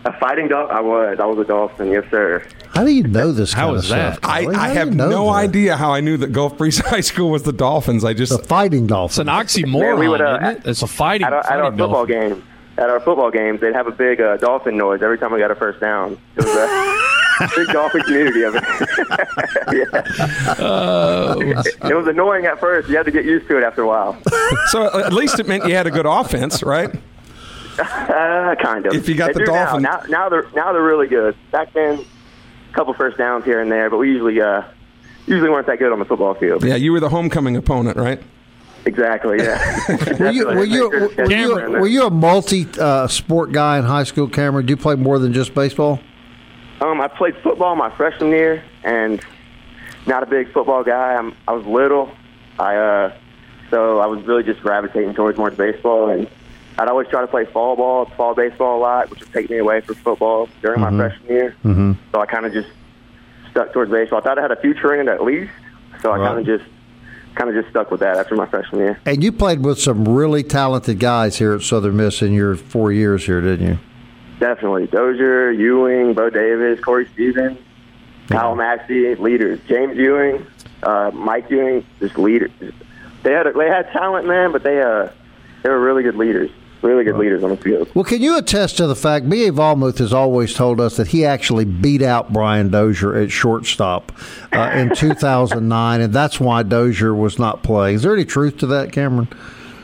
A 0.06 0.18
fighting 0.18 0.48
dog? 0.48 0.70
I 0.72 0.80
was. 0.82 1.18
I 1.20 1.26
was 1.26 1.38
a 1.40 1.44
dolphin. 1.44 1.92
Yes, 1.92 2.06
sir. 2.10 2.44
How 2.74 2.84
do 2.86 2.92
you 2.92 3.04
know 3.04 3.32
this 3.34 3.52
How 3.54 3.68
kind 3.68 3.78
is 3.78 3.84
of 3.84 3.90
that? 3.98 4.14
stuff? 4.18 4.30
I, 4.32 4.46
I 4.48 4.70
have 4.70 4.96
no 4.96 5.26
that? 5.26 5.30
idea 5.32 5.76
how 5.76 5.92
I 5.92 6.00
knew 6.00 6.16
that 6.18 6.32
Gulf 6.32 6.58
Breeze 6.58 6.78
High 6.86 7.02
School 7.02 7.30
was 7.32 7.44
the 7.44 7.52
Dolphins. 7.54 8.04
I 8.06 8.14
just 8.14 8.32
The 8.32 8.44
fighting 8.44 8.88
dolphin. 8.88 9.28
It's 9.28 9.28
dolphin. 9.28 9.64
an 9.66 9.72
oxymoron. 9.74 9.82
Man, 9.82 10.00
we 10.00 10.08
would, 10.08 10.22
uh, 10.22 10.40
isn't 10.42 10.58
it? 10.66 10.70
It's 10.70 10.82
a 10.82 10.88
fighting. 10.88 11.28
At 11.28 11.34
our, 11.34 11.40
at 11.40 11.46
our 11.52 11.64
fighting 11.66 11.78
football 11.80 12.06
dolphin. 12.06 12.30
games, 12.30 12.44
at 12.80 12.90
our 12.90 13.00
football 13.00 13.30
games, 13.32 13.60
they'd 13.62 13.74
have 13.76 13.88
a 13.88 13.92
big 13.92 14.22
uh, 14.22 14.38
dolphin 14.38 14.78
noise 14.78 15.02
every 15.02 15.18
time 15.18 15.32
we 15.34 15.40
got 15.40 15.52
a 15.52 15.56
first 15.56 15.80
down. 15.80 16.18
It 16.38 16.46
was 16.46 16.56
a 16.56 17.50
big 17.56 17.68
dolphin 17.74 18.02
community 18.04 18.44
of 18.44 18.56
it. 18.56 18.64
yeah. 19.74 20.04
it 21.90 21.96
was 21.96 22.08
annoying 22.08 22.46
at 22.46 22.60
first. 22.60 22.90
You 22.90 22.96
had 22.98 23.06
to 23.06 23.12
get 23.12 23.26
used 23.26 23.48
to 23.50 23.58
it 23.58 23.64
after 23.64 23.82
a 23.82 23.88
while. 23.88 24.18
so 24.68 24.86
at 25.00 25.14
least 25.14 25.40
it 25.40 25.48
meant 25.48 25.66
you 25.68 25.76
had 25.76 25.88
a 25.88 25.92
good 25.92 26.06
offense, 26.06 26.64
right? 26.64 26.90
Uh, 27.78 28.56
kind 28.62 28.86
of. 28.86 28.94
If 28.94 29.08
you 29.08 29.16
got 29.16 29.28
They 29.28 29.34
the 29.34 29.46
do 29.46 29.52
now. 29.52 29.66
Dolphins- 29.66 29.84
now, 29.84 30.02
now 30.10 30.30
they're 30.30 30.48
now 30.54 30.74
they're 30.74 30.84
really 30.84 31.08
good. 31.08 31.36
Back 31.52 31.74
then, 31.74 32.00
a 32.00 32.74
couple 32.74 32.94
first 32.94 33.18
downs 33.18 33.46
here 33.46 33.62
and 33.62 33.72
there, 33.72 33.90
but 33.90 33.98
we 33.98 34.10
usually 34.12 34.40
uh, 34.42 34.64
usually 35.28 35.50
weren't 35.50 35.68
that 35.68 35.80
good 35.80 35.92
on 35.92 36.00
the 36.00 36.06
football 36.06 36.34
field. 36.34 36.64
Yeah, 36.64 36.76
you 36.76 36.92
were 36.92 37.00
the 37.00 37.10
homecoming 37.10 37.56
opponent, 37.56 37.96
right? 37.98 38.22
Exactly. 38.86 39.38
Yeah. 39.40 39.78
Were 40.20 40.32
you, 40.32 40.46
were 40.48 40.64
you, 40.64 40.90
were 40.90 40.96
you, 41.06 41.28
Cameron. 41.28 41.72
were 41.74 41.88
you 41.88 42.04
a 42.04 42.10
multi 42.10 42.66
uh, 42.80 43.08
sport 43.08 43.52
guy 43.52 43.78
in 43.78 43.84
high 43.86 44.04
school, 44.04 44.28
Cameron? 44.28 44.66
Do 44.66 44.72
you 44.72 44.78
play 44.78 44.96
more 44.96 45.20
than 45.20 45.34
just 45.34 45.54
baseball? 45.54 46.00
Um, 46.82 47.02
I 47.02 47.08
played 47.10 47.36
football 47.44 47.76
my 47.76 47.90
freshman 47.96 48.30
year, 48.30 48.64
and 48.84 49.24
not 50.08 50.24
a 50.24 50.26
big 50.26 50.52
football 50.54 50.84
guy. 50.84 51.16
I'm, 51.16 51.36
I 51.48 51.52
was 51.54 51.66
little, 51.66 52.10
I 52.58 52.76
uh, 52.78 53.14
so 53.70 54.00
I 54.00 54.06
was 54.08 54.24
really 54.26 54.44
just 54.44 54.62
gravitating 54.62 55.14
towards 55.14 55.38
more 55.38 55.52
baseball, 55.52 56.10
and 56.10 56.28
I'd 56.78 56.88
always 56.88 57.10
try 57.10 57.20
to 57.22 57.28
play 57.28 57.44
fall 57.46 57.76
ball, 57.76 58.06
fall 58.16 58.34
baseball 58.34 58.78
a 58.78 58.82
lot, 58.82 59.10
which 59.10 59.20
would 59.20 59.34
take 59.34 59.50
me 59.50 59.58
away 59.58 59.82
from 59.82 59.96
football 59.96 60.48
during 60.62 60.80
my 60.80 60.90
freshman 60.96 61.30
year. 61.30 61.56
Mm-hmm. 61.66 61.92
So 62.14 62.22
I 62.22 62.26
kind 62.26 62.46
of 62.46 62.54
just 62.54 62.70
stuck 63.52 63.74
towards 63.74 63.92
baseball. 63.92 64.20
I 64.20 64.22
thought 64.24 64.40
I 64.40 64.42
had 64.42 64.52
a 64.52 64.62
future 64.62 64.94
in 64.96 65.08
it 65.08 65.12
at 65.12 65.24
least, 65.24 65.52
so 66.02 66.12
I 66.12 66.18
Right. 66.18 66.28
kind 66.28 66.40
of 66.40 66.46
just 66.46 66.70
kind 67.36 67.50
of 67.50 67.56
just 67.56 67.70
stuck 67.70 67.92
with 67.92 68.00
that 68.02 68.18
after 68.18 68.36
my 68.36 68.46
freshman 68.46 68.82
year. 68.82 69.00
And 69.06 69.24
you 69.24 69.32
played 69.32 69.64
with 69.64 69.80
some 69.80 70.08
really 70.08 70.44
talented 70.44 71.00
guys 71.00 71.38
here 71.38 71.54
at 71.54 71.62
Southern 71.62 71.98
Miss 71.98 72.22
in 72.22 72.34
your 72.34 72.56
four 72.56 72.92
years 72.92 73.26
here, 73.26 73.42
didn't 73.42 73.68
you? 73.68 73.80
Definitely. 74.40 74.88
Dozier, 74.88 75.52
Ewing, 75.52 76.14
Bo 76.14 76.30
Davis, 76.30 76.80
Corey 76.80 77.08
Stevens, 77.14 77.60
Kyle 78.28 78.56
Maxey, 78.56 79.16
leaders. 79.16 79.60
James 79.68 79.98
Ewing, 79.98 80.46
uh, 80.84 81.12
Mike 81.14 81.50
Ewing, 81.50 81.86
just 82.00 82.18
leaders. 82.18 82.52
They 83.24 83.34
had 83.34 83.48
they 83.54 83.68
had 83.68 83.92
talent, 83.92 84.28
man, 84.28 84.52
but 84.52 84.64
they 84.64 84.82
uh 84.82 85.10
they 85.64 85.70
were 85.70 85.80
really 85.80 86.04
good 86.04 86.16
leaders. 86.16 86.50
Really 86.82 87.04
good 87.04 87.18
leaders 87.18 87.44
on 87.44 87.50
the 87.50 87.58
field. 87.58 87.90
Well, 87.94 88.06
can 88.06 88.22
you 88.22 88.38
attest 88.38 88.78
to 88.78 88.88
the 88.88 88.96
fact 88.96 89.30
B.A. 89.30 89.52
Vollmuth 89.52 89.98
has 89.98 90.14
always 90.14 90.54
told 90.54 90.80
us 90.80 90.96
that 90.96 91.08
he 91.08 91.26
actually 91.26 91.66
beat 91.66 92.02
out 92.02 92.32
Brian 92.32 92.70
Dozier 92.70 93.16
at 93.16 93.32
shortstop 93.32 94.14
uh, 94.54 94.72
in 94.74 94.90
2009, 94.96 96.02
and 96.02 96.14
that's 96.14 96.40
why 96.40 96.64
Dozier 96.64 97.14
was 97.14 97.38
not 97.38 97.64
playing. 97.64 97.96
Is 97.96 98.04
there 98.04 98.14
any 98.14 98.24
truth 98.24 98.58
to 98.60 98.68
that, 98.68 98.94
Cameron? 98.94 99.28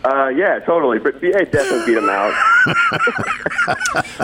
Uh, 0.05 0.27
yeah, 0.27 0.59
totally. 0.59 0.99
But 0.99 1.19
BA 1.19 1.45
definitely 1.45 1.85
beat 1.85 1.97
him 1.97 2.09
out. 2.09 2.33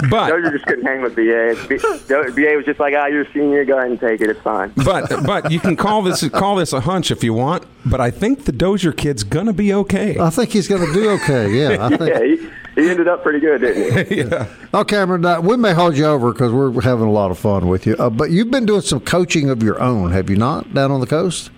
But 0.09 0.29
Dozier 0.29 0.51
just 0.51 0.65
couldn't 0.65 0.85
hang 0.85 1.01
with 1.01 1.15
BA. 1.15 1.55
BA 1.67 2.55
was 2.55 2.65
just 2.65 2.79
like, 2.79 2.93
ah, 2.95 3.07
you're 3.07 3.21
a 3.21 3.33
senior, 3.33 3.65
go 3.65 3.77
ahead 3.77 3.89
and 3.89 3.99
take 3.99 4.21
it. 4.21 4.29
It's 4.29 4.41
fine. 4.41 4.71
but 4.85 5.09
but 5.25 5.51
you 5.51 5.59
can 5.59 5.75
call 5.75 6.01
this 6.01 6.27
call 6.29 6.55
this 6.57 6.73
a 6.73 6.81
hunch 6.81 7.11
if 7.11 7.23
you 7.23 7.33
want. 7.33 7.65
But 7.85 7.99
I 7.99 8.11
think 8.11 8.45
the 8.45 8.51
Dozier 8.51 8.91
kid's 8.91 9.23
gonna 9.23 9.53
be 9.53 9.73
okay. 9.73 10.17
I 10.19 10.29
think 10.29 10.51
he's 10.51 10.67
going 10.67 10.85
to 10.85 10.93
do 10.93 11.09
okay. 11.11 11.51
Yeah, 11.51 11.85
I 11.85 11.97
think. 11.97 12.09
Yeah, 12.09 12.23
he, 12.23 12.49
he 12.75 12.89
ended 12.89 13.07
up 13.07 13.23
pretty 13.23 13.39
good, 13.39 13.61
didn't 13.61 14.07
he? 14.07 14.15
yeah. 14.21 14.47
Oh, 14.73 14.83
Cameron, 14.83 15.25
uh, 15.25 15.41
we 15.41 15.57
may 15.57 15.73
hold 15.73 15.97
you 15.97 16.05
over 16.05 16.31
because 16.31 16.51
we're 16.51 16.81
having 16.81 17.05
a 17.05 17.11
lot 17.11 17.31
of 17.31 17.37
fun 17.39 17.67
with 17.67 17.85
you. 17.85 17.95
Uh, 17.97 18.09
but 18.09 18.31
you've 18.31 18.51
been 18.51 18.65
doing 18.65 18.81
some 18.81 18.99
coaching 18.99 19.49
of 19.49 19.61
your 19.63 19.81
own, 19.81 20.11
have 20.11 20.29
you 20.29 20.35
not, 20.37 20.73
down 20.73 20.91
on 20.91 20.99
the 21.01 21.07
coast? 21.07 21.51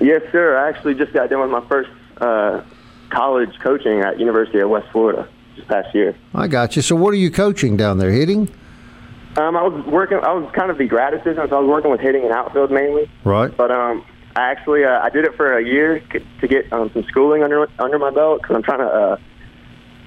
Yes, 0.00 0.22
sir. 0.32 0.56
I 0.58 0.68
actually 0.68 0.94
just 0.94 1.12
got 1.12 1.30
done 1.30 1.40
with 1.40 1.50
my 1.50 1.66
first 1.68 1.90
uh, 2.20 2.62
college 3.10 3.50
coaching 3.60 4.00
at 4.00 4.18
University 4.18 4.58
of 4.60 4.70
West 4.70 4.86
Florida 4.92 5.28
this 5.56 5.64
past 5.66 5.94
year. 5.94 6.16
I 6.34 6.48
got 6.48 6.76
you. 6.76 6.82
So, 6.82 6.96
what 6.96 7.12
are 7.12 7.16
you 7.18 7.30
coaching 7.30 7.76
down 7.76 7.98
there? 7.98 8.10
Hitting, 8.10 8.48
Um, 9.36 9.56
I 9.56 9.62
was 9.62 9.84
working. 9.86 10.18
I 10.18 10.32
was 10.32 10.50
kind 10.54 10.70
of 10.70 10.78
the 10.78 10.86
grad 10.86 11.14
assistant, 11.14 11.50
so 11.50 11.56
I 11.56 11.60
was 11.60 11.68
working 11.68 11.90
with 11.90 12.00
hitting 12.00 12.22
and 12.24 12.32
outfield 12.32 12.70
mainly. 12.70 13.10
right? 13.24 13.54
But 13.56 13.70
um, 13.70 14.04
I 14.34 14.50
actually 14.50 14.84
uh, 14.84 15.00
I 15.00 15.10
did 15.10 15.24
it 15.24 15.34
for 15.36 15.56
a 15.56 15.64
year 15.64 16.00
to 16.40 16.48
get 16.48 16.72
um, 16.72 16.90
some 16.92 17.04
schooling 17.04 17.42
under 17.42 17.68
under 17.78 17.98
my 17.98 18.10
belt 18.10 18.42
because 18.42 18.56
I'm 18.56 18.62
trying 18.62 18.80
to 18.80 18.86
uh, 18.86 19.16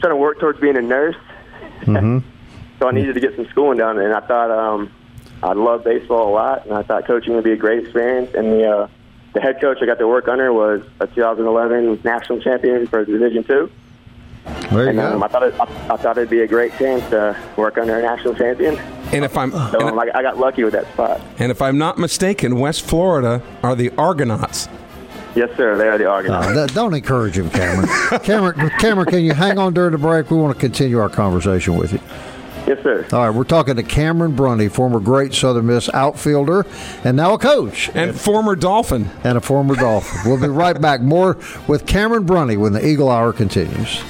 trying 0.05 0.17
to 0.17 0.21
work 0.21 0.39
towards 0.39 0.59
being 0.59 0.77
a 0.77 0.81
nurse. 0.81 1.15
so 1.85 2.87
I 2.87 2.91
needed 2.91 3.13
to 3.15 3.19
get 3.19 3.35
some 3.35 3.47
schooling 3.47 3.79
done, 3.79 3.97
and 3.97 4.13
I 4.13 4.19
thought 4.21 4.51
um, 4.51 4.91
I 5.41 5.53
love 5.53 5.83
baseball 5.83 6.29
a 6.29 6.33
lot, 6.33 6.65
and 6.65 6.75
I 6.75 6.83
thought 6.83 7.07
coaching 7.07 7.33
would 7.33 7.43
be 7.43 7.53
a 7.53 7.57
great 7.57 7.83
experience. 7.83 8.33
And 8.35 8.51
the 8.51 8.69
uh, 8.69 8.87
the 9.33 9.41
head 9.41 9.59
coach 9.59 9.79
I 9.81 9.85
got 9.85 9.97
to 9.97 10.07
work 10.07 10.27
under 10.27 10.53
was 10.53 10.81
a 10.99 11.07
2011 11.07 12.01
national 12.03 12.39
champion 12.41 12.85
for 12.87 13.03
Division 13.03 13.43
Two. 13.43 13.71
There 14.71 14.83
you 14.83 14.89
And 14.89 14.99
um. 14.99 15.23
I 15.23 15.27
thought 15.27 15.43
it, 15.43 15.59
I, 15.59 15.63
I 15.63 15.97
thought 15.97 16.17
it'd 16.17 16.29
be 16.29 16.41
a 16.41 16.47
great 16.47 16.71
chance 16.77 17.07
to 17.09 17.35
work 17.57 17.79
under 17.79 17.97
a 17.97 18.01
national 18.03 18.35
champion. 18.35 18.77
And 19.11 19.25
if 19.25 19.35
I'm 19.35 19.51
So 19.51 19.79
and, 19.79 19.89
um, 19.89 19.99
I, 19.99 20.11
I 20.13 20.21
got 20.21 20.37
lucky 20.37 20.63
with 20.63 20.73
that 20.73 20.85
spot. 20.93 21.19
and 21.39 21.51
if 21.51 21.63
I'm 21.63 21.79
not 21.79 21.97
mistaken, 21.97 22.59
West 22.59 22.85
Florida 22.85 23.41
are 23.63 23.75
the 23.75 23.89
Argonauts. 23.97 24.69
Yes, 25.35 25.49
sir. 25.57 25.77
They 25.77 25.87
are 25.89 25.97
the 25.97 26.05
Argonauts. 26.07 26.47
Uh, 26.47 26.53
that- 26.53 26.73
don't 26.73 26.93
encourage 26.93 27.37
him, 27.37 27.49
Cameron. 27.49 27.89
Cameron, 28.23 28.69
Cameron, 28.79 29.07
can 29.07 29.19
you 29.23 29.33
hang 29.33 29.57
on 29.59 29.73
during 29.73 29.91
the 29.91 29.97
break? 29.97 30.31
We 30.31 30.37
want 30.37 30.53
to 30.55 30.59
continue 30.59 30.97
our 30.99 31.09
conversation 31.09 31.75
with 31.75 31.91
you. 31.93 31.99
yes, 32.65 32.81
sir. 32.81 33.05
All 33.11 33.19
right, 33.27 33.29
we're 33.29 33.43
talking 33.43 33.75
to 33.75 33.83
Cameron 33.83 34.35
Brunty, 34.35 34.69
former 34.69 34.99
great 35.01 35.33
Southern 35.33 35.67
Miss 35.67 35.89
outfielder, 35.93 36.65
and 37.03 37.17
now 37.17 37.33
a 37.33 37.37
coach 37.37 37.89
And 37.93 38.19
former 38.19 38.55
Dolphin. 38.55 39.09
and 39.23 39.37
a 39.37 39.41
former 39.41 39.75
Dolphin. 39.75 40.19
We'll 40.29 40.41
be 40.41 40.47
right 40.47 40.79
back. 40.79 41.01
More 41.01 41.37
with 41.67 41.85
Cameron 41.85 42.23
Brunty 42.23 42.55
when 42.57 42.71
the 42.73 42.85
Eagle 42.87 43.09
Hour 43.11 43.33
continues. 43.33 44.01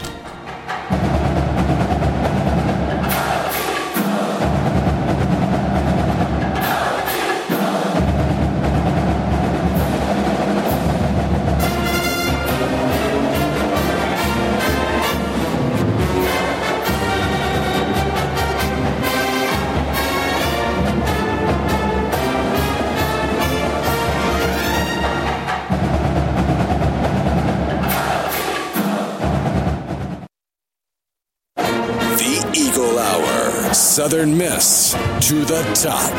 To 35.26 35.44
the 35.44 35.64
top. 35.74 36.12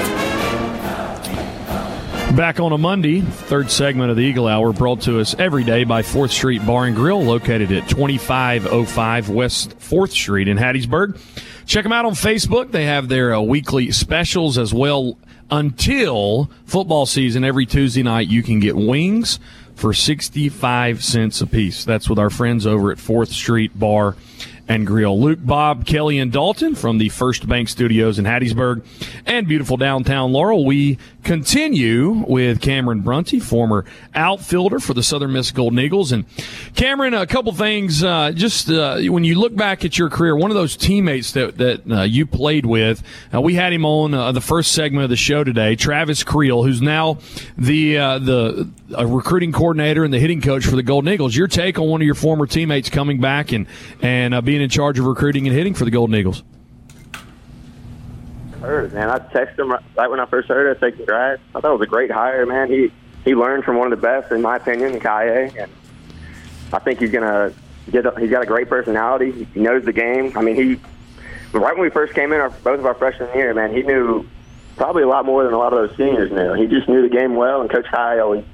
Back 2.36 2.58
on 2.58 2.72
a 2.72 2.78
Monday, 2.78 3.20
third 3.20 3.70
segment 3.70 4.10
of 4.10 4.16
the 4.16 4.24
Eagle 4.24 4.48
Hour 4.48 4.72
brought 4.72 5.02
to 5.02 5.20
us 5.20 5.36
every 5.38 5.62
day 5.62 5.84
by 5.84 6.02
4th 6.02 6.30
Street 6.30 6.66
Bar 6.66 6.86
and 6.86 6.96
Grill, 6.96 7.22
located 7.22 7.70
at 7.70 7.88
2505 7.88 9.28
West 9.30 9.78
4th 9.78 10.10
Street 10.10 10.48
in 10.48 10.58
Hattiesburg. 10.58 11.20
Check 11.66 11.84
them 11.84 11.92
out 11.92 12.04
on 12.04 12.14
Facebook. 12.14 12.72
They 12.72 12.86
have 12.86 13.06
their 13.06 13.32
uh, 13.32 13.40
weekly 13.42 13.92
specials 13.92 14.58
as 14.58 14.74
well 14.74 15.16
until 15.52 16.50
football 16.64 17.06
season. 17.06 17.44
Every 17.44 17.64
Tuesday 17.64 18.02
night, 18.02 18.26
you 18.26 18.42
can 18.42 18.58
get 18.58 18.74
wings 18.74 19.38
for 19.76 19.94
65 19.94 21.04
cents 21.04 21.40
a 21.40 21.46
piece. 21.46 21.84
That's 21.84 22.10
with 22.10 22.18
our 22.18 22.30
friends 22.30 22.66
over 22.66 22.90
at 22.90 22.98
4th 22.98 23.28
Street 23.28 23.78
Bar 23.78 24.16
and 24.68 24.86
Grill. 24.86 25.20
Luke, 25.20 25.38
Bob, 25.42 25.86
Kelly, 25.86 26.18
and 26.18 26.32
Dalton 26.32 26.74
from 26.74 26.98
the 26.98 27.08
First 27.08 27.48
Bank 27.48 27.68
Studios 27.68 28.18
in 28.18 28.24
Hattiesburg 28.24 28.84
and 29.24 29.46
beautiful 29.46 29.76
downtown 29.76 30.32
Laurel. 30.32 30.64
We 30.64 30.98
continue 31.26 32.24
with 32.28 32.60
Cameron 32.60 33.00
Brunty, 33.00 33.40
former 33.40 33.84
outfielder 34.14 34.78
for 34.78 34.94
the 34.94 35.02
Southern 35.02 35.32
Miss 35.32 35.50
Golden 35.50 35.80
Eagles. 35.80 36.12
And 36.12 36.24
Cameron, 36.76 37.14
a 37.14 37.26
couple 37.26 37.52
things. 37.52 38.04
Uh, 38.04 38.30
just 38.32 38.70
uh, 38.70 39.00
when 39.00 39.24
you 39.24 39.38
look 39.38 39.54
back 39.54 39.84
at 39.84 39.98
your 39.98 40.08
career, 40.08 40.36
one 40.36 40.52
of 40.52 40.54
those 40.54 40.76
teammates 40.76 41.32
that 41.32 41.58
that 41.58 41.90
uh, 41.90 42.02
you 42.02 42.26
played 42.26 42.64
with, 42.64 43.02
uh, 43.34 43.40
we 43.40 43.54
had 43.54 43.72
him 43.72 43.84
on 43.84 44.14
uh, 44.14 44.30
the 44.30 44.40
first 44.40 44.70
segment 44.70 45.02
of 45.02 45.10
the 45.10 45.16
show 45.16 45.42
today, 45.42 45.74
Travis 45.74 46.22
Creel, 46.22 46.62
who's 46.62 46.80
now 46.80 47.18
the 47.58 47.98
uh, 47.98 48.18
the 48.20 48.70
recruiting 48.96 49.50
coordinator 49.50 50.04
and 50.04 50.14
the 50.14 50.20
hitting 50.20 50.40
coach 50.40 50.64
for 50.64 50.76
the 50.76 50.84
Golden 50.84 51.12
Eagles. 51.12 51.34
Your 51.34 51.48
take 51.48 51.76
on 51.78 51.88
one 51.88 52.00
of 52.00 52.06
your 52.06 52.14
former 52.14 52.46
teammates 52.46 52.88
coming 52.88 53.20
back 53.20 53.50
and 53.50 53.66
and 54.00 54.44
being 54.44 54.62
in 54.62 54.70
charge 54.70 55.00
of 55.00 55.06
recruiting 55.06 55.48
and 55.48 55.56
hitting 55.56 55.74
for 55.74 55.84
the 55.84 55.90
Golden 55.90 56.14
Eagles? 56.14 56.44
Heard 58.66 58.92
man. 58.92 59.10
I 59.10 59.18
texted 59.18 59.60
him 59.60 59.70
right, 59.70 60.10
when 60.10 60.18
I 60.18 60.26
first 60.26 60.48
heard 60.48 60.70
it. 60.70 60.76
I 60.76 60.80
said, 60.80 60.96
congrats. 60.96 61.40
I 61.54 61.60
thought 61.60 61.70
it 61.70 61.78
was 61.78 61.86
a 61.86 61.90
great 61.90 62.10
hire, 62.10 62.44
man. 62.46 62.68
He 62.68 62.92
he 63.24 63.34
learned 63.34 63.64
from 63.64 63.76
one 63.76 63.92
of 63.92 63.98
the 63.98 64.02
best, 64.02 64.32
in 64.32 64.42
my 64.42 64.56
opinion, 64.56 64.94
in 64.94 65.00
Caillet, 65.00 65.56
and 65.56 65.70
I 66.72 66.80
think 66.80 66.98
he's 66.98 67.10
gonna 67.12 67.52
get. 67.90 68.06
A, 68.06 68.18
he's 68.18 68.30
got 68.30 68.42
a 68.42 68.46
great 68.46 68.68
personality. 68.68 69.46
He 69.54 69.60
knows 69.60 69.84
the 69.84 69.92
game. 69.92 70.36
I 70.36 70.42
mean, 70.42 70.56
he 70.56 70.80
right 71.52 71.74
when 71.74 71.82
we 71.82 71.90
first 71.90 72.14
came 72.14 72.32
in, 72.32 72.40
our, 72.40 72.50
both 72.50 72.80
of 72.80 72.86
our 72.86 72.94
freshman 72.94 73.32
year, 73.36 73.54
man, 73.54 73.72
he 73.72 73.82
knew 73.82 74.26
probably 74.76 75.04
a 75.04 75.08
lot 75.08 75.24
more 75.24 75.44
than 75.44 75.52
a 75.52 75.58
lot 75.58 75.72
of 75.72 75.88
those 75.88 75.96
seniors 75.96 76.30
knew. 76.32 76.54
He 76.54 76.66
just 76.66 76.88
knew 76.88 77.02
the 77.02 77.14
game 77.14 77.36
well, 77.36 77.60
and 77.60 77.70
Coach 77.70 77.86
High 77.86 78.18
always 78.18 78.44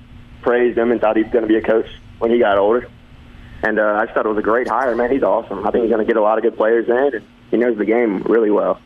praised 0.42 0.76
him 0.76 0.92
and 0.92 1.00
thought 1.00 1.16
he 1.16 1.22
was 1.22 1.32
going 1.32 1.42
to 1.42 1.48
be 1.48 1.56
a 1.56 1.62
coach 1.62 1.86
when 2.18 2.30
he 2.30 2.38
got 2.38 2.58
older. 2.58 2.88
And 3.62 3.78
uh, 3.78 3.94
I 3.94 4.04
just 4.04 4.14
thought 4.14 4.26
it 4.26 4.28
was 4.28 4.38
a 4.38 4.42
great 4.42 4.68
hire, 4.68 4.94
man. 4.94 5.10
He's 5.10 5.22
awesome. 5.22 5.66
I 5.66 5.70
think 5.70 5.84
he's 5.84 5.90
going 5.90 6.04
to 6.04 6.10
get 6.10 6.16
a 6.16 6.22
lot 6.22 6.36
of 6.36 6.42
good 6.42 6.56
players 6.56 6.88
in, 6.88 7.14
and 7.14 7.24
he 7.50 7.56
knows 7.56 7.78
the 7.78 7.84
game 7.84 8.22
really 8.22 8.50
well. 8.50 8.80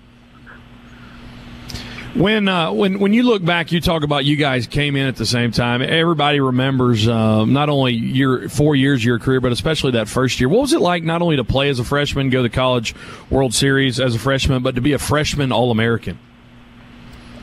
When 2.16 2.48
uh, 2.48 2.72
when 2.72 2.98
when 2.98 3.12
you 3.12 3.24
look 3.24 3.44
back, 3.44 3.72
you 3.72 3.81
talk 3.83 4.02
about 4.02 4.24
you 4.24 4.37
guys 4.37 4.66
came 4.66 4.96
in 4.96 5.07
at 5.07 5.16
the 5.16 5.26
same 5.26 5.50
time. 5.50 5.83
Everybody 5.83 6.40
remembers 6.40 7.07
um, 7.07 7.52
not 7.52 7.68
only 7.68 7.92
your 7.92 8.48
four 8.48 8.74
years 8.74 9.00
of 9.02 9.05
your 9.05 9.18
career, 9.18 9.42
but 9.42 9.52
especially 9.52 9.92
that 9.92 10.09
first 10.09 10.40
year. 10.40 10.48
What 10.48 10.62
was 10.62 10.72
it 10.72 10.81
like 10.81 11.02
not 11.02 11.20
only 11.20 11.37
to 11.37 11.44
play 11.44 11.68
as 11.68 11.79
a 11.79 11.85
freshman, 11.85 12.31
go 12.31 12.38
to 12.38 12.42
the 12.44 12.48
College 12.48 12.94
World 13.29 13.52
Series 13.52 14.00
as 14.00 14.14
a 14.14 14.18
freshman, 14.18 14.62
but 14.62 14.76
to 14.76 14.81
be 14.81 14.94
a 14.94 14.98
freshman 14.98 15.52
All 15.52 15.70
American? 15.70 16.18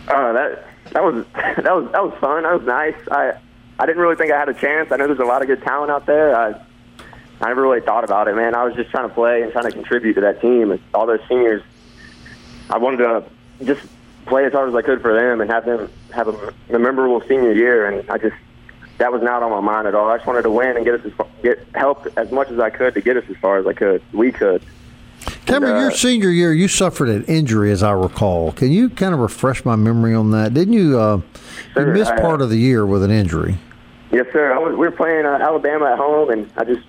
Uh, 0.07 0.33
that 0.33 0.65
that 0.91 1.03
was 1.03 1.23
that 1.35 1.75
was 1.75 1.91
that 1.91 2.03
was 2.03 2.17
fun. 2.19 2.41
That 2.41 2.53
was 2.57 2.65
nice. 2.65 2.95
I 3.11 3.37
I 3.77 3.85
didn't 3.85 4.01
really 4.01 4.15
think 4.15 4.31
I 4.31 4.39
had 4.39 4.49
a 4.49 4.55
chance. 4.55 4.91
I 4.91 4.95
know 4.95 5.05
there's 5.05 5.19
a 5.19 5.23
lot 5.23 5.43
of 5.43 5.47
good 5.47 5.61
talent 5.61 5.91
out 5.91 6.07
there. 6.07 6.35
I 6.35 6.59
I 7.41 7.47
never 7.47 7.61
really 7.61 7.81
thought 7.81 8.05
about 8.05 8.27
it, 8.27 8.35
man. 8.35 8.55
I 8.55 8.63
was 8.63 8.73
just 8.73 8.89
trying 8.89 9.07
to 9.07 9.13
play 9.13 9.43
and 9.43 9.51
trying 9.51 9.65
to 9.65 9.71
contribute 9.71 10.15
to 10.15 10.21
that 10.21 10.41
team. 10.41 10.71
And 10.71 10.79
all 10.95 11.05
those 11.05 11.21
seniors, 11.29 11.61
I 12.71 12.79
wanted 12.79 12.97
to 12.97 13.23
just 13.65 13.87
play 14.25 14.45
as 14.45 14.53
hard 14.53 14.69
as 14.69 14.75
I 14.75 14.81
could 14.81 15.01
for 15.01 15.13
them 15.13 15.41
and 15.41 15.49
have 15.49 15.65
them 15.65 15.89
have 16.13 16.27
a, 16.27 16.53
a 16.69 16.79
memorable 16.79 17.21
senior 17.27 17.53
year. 17.53 17.87
And 17.87 18.09
I 18.09 18.17
just 18.17 18.35
that 18.97 19.11
was 19.11 19.21
not 19.21 19.43
on 19.43 19.51
my 19.51 19.59
mind 19.59 19.87
at 19.87 19.95
all. 19.95 20.09
I 20.09 20.17
just 20.17 20.27
wanted 20.27 20.43
to 20.43 20.51
win 20.51 20.75
and 20.75 20.85
get 20.85 20.95
us 20.95 21.05
as 21.05 21.13
far, 21.13 21.27
get 21.41 21.65
help 21.75 22.07
as 22.17 22.31
much 22.31 22.49
as 22.49 22.59
I 22.59 22.69
could 22.69 22.93
to 22.93 23.01
get 23.01 23.17
us 23.17 23.25
as 23.29 23.37
far 23.37 23.57
as 23.57 23.67
I 23.67 23.73
could. 23.73 24.01
We 24.13 24.31
could. 24.31 24.63
Cameron, 25.45 25.77
uh, 25.77 25.79
your 25.81 25.91
senior 25.91 26.29
year, 26.29 26.53
you 26.53 26.67
suffered 26.67 27.09
an 27.09 27.23
injury, 27.25 27.71
as 27.71 27.83
I 27.83 27.91
recall. 27.91 28.51
Can 28.51 28.71
you 28.71 28.89
kind 28.89 29.13
of 29.13 29.19
refresh 29.19 29.63
my 29.65 29.75
memory 29.75 30.13
on 30.13 30.31
that? 30.31 30.53
Didn't 30.53 30.73
you? 30.73 30.99
Uh, 30.99 31.21
you 31.75 31.85
missed 31.87 32.11
I- 32.11 32.21
part 32.21 32.41
of 32.41 32.49
the 32.49 32.57
year 32.57 32.85
with 32.85 33.03
an 33.03 33.11
injury. 33.11 33.57
Yes, 34.11 34.27
sir. 34.31 34.53
I 34.53 34.59
was, 34.59 34.73
we 34.73 34.79
were 34.79 34.91
playing 34.91 35.25
uh, 35.25 35.39
Alabama 35.41 35.85
at 35.91 35.97
home, 35.97 36.29
and 36.29 36.51
I 36.55 36.65
just 36.65 36.85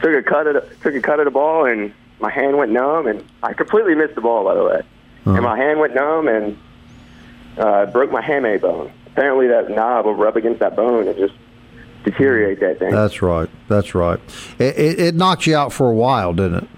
took 0.00 0.14
a 0.14 0.22
cut 0.22 0.46
at 0.46 0.80
took 0.80 0.94
a 0.94 1.00
cut 1.00 1.18
at 1.18 1.24
the 1.24 1.30
ball, 1.30 1.66
and 1.66 1.92
my 2.20 2.30
hand 2.30 2.56
went 2.56 2.70
numb, 2.70 3.08
and 3.08 3.24
I 3.42 3.52
completely 3.52 3.96
missed 3.96 4.14
the 4.14 4.20
ball, 4.20 4.44
by 4.44 4.54
the 4.54 4.64
way. 4.64 4.82
And 5.26 5.42
my 5.42 5.56
hand 5.56 5.80
went 5.80 5.94
numb, 5.94 6.28
and 6.28 6.58
uh, 7.56 7.86
broke 7.86 8.10
my 8.10 8.20
hamate 8.20 8.60
bone. 8.60 8.92
Apparently, 9.06 9.46
that 9.48 9.70
knob 9.70 10.06
will 10.06 10.14
rub 10.14 10.36
against 10.36 10.60
that 10.60 10.76
bone 10.76 11.06
and 11.08 11.16
just 11.16 11.34
deteriorate 12.04 12.60
that 12.60 12.78
thing. 12.78 12.90
That's 12.90 13.22
right. 13.22 13.48
That's 13.68 13.94
right. 13.94 14.20
It, 14.58 14.78
it, 14.78 15.00
it 15.00 15.14
knocked 15.14 15.46
you 15.46 15.56
out 15.56 15.72
for 15.72 15.90
a 15.90 15.94
while, 15.94 16.32
didn't 16.34 16.64
it? 16.64 16.68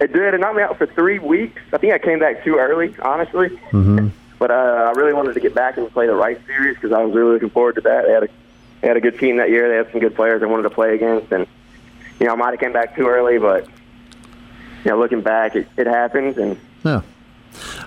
It 0.00 0.12
did. 0.12 0.34
It 0.34 0.40
knocked 0.40 0.56
me 0.56 0.62
out 0.62 0.78
for 0.78 0.86
three 0.86 1.18
weeks. 1.18 1.60
I 1.72 1.78
think 1.78 1.92
I 1.92 1.98
came 1.98 2.18
back 2.18 2.44
too 2.44 2.56
early, 2.58 2.94
honestly. 3.02 3.48
Mm-hmm. 3.70 4.08
But 4.38 4.50
uh, 4.50 4.92
I 4.94 4.98
really 4.98 5.12
wanted 5.12 5.34
to 5.34 5.40
get 5.40 5.54
back 5.54 5.76
and 5.76 5.88
play 5.90 6.06
the 6.06 6.14
Rice 6.14 6.38
series 6.46 6.74
because 6.74 6.92
I 6.92 7.02
was 7.02 7.14
really 7.14 7.34
looking 7.34 7.50
forward 7.50 7.76
to 7.76 7.80
that. 7.82 8.06
They 8.06 8.12
had 8.12 8.22
a 8.24 8.28
they 8.80 8.88
had 8.88 8.96
a 8.96 9.00
good 9.00 9.18
team 9.18 9.36
that 9.36 9.50
year. 9.50 9.68
They 9.68 9.76
had 9.76 9.92
some 9.92 10.00
good 10.00 10.16
players 10.16 10.42
I 10.42 10.46
wanted 10.46 10.64
to 10.64 10.70
play 10.70 10.94
against, 10.94 11.30
and 11.32 11.46
you 12.18 12.26
know 12.26 12.32
I 12.32 12.34
might 12.36 12.50
have 12.50 12.58
came 12.58 12.72
back 12.72 12.96
too 12.96 13.06
early, 13.06 13.38
but 13.38 13.66
you 14.84 14.90
know 14.90 14.98
looking 14.98 15.20
back, 15.20 15.54
it, 15.54 15.68
it 15.76 15.86
happens, 15.86 16.36
and 16.38 16.58
Yeah. 16.84 17.02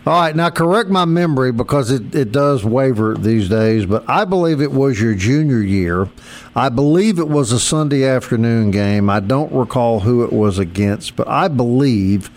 All 0.07 0.13
right, 0.21 0.35
now 0.35 0.51
correct 0.51 0.91
my 0.91 1.05
memory 1.05 1.51
because 1.51 1.89
it, 1.89 2.13
it 2.13 2.31
does 2.31 2.63
waver 2.63 3.15
these 3.15 3.49
days, 3.49 3.87
but 3.87 4.07
I 4.07 4.23
believe 4.23 4.61
it 4.61 4.71
was 4.71 5.01
your 5.01 5.15
junior 5.15 5.61
year. 5.61 6.07
I 6.55 6.69
believe 6.69 7.17
it 7.17 7.27
was 7.27 7.51
a 7.51 7.59
Sunday 7.59 8.03
afternoon 8.03 8.69
game. 8.69 9.09
I 9.09 9.19
don't 9.19 9.51
recall 9.51 10.01
who 10.01 10.23
it 10.23 10.31
was 10.31 10.59
against, 10.59 11.15
but 11.15 11.27
I 11.27 11.47
believe 11.47 12.29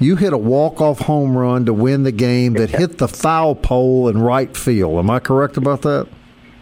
you 0.00 0.16
hit 0.16 0.32
a 0.32 0.38
walk-off 0.38 0.98
home 1.02 1.38
run 1.38 1.64
to 1.66 1.72
win 1.72 2.02
the 2.02 2.10
game 2.10 2.54
that 2.54 2.70
hit 2.70 2.98
the 2.98 3.06
foul 3.06 3.54
pole 3.54 4.08
in 4.08 4.18
right 4.18 4.56
field. 4.56 4.98
Am 4.98 5.08
I 5.08 5.20
correct 5.20 5.56
about 5.56 5.82
that? 5.82 6.08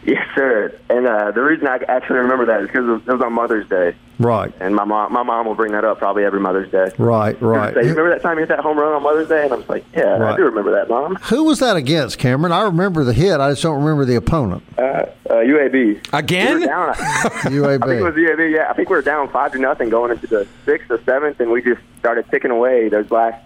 Yes, 0.04 0.26
sir. 0.34 0.74
And 0.90 1.06
uh, 1.06 1.30
the 1.32 1.42
reason 1.42 1.66
I 1.66 1.76
actually 1.88 2.18
remember 2.18 2.46
that 2.46 2.60
is 2.62 2.66
because 2.68 2.86
it 2.86 2.90
was, 2.90 3.02
it 3.06 3.12
was 3.12 3.20
on 3.22 3.32
Mother's 3.32 3.68
Day, 3.68 3.94
Right. 4.18 4.52
and 4.60 4.74
my 4.74 4.84
mom 4.84 5.12
my 5.12 5.22
mom 5.22 5.46
will 5.46 5.54
bring 5.54 5.72
that 5.72 5.84
up 5.84 5.98
probably 5.98 6.24
every 6.24 6.38
Mother's 6.40 6.70
Day. 6.70 6.90
Right, 6.98 7.40
right. 7.42 7.74
Say, 7.74 7.82
you 7.82 7.88
remember 7.90 8.10
that 8.10 8.22
time 8.22 8.36
you 8.36 8.40
hit 8.40 8.48
that 8.50 8.60
home 8.60 8.78
run 8.78 8.92
on 8.92 9.02
Mother's 9.02 9.28
Day? 9.28 9.44
And 9.44 9.52
I 9.52 9.56
was 9.56 9.68
like, 9.68 9.84
yeah, 9.94 10.02
Right. 10.18 10.34
I 10.34 10.36
do 10.36 10.44
remember 10.44 10.70
that, 10.72 10.88
mom. 10.88 11.16
Who 11.16 11.44
was 11.44 11.58
that 11.60 11.76
against, 11.76 12.18
Cameron? 12.18 12.52
I 12.52 12.62
remember 12.62 13.04
the 13.04 13.12
hit. 13.12 13.40
I 13.40 13.50
just 13.50 13.62
don't 13.62 13.82
remember 13.82 14.04
the 14.04 14.16
opponent. 14.16 14.62
Uh, 14.78 14.82
uh, 14.82 15.06
UAB. 15.28 16.12
Again? 16.12 16.54
We 16.56 16.60
were 16.60 16.66
down, 16.66 16.88
I 16.90 16.94
think 17.42 17.54
it 17.54 17.60
was 17.60 17.80
UAB. 17.80 18.16
UAB. 18.36 18.52
Yeah, 18.54 18.66
I 18.70 18.74
think 18.74 18.90
we 18.90 18.96
were 18.96 19.02
down 19.02 19.28
five 19.28 19.52
to 19.52 19.58
nothing 19.58 19.88
going 19.88 20.10
into 20.12 20.26
the 20.26 20.46
sixth 20.64 20.90
or 20.90 21.00
seventh, 21.04 21.40
and 21.40 21.50
we 21.50 21.62
just 21.62 21.80
started 21.98 22.26
ticking 22.30 22.50
away 22.50 22.88
those 22.88 23.10
last 23.10 23.42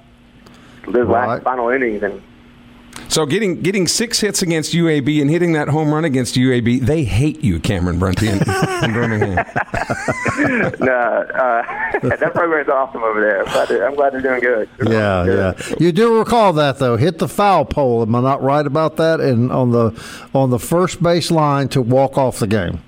those 0.88 1.06
Right. 1.06 1.26
last 1.28 1.42
final 1.42 1.68
innings. 1.68 2.02
And 2.02 2.22
So 3.08 3.24
getting 3.24 3.62
getting 3.62 3.86
six 3.86 4.20
hits 4.20 4.42
against 4.42 4.72
UAB 4.74 5.20
and 5.22 5.30
hitting 5.30 5.52
that 5.52 5.68
home 5.68 5.92
run 5.94 6.04
against 6.04 6.34
UAB, 6.34 6.80
they 6.80 7.04
hate 7.04 7.42
you, 7.42 7.60
Cameron 7.60 7.98
Brunty 7.98 8.28
in, 8.28 8.34
in 8.38 8.92
Birmingham. 8.92 9.36
no, 10.80 10.92
uh, 10.92 11.62
that 12.16 12.30
program's 12.34 12.68
awesome 12.68 13.02
over 13.02 13.20
there. 13.20 13.40
I'm 13.44 13.52
glad, 13.52 13.68
they're, 13.68 13.88
I'm 13.88 13.94
glad 13.94 14.12
they're 14.12 14.20
doing 14.20 14.40
good. 14.40 14.68
They're 14.78 14.92
Yeah, 14.92 15.24
doing 15.24 15.38
yeah. 15.38 15.52
good. 15.68 15.80
You 15.80 15.92
do 15.92 16.18
recall 16.18 16.52
that 16.54 16.78
though. 16.78 16.96
Hit 16.96 17.18
the 17.18 17.28
foul 17.28 17.64
pole. 17.64 18.02
Am 18.02 18.14
I 18.14 18.20
not 18.20 18.42
right 18.42 18.66
about 18.66 18.96
that? 18.96 19.20
And 19.20 19.50
on 19.52 19.70
the 19.72 19.92
on 20.34 20.50
the 20.50 20.58
first 20.58 21.02
base 21.02 21.30
line 21.30 21.68
to 21.70 21.80
walk 21.82 22.18
off 22.18 22.38
the 22.38 22.46
game. 22.46 22.80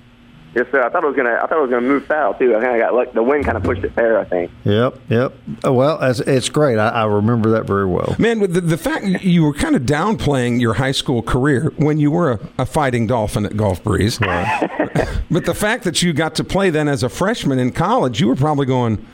Yes, 0.59 0.67
sir. 0.71 0.83
I 0.83 0.89
thought 0.89 1.05
it 1.05 1.07
was 1.07 1.15
gonna. 1.15 1.39
I 1.41 1.47
thought 1.47 1.57
it 1.57 1.61
was 1.61 1.69
gonna 1.69 1.87
move 1.87 2.05
foul 2.05 2.33
too. 2.33 2.53
I 2.53 2.59
kind 2.59 2.75
of 2.75 2.81
got 2.81 2.93
luck. 2.93 3.13
The 3.13 3.23
wind 3.23 3.45
kind 3.45 3.55
of 3.55 3.63
pushed 3.63 3.81
it 3.81 3.93
fair. 3.93 4.19
I 4.19 4.25
think. 4.25 4.51
Yep, 4.65 4.99
yep. 5.07 5.33
Oh, 5.63 5.71
Well, 5.71 6.03
it's, 6.03 6.19
it's 6.19 6.49
great. 6.49 6.77
I, 6.77 6.89
I 6.89 7.05
remember 7.05 7.49
that 7.51 7.63
very 7.63 7.85
well. 7.85 8.13
Man, 8.19 8.39
the, 8.39 8.59
the 8.59 8.77
fact 8.77 9.05
you 9.23 9.43
were 9.43 9.53
kind 9.53 9.77
of 9.77 9.83
downplaying 9.83 10.59
your 10.59 10.73
high 10.73 10.91
school 10.91 11.21
career 11.21 11.71
when 11.77 11.97
you 11.97 12.11
were 12.11 12.31
a, 12.31 12.39
a 12.57 12.65
fighting 12.65 13.07
dolphin 13.07 13.45
at 13.45 13.55
Gulf 13.55 13.81
Breeze, 13.81 14.19
but 15.31 15.45
the 15.45 15.55
fact 15.55 15.85
that 15.85 16.03
you 16.03 16.11
got 16.11 16.35
to 16.35 16.43
play 16.43 16.69
then 16.69 16.89
as 16.89 17.03
a 17.03 17.09
freshman 17.09 17.57
in 17.57 17.71
college, 17.71 18.19
you 18.19 18.27
were 18.27 18.35
probably 18.35 18.65
going, 18.65 19.05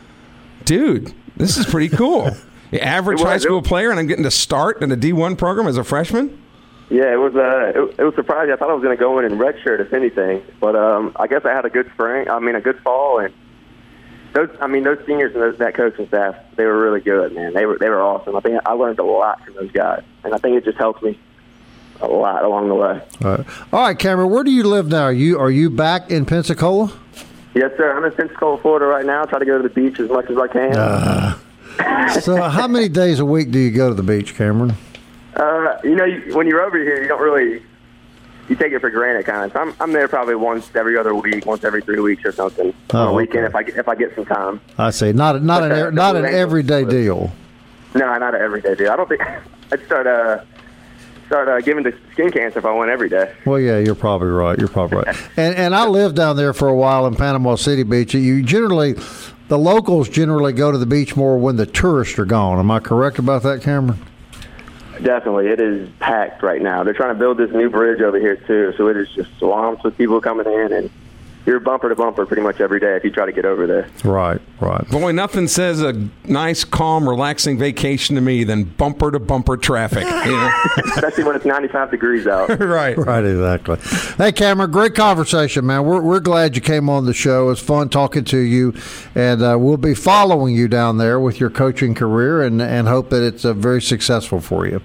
"Dude, 0.64 1.14
this 1.38 1.58
is 1.58 1.68
pretty 1.68 1.90
cool." 1.96 2.32
Average 2.82 3.20
was. 3.20 3.28
high 3.28 3.38
school 3.38 3.62
player, 3.62 3.92
and 3.92 4.00
I'm 4.00 4.08
getting 4.08 4.24
to 4.24 4.32
start 4.32 4.82
in 4.82 4.92
a 4.92 4.98
D1 4.98 5.38
program 5.38 5.68
as 5.68 5.78
a 5.78 5.84
freshman. 5.84 6.42
Yeah, 6.90 7.12
it 7.14 7.18
was. 7.18 7.36
Uh, 7.36 7.72
it, 7.76 7.96
it 8.00 8.04
was 8.04 8.14
surprising. 8.16 8.54
I 8.54 8.58
thought 8.58 8.70
I 8.70 8.74
was 8.74 8.84
going 8.84 8.96
to 8.96 9.00
go 9.02 9.18
in 9.20 9.26
in 9.26 9.38
redshirt 9.40 9.80
if 9.80 9.92
anything, 9.94 10.44
but 10.60 10.76
um, 10.76 11.14
I 11.16 11.28
guess 11.28 11.44
I 11.44 11.52
had 11.52 11.66
a 11.66 11.70
good 11.70 11.90
spring. 11.94 12.30
I 12.30 12.40
mean, 12.40 12.56
a 12.56 12.62
good 12.62 12.80
fall, 12.82 13.20
and 13.20 13.34
those. 14.34 14.50
I 14.62 14.68
mean, 14.68 14.84
those 14.84 15.00
seniors 15.08 15.34
and 15.34 15.42
those, 15.42 15.58
that 15.58 15.74
coaching 15.74 16.08
staff, 16.08 16.36
they 16.56 16.66
were 16.66 16.80
really 16.80 17.02
good, 17.02 17.34
man. 17.34 17.54
They 17.54 17.66
were 17.66 17.78
they 17.80 17.90
were 17.90 18.02
awesome. 18.02 18.36
I 18.36 18.40
think 18.42 18.62
I 18.66 18.74
learned 18.74 19.00
a 19.00 19.04
lot 19.04 19.44
from 19.44 19.56
those 19.56 19.72
guys, 19.72 20.04
and 20.24 20.34
I 20.34 20.38
think 20.38 20.58
it 20.58 20.64
just 20.64 20.78
helped 20.78 21.02
me 21.02 21.18
a 22.02 22.08
lot 22.08 22.44
along 22.44 22.68
the 22.68 22.76
way. 22.76 23.02
All 23.24 23.32
right, 23.38 23.48
All 23.74 23.82
right 23.82 23.98
Cameron. 23.98 24.30
Where 24.30 24.44
do 24.44 24.52
you 24.52 24.64
live 24.66 24.88
now? 24.88 25.04
Are 25.04 25.14
you 25.14 25.40
are 25.40 25.50
you 25.50 25.72
back 25.72 26.12
in 26.12 26.26
Pensacola? 26.26 26.94
Yes, 27.56 27.72
sir. 27.78 27.98
I'm 27.98 28.04
in 28.04 28.12
Pensacola, 28.12 28.58
Florida 28.62 28.86
right 28.86 29.06
now. 29.06 29.24
Try 29.26 29.40
to 29.40 29.46
go 29.46 29.58
to 29.58 29.64
the 29.68 29.74
beach 29.74 30.00
as 30.00 30.10
much 30.10 30.30
as 30.30 30.38
I 30.38 30.48
can. 30.48 30.76
Uh, 30.78 31.38
So, 32.22 32.42
how 32.42 32.68
many 32.68 32.88
days 32.88 33.20
a 33.20 33.26
week 33.26 33.52
do 33.52 33.60
you 33.60 33.70
go 33.72 33.90
to 33.90 33.96
the 33.96 34.04
beach, 34.04 34.36
Cameron? 34.36 34.76
Uh, 35.36 35.78
you 35.84 35.96
know, 35.96 36.06
you, 36.06 36.36
when 36.36 36.48
you're 36.48 36.62
over 36.62 36.78
here, 36.78 37.02
you 37.02 37.08
don't 37.08 37.22
really 37.22 37.62
you 38.48 38.56
take 38.56 38.72
it 38.74 38.80
for 38.80 38.90
granted, 38.90 39.26
kind 39.26 39.44
of. 39.46 39.52
So 39.52 39.60
I'm 39.60 39.74
I'm 39.80 39.92
there 39.92 40.08
probably 40.08 40.36
once 40.36 40.70
every 40.76 40.98
other 40.98 41.14
week, 41.16 41.46
once 41.46 41.64
every 41.64 41.82
three 41.82 42.00
weeks 42.00 42.24
or 42.26 42.32
something 42.32 42.68
on 42.68 42.74
Oh, 42.94 43.08
a 43.10 43.14
weekend 43.14 43.46
okay. 43.46 43.48
if 43.48 43.56
I 43.56 43.64
get, 43.64 43.76
if 43.78 43.88
I 43.90 43.96
get 43.96 44.16
some 44.16 44.26
time. 44.26 44.62
I 44.78 44.92
say 44.92 45.12
not 45.14 45.42
not 45.44 45.64
an 45.64 45.72
Okay. 45.72 45.96
not 45.96 46.16
an 46.16 46.26
everyday 46.26 46.86
deal. 46.86 47.32
No, 47.96 48.06
not 48.18 48.36
an 48.36 48.42
everyday 48.42 48.76
deal. 48.76 48.92
I 48.92 48.96
don't 48.96 49.10
think 49.10 49.22
I'd 49.72 49.86
start 49.86 50.08
uh 50.08 50.44
start 51.28 51.48
uh, 51.50 51.60
giving 51.62 51.84
the 51.84 51.98
skin 52.14 52.30
cancer 52.32 52.60
if 52.60 52.66
I 52.66 52.72
went 52.72 52.92
every 52.92 53.10
day. 53.10 53.34
Well, 53.46 53.60
yeah, 53.60 53.80
you're 53.80 53.96
probably 53.96 54.28
right. 54.28 54.60
You're 54.60 54.68
probably 54.68 55.00
right. 55.00 55.18
And 55.38 55.56
and 55.56 55.74
I 55.76 55.88
lived 55.88 56.16
down 56.16 56.38
there 56.38 56.54
for 56.54 56.68
a 56.70 56.76
while 56.76 57.08
in 57.08 57.16
Panama 57.16 57.56
City 57.56 57.84
Beach. 57.84 58.14
You 58.14 58.44
generally, 58.44 58.94
the 59.48 59.58
locals 59.58 60.08
generally 60.08 60.54
go 60.54 60.72
to 60.72 60.78
the 60.78 60.86
beach 60.86 61.16
more 61.16 61.38
when 61.38 61.56
the 61.56 61.66
tourists 61.66 62.18
are 62.20 62.26
gone. 62.26 62.60
Am 62.60 62.70
I 62.70 62.80
correct 62.80 63.18
about 63.18 63.42
that, 63.44 63.62
Cameron? 63.64 64.00
Definitely, 65.02 65.48
it 65.48 65.60
is 65.60 65.90
packed 66.00 66.42
right 66.42 66.62
now. 66.62 66.84
They're 66.84 66.94
trying 66.94 67.14
to 67.14 67.20
build 67.20 67.38
this 67.38 67.52
new 67.52 67.70
bridge 67.70 68.02
over 68.02 68.20
here 68.20 68.36
too, 68.36 68.74
so 68.78 68.88
it 68.88 68.98
is 68.98 69.10
just 69.10 69.38
swamped 69.38 69.84
with 69.84 69.98
people 69.98 70.22
coming 70.22 70.48
in, 70.48 70.74
and 70.74 70.90
you're 71.46 71.60
bumper 71.60 71.90
to 71.90 71.96
bumper 71.96 72.26
pretty 72.26 72.42
much 72.42 72.60
every 72.60 72.80
day 72.80 72.96
if 72.96 73.04
you 73.04 73.12
try 73.12 73.26
to 73.26 73.32
get 73.32 73.46
over 73.46 73.68
there. 73.68 73.88
Right, 74.04 74.42
right. 74.60 74.90
Boy, 74.90 75.12
nothing 75.12 75.48
says 75.48 75.82
a 75.82 75.94
nice, 76.26 76.64
calm, 76.64 77.08
relaxing 77.08 77.58
vacation 77.58 78.16
to 78.16 78.22
me 78.22 78.44
than 78.44 78.64
bumper 78.64 79.12
to 79.12 79.20
bumper 79.20 79.58
traffic. 79.58 80.04
You 80.04 80.32
know? 80.32 80.52
Especially 80.86 81.24
when 81.24 81.36
it's 81.36 81.46
95 81.46 81.92
degrees 81.92 82.28
out. 82.28 82.50
right. 82.60 82.98
Right, 82.98 83.24
exactly. 83.24 83.78
Hey, 84.18 84.32
Cameron, 84.32 84.72
great 84.72 84.96
conversation, 84.96 85.66
man. 85.66 85.86
We're, 85.86 86.02
we're 86.02 86.20
glad 86.20 86.56
you 86.56 86.62
came 86.62 86.90
on 86.90 87.06
the 87.06 87.14
show. 87.14 87.50
It's 87.50 87.62
fun 87.62 87.90
talking 87.90 88.24
to 88.26 88.38
you, 88.38 88.74
and 89.14 89.42
uh, 89.42 89.58
we'll 89.60 89.78
be 89.78 89.94
following 89.94 90.56
you 90.56 90.68
down 90.68 90.98
there 90.98 91.20
with 91.20 91.40
your 91.40 91.50
coaching 91.50 91.94
career 91.94 92.42
and, 92.42 92.62
and 92.62 92.88
hope 92.88 93.10
that 93.12 93.24
it's 93.24 93.46
uh, 93.46 93.54
very 93.54 93.82
successful 93.82 94.40
for 94.40 94.68
you. 94.68 94.82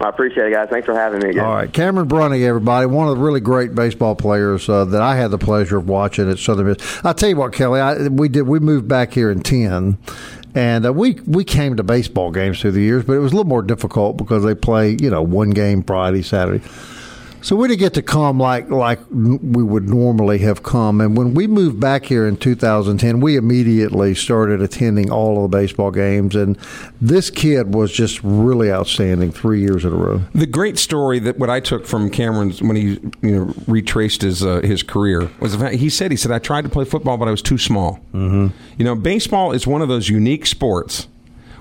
I 0.00 0.08
appreciate 0.08 0.46
it, 0.46 0.52
guys. 0.52 0.68
Thanks 0.70 0.86
for 0.86 0.94
having 0.94 1.20
me 1.20 1.30
again. 1.30 1.44
All 1.44 1.54
right, 1.54 1.72
Cameron 1.72 2.06
Brunty, 2.06 2.44
everybody, 2.46 2.86
one 2.86 3.08
of 3.08 3.16
the 3.16 3.22
really 3.22 3.40
great 3.40 3.74
baseball 3.74 4.14
players 4.14 4.68
uh, 4.68 4.84
that 4.86 5.02
I 5.02 5.16
had 5.16 5.32
the 5.32 5.38
pleasure 5.38 5.78
of 5.78 5.88
watching 5.88 6.30
at 6.30 6.38
Southern 6.38 6.66
Miss. 6.66 7.04
I'll 7.04 7.14
tell 7.14 7.28
you 7.28 7.36
what, 7.36 7.52
Kelly, 7.52 7.80
I, 7.80 8.06
we 8.08 8.28
did. 8.28 8.42
We 8.42 8.60
moved 8.60 8.86
back 8.86 9.12
here 9.12 9.30
in 9.30 9.40
ten, 9.40 9.98
And 10.54 10.86
uh, 10.86 10.92
we 10.92 11.14
we 11.26 11.44
came 11.44 11.76
to 11.76 11.82
baseball 11.82 12.30
games 12.30 12.60
through 12.60 12.72
the 12.72 12.80
years, 12.80 13.04
but 13.04 13.14
it 13.14 13.18
was 13.18 13.32
a 13.32 13.36
little 13.36 13.48
more 13.48 13.62
difficult 13.62 14.16
because 14.16 14.44
they 14.44 14.54
play 14.54 14.96
you 15.00 15.10
know 15.10 15.22
one 15.22 15.50
game 15.50 15.82
Friday, 15.82 16.22
Saturday. 16.22 16.64
So 17.40 17.54
we 17.54 17.68
didn't 17.68 17.80
get 17.80 17.94
to 17.94 18.02
come 18.02 18.38
like 18.40 18.68
like 18.68 18.98
we 19.10 19.62
would 19.62 19.88
normally 19.88 20.38
have 20.38 20.62
come. 20.62 21.00
And 21.00 21.16
when 21.16 21.34
we 21.34 21.46
moved 21.46 21.78
back 21.78 22.04
here 22.04 22.26
in 22.26 22.36
2010, 22.36 23.20
we 23.20 23.36
immediately 23.36 24.14
started 24.14 24.60
attending 24.60 25.10
all 25.10 25.44
of 25.44 25.50
the 25.50 25.56
baseball 25.56 25.90
games. 25.90 26.34
And 26.34 26.58
this 27.00 27.30
kid 27.30 27.74
was 27.74 27.92
just 27.92 28.20
really 28.24 28.72
outstanding 28.72 29.30
three 29.30 29.60
years 29.60 29.84
in 29.84 29.92
a 29.92 29.96
row. 29.96 30.22
The 30.34 30.46
great 30.46 30.78
story 30.78 31.18
that 31.20 31.38
what 31.38 31.48
I 31.48 31.60
took 31.60 31.86
from 31.86 32.10
Cameron's 32.10 32.60
when 32.60 32.76
he 32.76 32.98
you 33.22 33.30
know 33.30 33.54
retraced 33.66 34.22
his 34.22 34.44
uh, 34.44 34.60
his 34.62 34.82
career 34.82 35.30
was 35.40 35.52
the 35.52 35.58
fact 35.58 35.76
he 35.76 35.88
said 35.90 36.10
he 36.10 36.16
said 36.16 36.32
I 36.32 36.38
tried 36.40 36.62
to 36.62 36.68
play 36.68 36.84
football 36.84 37.16
but 37.16 37.28
I 37.28 37.30
was 37.30 37.42
too 37.42 37.58
small. 37.58 38.00
Mm-hmm. 38.12 38.48
You 38.78 38.84
know, 38.84 38.94
baseball 38.94 39.52
is 39.52 39.66
one 39.66 39.80
of 39.80 39.88
those 39.88 40.08
unique 40.08 40.44
sports 40.44 41.06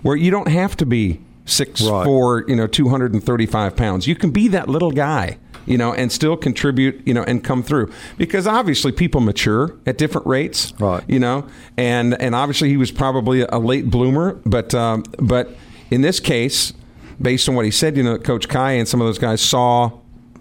where 0.02 0.16
you 0.16 0.32
don't 0.32 0.48
have 0.50 0.76
to 0.78 0.86
be 0.86 1.22
six 1.46 1.82
Right. 1.82 2.04
four, 2.04 2.44
you 2.48 2.56
know, 2.56 2.68
two 2.68 2.90
hundred 2.90 3.14
and 3.14 3.24
thirty 3.24 3.46
five 3.46 3.76
pounds. 3.76 4.08
You 4.08 4.16
can 4.16 4.32
be 4.32 4.48
that 4.50 4.68
little 4.68 4.92
guy. 4.92 5.38
You 5.68 5.78
know, 5.78 5.94
and 5.94 6.12
still 6.12 6.38
contribute, 6.38 7.06
you 7.06 7.14
know, 7.14 7.24
and 7.24 7.44
come 7.44 7.62
through 7.62 7.92
because 8.18 8.48
obviously 8.48 8.92
people 8.92 9.22
mature 9.22 9.76
at 9.86 9.98
different 9.98 10.26
rates, 10.26 10.74
Right. 10.80 11.04
You 11.08 11.20
know, 11.20 11.46
and 11.76 12.20
and 12.22 12.34
obviously 12.34 12.70
he 12.70 12.78
was 12.78 12.92
probably 12.92 13.42
a 13.42 13.60
late 13.60 13.90
bloomer, 13.90 14.40
but 14.46 14.74
um, 14.74 15.04
but 15.20 15.56
in 15.92 16.02
this 16.02 16.20
case, 16.20 16.74
based 17.22 17.48
on 17.50 17.56
what 17.56 17.66
he 17.66 17.72
said, 17.72 17.98
you 17.98 18.04
know, 18.04 18.18
Coach 18.18 18.48
Kai 18.48 18.72
and 18.72 18.88
some 18.88 19.02
of 19.02 19.08
those 19.08 19.20
guys 19.20 19.42
saw 19.42 19.92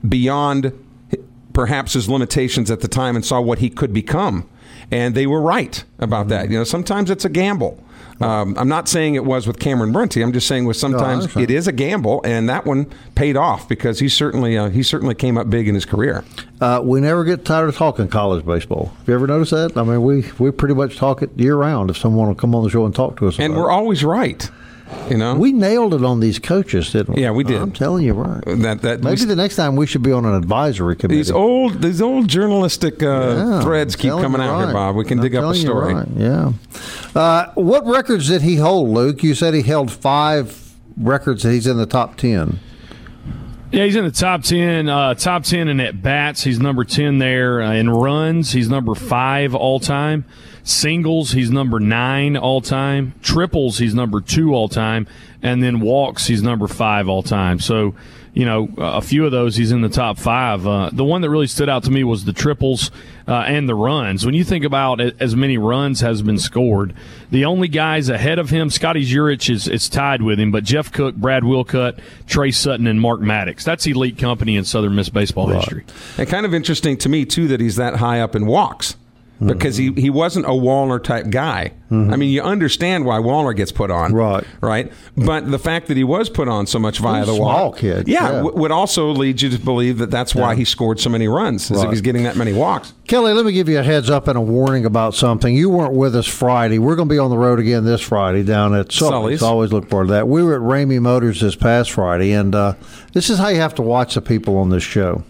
beyond 0.08 0.72
perhaps 1.52 1.94
his 1.94 2.08
limitations 2.08 2.70
at 2.70 2.80
the 2.80 2.88
time 2.88 3.16
and 3.16 3.24
saw 3.24 3.40
what 3.40 3.58
he 3.60 3.70
could 3.70 3.92
become. 3.92 4.48
And 4.90 5.14
they 5.14 5.26
were 5.26 5.40
right 5.40 5.82
about 5.98 6.28
that. 6.28 6.50
You 6.50 6.58
know, 6.58 6.64
sometimes 6.64 7.10
it's 7.10 7.24
a 7.24 7.28
gamble. 7.28 7.82
Um, 8.20 8.56
I'm 8.56 8.68
not 8.68 8.88
saying 8.88 9.14
it 9.14 9.24
was 9.24 9.46
with 9.46 9.58
Cameron 9.58 9.92
Brunty. 9.92 10.22
I'm 10.22 10.32
just 10.32 10.46
saying 10.46 10.64
with 10.64 10.76
sometimes 10.76 11.24
understand. 11.24 11.50
it 11.50 11.54
is 11.54 11.68
a 11.68 11.72
gamble, 11.72 12.22
and 12.24 12.48
that 12.48 12.64
one 12.64 12.86
paid 13.14 13.36
off 13.36 13.68
because 13.68 13.98
he 13.98 14.08
certainly 14.08 14.56
uh, 14.56 14.70
he 14.70 14.82
certainly 14.82 15.14
came 15.14 15.36
up 15.36 15.50
big 15.50 15.68
in 15.68 15.74
his 15.74 15.84
career. 15.84 16.24
Uh, 16.60 16.80
we 16.82 17.00
never 17.00 17.24
get 17.24 17.44
tired 17.44 17.68
of 17.68 17.76
talking 17.76 18.08
college 18.08 18.44
baseball. 18.44 18.86
Have 18.98 19.08
you 19.08 19.14
ever 19.14 19.26
noticed 19.26 19.50
that? 19.50 19.76
I 19.76 19.82
mean, 19.82 20.02
we 20.02 20.24
we 20.38 20.50
pretty 20.50 20.74
much 20.74 20.96
talk 20.96 21.22
it 21.22 21.30
year 21.38 21.56
round. 21.56 21.90
If 21.90 21.98
someone 21.98 22.28
will 22.28 22.34
come 22.34 22.54
on 22.54 22.64
the 22.64 22.70
show 22.70 22.86
and 22.86 22.94
talk 22.94 23.18
to 23.18 23.28
us, 23.28 23.38
And 23.38 23.54
we're 23.54 23.70
always 23.70 24.02
right. 24.02 24.50
You 25.10 25.16
know, 25.16 25.34
we 25.34 25.52
nailed 25.52 25.94
it 25.94 26.04
on 26.04 26.20
these 26.20 26.38
coaches, 26.38 26.92
didn't 26.92 27.14
we? 27.16 27.22
Yeah, 27.22 27.30
we 27.32 27.42
did. 27.44 27.60
I'm 27.60 27.72
telling 27.72 28.04
you, 28.04 28.12
right. 28.14 28.42
that 28.62 28.82
that 28.82 29.02
Maybe 29.02 29.24
the 29.24 29.34
next 29.36 29.56
time 29.56 29.74
we 29.76 29.86
should 29.86 30.02
be 30.02 30.12
on 30.12 30.24
an 30.24 30.34
advisory 30.34 30.94
committee. 30.96 31.18
these 31.18 31.30
old 31.30 31.82
these 31.82 32.00
old 32.00 32.28
journalistic 32.28 33.02
uh, 33.02 33.06
Yeah, 33.06 33.62
threads 33.62 33.94
I'm 33.96 34.00
keep 34.00 34.10
coming 34.12 34.40
you 34.40 34.46
out 34.46 34.64
here. 34.64 34.72
Bob. 34.72 34.94
We 34.96 35.04
can 35.04 35.18
I'm 35.18 35.24
dig 35.24 35.34
up 35.36 35.52
a 35.52 35.54
story. 35.56 35.94
right, 35.94 36.08
Yeah. 36.16 36.52
Uh, 37.14 37.50
what 37.54 37.84
records 37.86 38.28
did 38.28 38.42
he 38.42 38.56
hold, 38.56 38.90
Luke? 38.90 39.22
You 39.22 39.34
said 39.34 39.54
he 39.54 39.62
held 39.62 39.90
five 39.90 40.74
records. 40.96 41.42
that 41.42 41.52
He's 41.52 41.66
in 41.66 41.76
the 41.78 41.86
top 41.86 42.16
ten. 42.16 42.60
Yeah, 43.72 43.84
he's 43.84 43.96
in 43.96 44.04
the 44.04 44.10
top 44.12 44.42
ten. 44.42 44.88
Uh, 44.88 45.14
top 45.14 45.42
ten 45.42 45.66
in 45.68 45.80
at 45.80 46.00
bats, 46.00 46.44
he's 46.44 46.60
number 46.60 46.84
ten 46.84 47.18
there. 47.18 47.60
Uh, 47.60 47.72
in 47.74 47.90
runs, 47.90 48.52
he's 48.52 48.68
number 48.68 48.94
five 48.94 49.54
all 49.54 49.80
time. 49.80 50.24
Singles, 50.66 51.30
he's 51.30 51.48
number 51.48 51.78
nine 51.78 52.36
all 52.36 52.60
time. 52.60 53.14
Triples, 53.22 53.78
he's 53.78 53.94
number 53.94 54.20
two 54.20 54.52
all 54.52 54.68
time. 54.68 55.06
And 55.40 55.62
then 55.62 55.78
walks, 55.78 56.26
he's 56.26 56.42
number 56.42 56.66
five 56.66 57.08
all 57.08 57.22
time. 57.22 57.60
So, 57.60 57.94
you 58.34 58.44
know, 58.44 58.68
a 58.76 59.00
few 59.00 59.24
of 59.24 59.30
those 59.30 59.54
he's 59.54 59.70
in 59.70 59.80
the 59.80 59.88
top 59.88 60.18
five. 60.18 60.66
Uh, 60.66 60.90
the 60.92 61.04
one 61.04 61.20
that 61.20 61.30
really 61.30 61.46
stood 61.46 61.68
out 61.68 61.84
to 61.84 61.92
me 61.92 62.02
was 62.02 62.24
the 62.24 62.32
triples 62.32 62.90
uh, 63.28 63.44
and 63.46 63.68
the 63.68 63.76
runs. 63.76 64.26
When 64.26 64.34
you 64.34 64.42
think 64.42 64.64
about 64.64 65.00
it, 65.00 65.14
as 65.20 65.36
many 65.36 65.56
runs 65.56 66.00
has 66.00 66.20
been 66.20 66.36
scored, 66.36 66.94
the 67.30 67.44
only 67.44 67.68
guys 67.68 68.08
ahead 68.08 68.40
of 68.40 68.50
him, 68.50 68.68
Scotty 68.68 69.04
Zurich 69.04 69.48
is, 69.48 69.68
is 69.68 69.88
tied 69.88 70.20
with 70.20 70.40
him, 70.40 70.50
but 70.50 70.64
Jeff 70.64 70.90
Cook, 70.90 71.14
Brad 71.14 71.44
Wilcutt, 71.44 72.00
Trey 72.26 72.50
Sutton, 72.50 72.88
and 72.88 73.00
Mark 73.00 73.20
Maddox. 73.20 73.64
That's 73.64 73.86
elite 73.86 74.18
company 74.18 74.56
in 74.56 74.64
Southern 74.64 74.96
Miss 74.96 75.10
baseball 75.10 75.46
history. 75.46 75.84
And 76.18 76.28
kind 76.28 76.44
of 76.44 76.52
interesting 76.52 76.96
to 76.98 77.08
me 77.08 77.24
too 77.24 77.46
that 77.48 77.60
he's 77.60 77.76
that 77.76 77.94
high 77.94 78.20
up 78.20 78.34
in 78.34 78.46
walks 78.46 78.96
because 79.44 79.76
he, 79.76 79.92
he 79.92 80.08
wasn't 80.10 80.46
a 80.46 80.50
Wallner 80.50 81.02
type 81.02 81.28
guy. 81.30 81.72
I 81.88 82.16
mean, 82.16 82.30
you 82.30 82.42
understand 82.42 83.04
why 83.04 83.18
Wallner 83.18 83.54
gets 83.54 83.70
put 83.70 83.92
on, 83.92 84.12
Right. 84.12 84.42
Right, 84.60 84.92
but 85.16 85.50
the 85.52 85.58
fact 85.58 85.86
that 85.86 85.96
he 85.96 86.02
was 86.02 86.28
put 86.28 86.48
on 86.48 86.66
so 86.66 86.80
much 86.80 86.98
via 86.98 87.24
the 87.24 87.34
walk, 87.36 87.76
kid, 87.78 88.08
yeah, 88.08 88.22
yeah. 88.24 88.32
w- 88.42 88.56
would 88.58 88.72
also 88.72 89.10
lead 89.10 89.40
you 89.40 89.50
to 89.50 89.58
believe 89.58 89.98
that 89.98 90.10
that's 90.10 90.34
why 90.34 90.50
Yeah. 90.52 90.56
he 90.56 90.64
scored 90.64 90.98
so 90.98 91.10
many 91.10 91.28
runs, 91.28 91.70
as 91.70 91.82
if 91.84 91.90
he's 91.90 92.00
getting 92.00 92.24
that 92.24 92.34
many 92.36 92.52
walks. 92.52 92.92
Kelly, 93.06 93.32
let 93.34 93.46
me 93.46 93.52
give 93.52 93.68
you 93.68 93.78
a 93.78 93.84
heads 93.84 94.10
up 94.10 94.26
and 94.26 94.36
a 94.36 94.40
warning 94.40 94.84
about 94.84 95.14
something. 95.14 95.54
You 95.54 95.70
weren't 95.70 95.92
with 95.92 96.16
us 96.16 96.26
Friday. 96.26 96.80
We're 96.80 96.96
going 96.96 97.08
to 97.08 97.14
be 97.14 97.18
on 97.20 97.30
the 97.30 97.38
road 97.38 97.60
again 97.60 97.84
this 97.84 98.00
Friday 98.00 98.42
down 98.42 98.74
at 98.74 98.90
Sully's. 98.90 99.10
Sully's. 99.38 99.42
Always 99.42 99.72
look 99.72 99.88
forward 99.88 100.06
to 100.08 100.12
that. 100.14 100.26
We 100.28 100.42
were 100.42 100.56
at 100.56 100.62
Ramey 100.62 100.98
Motors 101.00 101.40
this 101.40 101.54
past 101.54 101.92
Friday, 101.92 102.32
and 102.32 102.52
uh, 102.52 102.74
this 103.12 103.30
is 103.30 103.38
how 103.38 103.46
you 103.48 103.58
have 103.60 103.76
to 103.76 103.82
watch 103.82 104.14
the 104.16 104.22
people 104.22 104.56
on 104.58 104.70
this 104.70 104.82
show. 104.82 105.22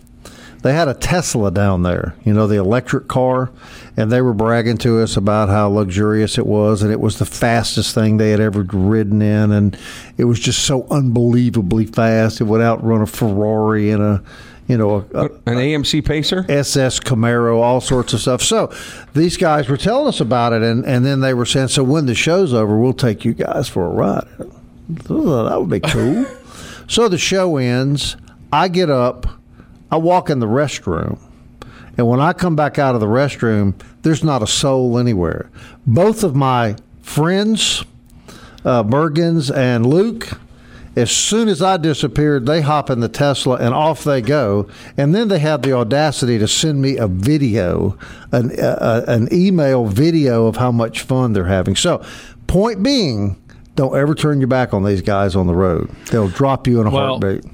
They 0.62 0.72
had 0.72 0.88
a 0.88 0.94
Tesla 0.94 1.50
down 1.50 1.82
there, 1.82 2.16
you 2.24 2.32
know, 2.32 2.46
the 2.48 2.56
electric 2.56 3.06
car, 3.08 3.50
and 3.96 4.12
they 4.12 4.20
were 4.20 4.34
bragging 4.34 4.76
to 4.78 5.00
us 5.00 5.16
about 5.16 5.48
how 5.48 5.68
luxurious 5.68 6.36
it 6.38 6.46
was, 6.46 6.82
and 6.82 6.92
it 6.92 7.00
was 7.00 7.18
the 7.18 7.24
fastest 7.24 7.94
thing 7.94 8.16
they 8.18 8.30
had 8.30 8.40
ever 8.40 8.62
ridden 8.62 9.22
in, 9.22 9.52
and 9.52 9.78
it 10.18 10.24
was 10.24 10.38
just 10.38 10.64
so 10.64 10.86
unbelievably 10.90 11.86
fast. 11.86 12.40
It 12.40 12.44
would 12.44 12.60
outrun 12.60 13.00
a 13.00 13.06
Ferrari 13.06 13.90
and 13.90 14.02
a, 14.02 14.22
you 14.68 14.76
know, 14.76 15.06
a, 15.14 15.18
a, 15.18 15.24
An 15.46 15.56
AMC 15.56 16.04
Pacer. 16.04 16.44
SS 16.48 17.00
Camaro, 17.00 17.60
all 17.60 17.80
sorts 17.80 18.12
of 18.12 18.20
stuff. 18.20 18.42
So 18.42 18.72
these 19.14 19.36
guys 19.36 19.68
were 19.68 19.78
telling 19.78 20.08
us 20.08 20.20
about 20.20 20.52
it, 20.52 20.62
and, 20.62 20.84
and 20.84 21.06
then 21.06 21.20
they 21.20 21.32
were 21.32 21.46
saying, 21.46 21.68
"So 21.68 21.82
when 21.82 22.06
the 22.06 22.14
show's 22.14 22.52
over, 22.52 22.78
we'll 22.78 22.92
take 22.92 23.24
you 23.24 23.32
guys 23.32 23.68
for 23.68 23.86
a 23.86 23.90
ride." 23.90 24.28
That 24.88 25.56
would 25.58 25.70
be 25.70 25.80
cool. 25.80 26.26
so 26.86 27.08
the 27.08 27.18
show 27.18 27.56
ends. 27.56 28.16
I 28.52 28.68
get 28.68 28.90
up. 28.90 29.26
I 29.90 29.96
walk 29.96 30.30
in 30.30 30.38
the 30.40 30.46
restroom. 30.46 31.18
And 31.96 32.06
when 32.06 32.20
I 32.20 32.32
come 32.32 32.56
back 32.56 32.78
out 32.78 32.94
of 32.94 33.00
the 33.00 33.06
restroom, 33.06 33.74
there's 34.02 34.22
not 34.22 34.42
a 34.42 34.46
soul 34.46 34.98
anywhere. 34.98 35.50
Both 35.86 36.22
of 36.22 36.34
my 36.34 36.76
friends, 37.02 37.84
uh, 38.64 38.82
Bergens 38.82 39.54
and 39.54 39.86
Luke, 39.86 40.38
as 40.96 41.10
soon 41.10 41.48
as 41.48 41.60
I 41.60 41.76
disappeared, 41.76 42.46
they 42.46 42.62
hop 42.62 42.88
in 42.88 43.00
the 43.00 43.08
Tesla 43.08 43.56
and 43.56 43.74
off 43.74 44.02
they 44.02 44.22
go. 44.22 44.66
And 44.96 45.14
then 45.14 45.28
they 45.28 45.38
have 45.38 45.62
the 45.62 45.72
audacity 45.72 46.38
to 46.38 46.48
send 46.48 46.80
me 46.80 46.96
a 46.96 47.06
video, 47.06 47.98
an, 48.32 48.58
uh, 48.58 49.04
an 49.06 49.28
email 49.32 49.84
video 49.84 50.46
of 50.46 50.56
how 50.56 50.72
much 50.72 51.02
fun 51.02 51.34
they're 51.34 51.44
having. 51.44 51.76
So, 51.76 52.02
point 52.46 52.82
being, 52.82 53.36
don't 53.74 53.94
ever 53.94 54.14
turn 54.14 54.40
your 54.40 54.48
back 54.48 54.72
on 54.72 54.84
these 54.84 55.02
guys 55.02 55.36
on 55.36 55.46
the 55.46 55.54
road. 55.54 55.90
They'll 56.10 56.28
drop 56.28 56.66
you 56.66 56.80
in 56.80 56.86
a 56.86 56.90
Well, 56.90 57.20
heartbeat. 57.20 57.44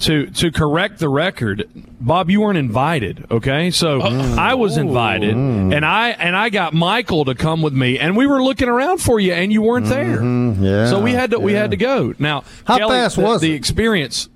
To 0.00 0.26
to 0.26 0.50
correct 0.50 0.98
the 0.98 1.10
record, 1.10 1.68
Bob, 2.00 2.30
you 2.30 2.40
weren't 2.40 2.56
invited. 2.56 3.26
Okay, 3.30 3.70
so 3.70 4.00
uh, 4.00 4.36
I 4.38 4.54
was 4.54 4.78
invited, 4.78 5.34
mm-hmm. 5.34 5.74
and 5.74 5.84
I 5.84 6.10
and 6.10 6.34
I 6.34 6.48
got 6.48 6.72
Michael 6.72 7.26
to 7.26 7.34
come 7.34 7.60
with 7.60 7.74
me, 7.74 7.98
and 7.98 8.16
we 8.16 8.26
were 8.26 8.42
looking 8.42 8.68
around 8.68 9.02
for 9.02 9.20
you, 9.20 9.34
and 9.34 9.52
you 9.52 9.60
weren't 9.60 9.86
there. 9.86 10.18
Mm-hmm. 10.18 10.64
Yeah, 10.64 10.86
so 10.88 11.00
we 11.00 11.12
had 11.12 11.32
to 11.32 11.38
we 11.38 11.52
had 11.52 11.72
to 11.72 11.76
go. 11.76 12.14
Now, 12.18 12.44
How 12.64 12.78
Kelly, 12.78 12.94
fast 12.94 13.16
the, 13.16 13.22
was 13.22 13.40
the 13.42 13.52
it? 13.52 13.56
experience? 13.56 14.30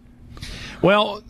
Well. 0.83 1.23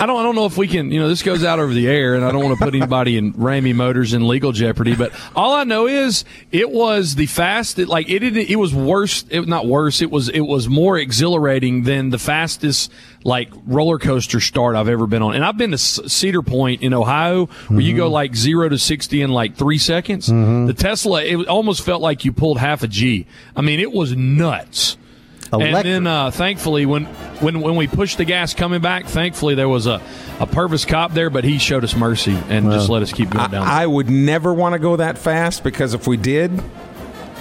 I 0.00 0.06
don't. 0.06 0.18
I 0.20 0.22
don't 0.22 0.36
know 0.36 0.46
if 0.46 0.56
we 0.56 0.68
can. 0.68 0.92
You 0.92 1.00
know, 1.00 1.08
this 1.08 1.22
goes 1.22 1.42
out 1.42 1.58
over 1.58 1.72
the 1.72 1.88
air, 1.88 2.14
and 2.14 2.24
I 2.24 2.30
don't 2.30 2.44
want 2.44 2.56
to 2.56 2.64
put 2.64 2.74
anybody 2.74 3.16
in 3.16 3.32
Ramey 3.34 3.74
Motors 3.74 4.12
in 4.12 4.28
legal 4.28 4.52
jeopardy. 4.52 4.94
But 4.94 5.12
all 5.34 5.54
I 5.54 5.64
know 5.64 5.88
is 5.88 6.24
it 6.52 6.70
was 6.70 7.16
the 7.16 7.26
fastest, 7.26 7.78
It, 7.80 7.88
like 7.88 8.08
it. 8.08 8.22
It, 8.22 8.36
it 8.36 8.56
was 8.56 8.72
worse. 8.72 9.24
It 9.28 9.48
not 9.48 9.66
worse. 9.66 10.00
It 10.00 10.10
was. 10.10 10.28
It 10.28 10.42
was 10.42 10.68
more 10.68 10.96
exhilarating 10.96 11.82
than 11.82 12.10
the 12.10 12.18
fastest 12.18 12.92
like 13.24 13.50
roller 13.66 13.98
coaster 13.98 14.38
start 14.38 14.76
I've 14.76 14.88
ever 14.88 15.08
been 15.08 15.22
on. 15.22 15.34
And 15.34 15.44
I've 15.44 15.58
been 15.58 15.72
to 15.72 15.78
Cedar 15.78 16.42
Point 16.42 16.82
in 16.82 16.94
Ohio, 16.94 17.46
where 17.66 17.80
you 17.80 17.96
go 17.96 18.04
mm-hmm. 18.04 18.12
like 18.12 18.36
zero 18.36 18.68
to 18.68 18.78
sixty 18.78 19.20
in 19.20 19.30
like 19.30 19.56
three 19.56 19.78
seconds. 19.78 20.28
Mm-hmm. 20.28 20.66
The 20.66 20.74
Tesla, 20.74 21.24
it 21.24 21.48
almost 21.48 21.82
felt 21.82 22.02
like 22.02 22.24
you 22.24 22.32
pulled 22.32 22.58
half 22.58 22.84
a 22.84 22.88
G. 22.88 23.26
I 23.56 23.62
mean, 23.62 23.80
it 23.80 23.90
was 23.90 24.14
nuts. 24.14 24.96
And 25.52 25.74
then, 25.74 26.06
uh, 26.06 26.30
thankfully, 26.30 26.86
when, 26.86 27.04
when 27.40 27.60
when 27.60 27.76
we 27.76 27.86
pushed 27.86 28.18
the 28.18 28.24
gas 28.24 28.54
coming 28.54 28.80
back, 28.80 29.06
thankfully 29.06 29.54
there 29.54 29.68
was 29.68 29.86
a, 29.86 30.00
a 30.40 30.46
Purvis 30.46 30.84
cop 30.84 31.12
there, 31.12 31.30
but 31.30 31.44
he 31.44 31.58
showed 31.58 31.84
us 31.84 31.96
mercy 31.96 32.36
and 32.48 32.70
just 32.70 32.88
let 32.88 33.02
us 33.02 33.12
keep 33.12 33.30
going 33.30 33.50
down. 33.50 33.66
I 33.66 33.86
would 33.86 34.10
never 34.10 34.52
want 34.52 34.74
to 34.74 34.78
go 34.78 34.96
that 34.96 35.16
fast 35.18 35.64
because 35.64 35.94
if 35.94 36.06
we 36.06 36.16
did, 36.16 36.62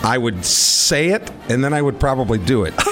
I 0.04 0.18
would 0.18 0.46
say 0.46 1.10
it 1.10 1.30
and 1.50 1.64
then 1.64 1.74
I 1.74 1.82
would 1.82 2.00
probably 2.00 2.40
do 2.40 2.64
it. 2.64 2.74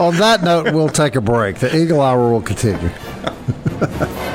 On 0.00 0.14
that 0.16 0.42
note, 0.42 0.72
we'll 0.74 0.88
take 0.88 1.16
a 1.16 1.20
break. 1.20 1.56
The 1.56 1.74
Eagle 1.76 2.00
Hour 2.00 2.30
will 2.30 2.42
continue. 2.42 2.90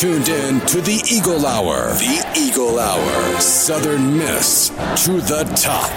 tuned 0.00 0.28
in 0.28 0.60
to 0.66 0.82
the 0.82 1.02
Eagle 1.10 1.46
Hour. 1.46 1.88
The 1.94 2.34
Eagle 2.36 2.78
Hour. 2.78 3.40
Southern 3.40 4.18
Miss 4.18 4.68
to 4.68 5.12
the 5.22 5.44
top. 5.56 5.90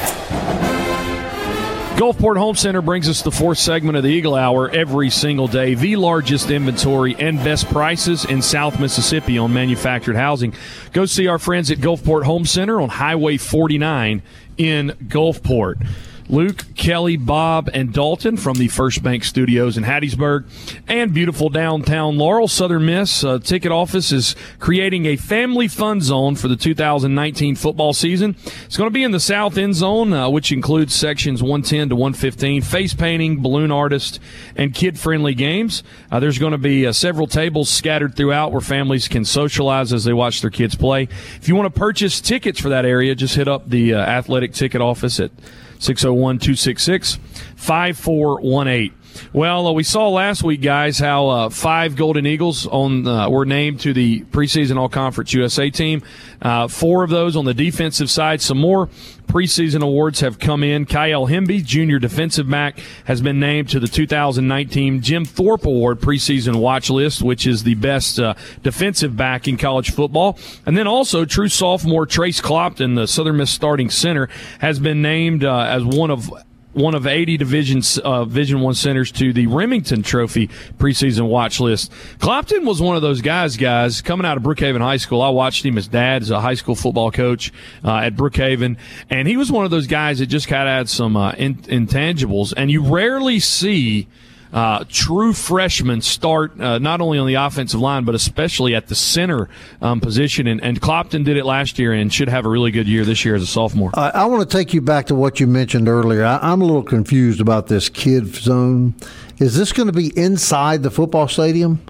Gulfport 1.98 2.38
Home 2.38 2.56
Center 2.56 2.82
brings 2.82 3.10
us 3.10 3.24
the 3.24 3.32
fourth 3.32 3.58
segment 3.58 3.98
of 3.98 4.04
the 4.04 4.10
Eagle 4.10 4.36
Hour 4.36 4.70
every 4.70 5.10
single 5.10 5.50
day. 5.50 5.74
The 5.74 5.98
largest 5.98 6.50
inventory 6.50 7.14
and 7.20 7.40
best 7.40 7.68
prices 7.68 8.24
in 8.24 8.42
South 8.42 8.80
Mississippi 8.80 9.38
on 9.38 9.52
manufactured 9.52 10.16
housing. 10.16 10.54
Go 10.94 11.06
see 11.06 11.28
our 11.28 11.38
friends 11.38 11.70
at 11.70 11.80
Gulfport 11.80 12.24
Home 12.24 12.46
Center 12.46 12.80
on 12.80 12.88
Highway 12.88 13.36
49 13.36 14.22
in 14.58 14.92
Gulfport. 15.10 15.86
Luke, 16.30 16.64
Kelly, 16.76 17.18
Bob, 17.18 17.72
and 17.74 17.92
Dalton 17.92 18.38
from 18.38 18.58
the 18.58 18.68
First 18.68 19.02
Bank 19.02 19.24
Studios 19.24 19.78
in 19.78 19.84
Hattiesburg 19.84 20.46
and 20.88 21.12
beautiful 21.12 21.50
downtown 21.50 22.20
Laurel. 22.20 22.48
Southern 22.48 22.86
Miss 22.86 23.24
uh, 23.24 23.40
ticket 23.40 23.72
office 23.72 24.12
is 24.12 24.36
creating 24.60 25.08
a 25.08 25.16
family 25.16 25.68
fun 25.68 26.02
zone 26.02 26.36
for 26.36 26.48
the 26.48 26.56
2019 26.56 27.56
football 27.56 27.94
season. 27.94 28.36
It's 28.66 28.78
going 28.78 28.88
to 28.88 28.94
be 28.94 29.04
in 29.04 29.10
the 29.10 29.20
south 29.20 29.58
end 29.58 29.74
zone, 29.74 30.14
uh, 30.14 30.30
which 30.30 30.52
includes 30.52 30.94
sections 30.94 31.42
110 31.42 31.90
to 31.90 31.96
115, 31.96 32.62
face 32.62 32.94
painting, 32.94 33.42
balloon 33.42 33.72
artist, 33.72 34.20
and 34.56 34.76
kid 34.76 35.00
friendly 35.00 35.34
games. 35.34 35.82
Uh, 36.12 36.20
there's 36.20 36.38
going 36.38 36.52
to 36.52 36.60
be 36.60 36.86
uh, 36.86 36.92
several 36.92 37.26
tables 37.26 37.70
scattered 37.70 38.16
throughout 38.16 38.52
where 38.52 38.62
families 38.62 39.08
can 39.08 39.26
socialize 39.26 39.92
as 39.92 40.04
they 40.04 40.14
watch 40.14 40.42
their 40.42 40.52
kids 40.52 40.76
play. 40.76 41.04
If 41.38 41.48
you 41.48 41.56
want 41.56 41.74
to 41.74 41.80
purchase 41.80 42.22
tickets 42.22 42.60
for 42.60 42.70
that 42.70 42.86
area, 42.86 43.16
just 43.16 43.34
hit 43.34 43.48
up 43.48 43.68
the 43.68 43.96
uh, 43.96 44.00
athletic 44.00 44.54
ticket 44.54 44.80
office 44.80 45.20
at 45.20 45.32
601 45.80 46.40
266 46.40 47.20
5418. 47.56 48.94
Well, 49.32 49.68
uh, 49.68 49.72
we 49.74 49.84
saw 49.84 50.10
last 50.10 50.44
week, 50.44 50.62
guys, 50.62 50.98
how 50.98 51.28
uh, 51.28 51.50
five 51.50 51.96
Golden 51.96 52.26
Eagles 52.26 52.66
on 52.66 53.08
uh, 53.08 53.30
were 53.30 53.46
named 53.46 53.80
to 53.82 53.94
the 53.94 54.22
preseason 54.26 54.78
All 54.78 54.90
Conference 54.90 55.34
USA 55.34 55.70
team. 55.70 56.02
Uh, 56.42 56.68
four 56.68 57.04
of 57.04 57.10
those 57.10 57.36
on 57.36 57.46
the 57.46 57.54
defensive 57.54 58.10
side. 58.10 58.42
Some 58.42 58.58
more 58.58 58.90
preseason 59.28 59.84
awards 59.84 60.22
have 60.22 60.40
come 60.40 60.64
in. 60.64 60.86
Kyle 60.86 61.28
Hemby, 61.28 61.64
junior 61.64 62.00
defensive 62.00 62.50
back, 62.50 62.80
has 63.06 63.22
been 63.22 63.40
named 63.40 63.70
to 63.70 63.80
the 63.80 63.88
2019 63.88 65.02
Jim 65.02 65.26
Thorpe 65.26 65.66
Award 65.66 66.00
preseason 66.00 66.56
watch 66.56 66.90
list, 66.90 67.22
which 67.22 67.46
is 67.46 67.64
the 67.64 67.76
best 67.76 68.20
uh, 68.20 68.34
defensive 68.64 69.16
back 69.16 69.48
in 69.48 69.58
college 69.58 69.92
football. 69.92 70.40
And 70.66 70.76
then 70.76 70.88
also, 70.88 71.26
true 71.26 71.50
sophomore 71.50 72.08
Trace 72.08 72.42
Clopton, 72.42 72.96
the 72.96 73.06
Southern 73.06 73.38
Miss 73.38 73.52
starting 73.52 73.92
center, 73.92 74.28
has 74.60 74.80
been 74.80 75.02
named 75.02 75.44
uh, 75.44 75.60
as 75.60 75.84
one 75.84 76.10
of 76.10 76.34
one 76.80 76.96
of 76.96 77.06
80 77.06 77.38
divisions 77.38 78.00
uh, 78.04 78.24
division 78.24 78.62
one 78.62 78.74
centers 78.74 79.12
to 79.14 79.34
the 79.34 79.48
Rimington 79.48 80.04
trophy 80.04 80.48
preseason 80.78 81.28
watch 81.28 81.60
list. 81.60 81.92
Clopton 82.20 82.66
was 82.66 82.82
one 82.82 82.96
of 82.96 83.02
those 83.02 83.22
guys 83.22 83.58
guys 83.58 84.02
coming 84.02 84.26
out 84.26 84.38
of 84.38 84.44
brookhaven 84.44 84.82
high 84.82 84.98
school. 84.98 85.22
I 85.22 85.30
watched 85.30 85.66
him 85.66 85.76
his 85.76 85.88
dad 85.88 86.22
as 86.22 86.32
a 86.32 86.40
high 86.40 86.54
school 86.54 86.76
football 86.76 87.12
coach 87.12 87.52
uh, 87.84 87.98
at 87.98 88.16
brookhaven. 88.16 88.78
And 89.10 89.28
he 89.28 89.38
was 89.38 89.52
one 89.52 89.66
of 89.66 89.72
those 89.72 89.88
guys 89.88 90.20
that 90.20 90.28
just 90.28 90.48
kind 90.48 90.68
of 90.68 90.74
had 90.74 90.90
some 90.90 91.16
uh, 91.18 91.34
in- 91.34 91.58
intangibles. 91.64 92.54
And 92.56 92.72
you 92.72 92.82
rarely 92.82 93.40
see 93.40 94.08
uh, 94.52 94.84
true 94.90 95.34
freshmen 95.34 96.02
start 96.02 96.60
uh, 96.60 96.80
not 96.80 97.02
only 97.02 97.20
on 97.20 97.28
the 97.28 97.36
offensive 97.36 97.80
line 97.80 98.04
but 98.04 98.16
especially 98.16 98.74
at 98.76 98.88
the 98.88 98.96
center 98.96 99.50
um, 99.82 100.00
position. 100.00 100.48
And, 100.48 100.64
and 100.64 100.82
Clopton 100.82 101.24
did 101.24 101.38
it 101.38 101.46
last 101.46 101.78
year 101.78 101.94
and 101.94 102.12
should 102.12 102.30
have 102.30 102.46
a 102.46 102.50
really 102.50 102.72
good 102.72 102.88
year 102.88 103.06
this 103.06 103.24
year 103.24 103.36
as 103.36 103.44
a 103.44 103.48
sophomore. 103.48 103.92
I, 103.94 104.10
I 104.10 104.26
want 104.26 104.50
to 104.50 104.58
take 104.58 104.74
you 104.74 104.82
back 104.82 105.08
to 105.08 105.16
what 105.16 105.40
you 105.40 105.48
mentioned 105.48 105.88
earlier. 105.88 106.26
I, 106.26 106.40
I'm 106.42 106.62
a 106.62 106.66
little 106.66 106.84
confused 106.84 107.42
about 107.42 107.68
this 107.68 107.90
kid 107.90 108.28
zone. 108.28 108.96
Is 109.38 109.56
this 109.56 109.72
going 109.72 109.88
to 109.88 109.94
be 109.94 110.12
inside 110.18 110.84
the 110.84 110.92
football 110.92 111.28
stadium? 111.28 111.82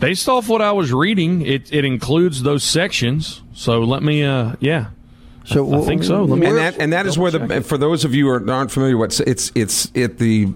Based 0.00 0.28
off 0.28 0.48
what 0.48 0.60
I 0.60 0.72
was 0.72 0.92
reading, 0.92 1.42
it, 1.42 1.72
it 1.72 1.84
includes 1.84 2.42
those 2.42 2.64
sections. 2.64 3.40
So 3.54 3.82
let 3.82 4.02
me, 4.02 4.24
uh, 4.24 4.56
yeah. 4.58 4.86
So 5.44 5.82
I 5.82 5.84
think 5.84 6.04
so. 6.04 6.24
Let 6.24 6.38
me- 6.38 6.46
and 6.46 6.56
that 6.56 6.78
and 6.78 6.92
that 6.92 7.06
is 7.06 7.18
where 7.18 7.30
the 7.30 7.62
for 7.62 7.76
those 7.78 8.04
of 8.04 8.14
you 8.14 8.26
who 8.26 8.50
aren't 8.50 8.70
familiar, 8.70 8.96
what's 8.96 9.20
it's 9.20 9.50
it's 9.54 9.90
at 9.96 10.18
the 10.18 10.52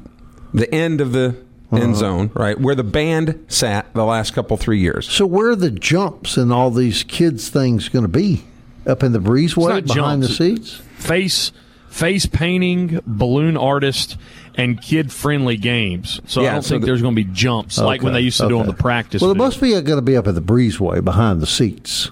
the 0.55 0.72
end 0.74 1.01
of 1.01 1.12
the 1.12 1.34
Uh-huh. 1.72 1.82
end 1.82 1.97
zone, 1.97 2.30
right 2.34 2.61
where 2.61 2.76
the 2.76 2.84
band 2.84 3.39
sat 3.49 3.93
the 3.95 4.05
last 4.05 4.32
couple 4.34 4.57
three 4.57 4.78
years. 4.78 5.09
So 5.11 5.26
where 5.26 5.51
are 5.51 5.57
the 5.57 5.70
jumps 5.72 6.37
and 6.37 6.53
all 6.53 6.70
these 6.70 7.03
kids 7.03 7.49
things 7.49 7.89
going 7.89 8.05
to 8.05 8.09
be? 8.09 8.45
Up 8.87 9.03
in 9.03 9.11
the 9.12 9.18
breezeway 9.18 9.84
behind 9.84 10.22
jumps. 10.22 10.28
the 10.28 10.34
seats? 10.34 10.70
Face 10.97 11.51
face 11.89 12.26
painting, 12.26 13.01
balloon 13.07 13.57
artist, 13.57 14.16
and 14.55 14.80
kid 14.80 15.11
friendly 15.11 15.57
games. 15.57 16.20
So 16.28 16.43
I 16.43 16.53
don't 16.53 16.62
so 16.62 16.68
think 16.68 16.82
the- 16.82 16.87
there's 16.87 17.03
going 17.03 17.16
to 17.16 17.24
be 17.24 17.28
jumps 17.32 17.78
like 17.78 18.03
when 18.03 18.12
they 18.12 18.20
used 18.20 18.39
to 18.41 18.49
do 18.49 18.61
on 18.61 18.66
the 18.66 18.72
practice. 18.72 19.20
Well, 19.20 19.32
it 19.32 19.34
field. 19.34 19.45
must 19.47 19.61
be 19.61 19.70
going 19.72 19.84
to 19.97 20.03
be 20.03 20.16
up 20.16 20.28
at 20.28 20.37
the 20.37 20.43
breezeway 20.43 21.03
behind 21.03 21.41
the 21.41 21.47
seats. 21.49 22.09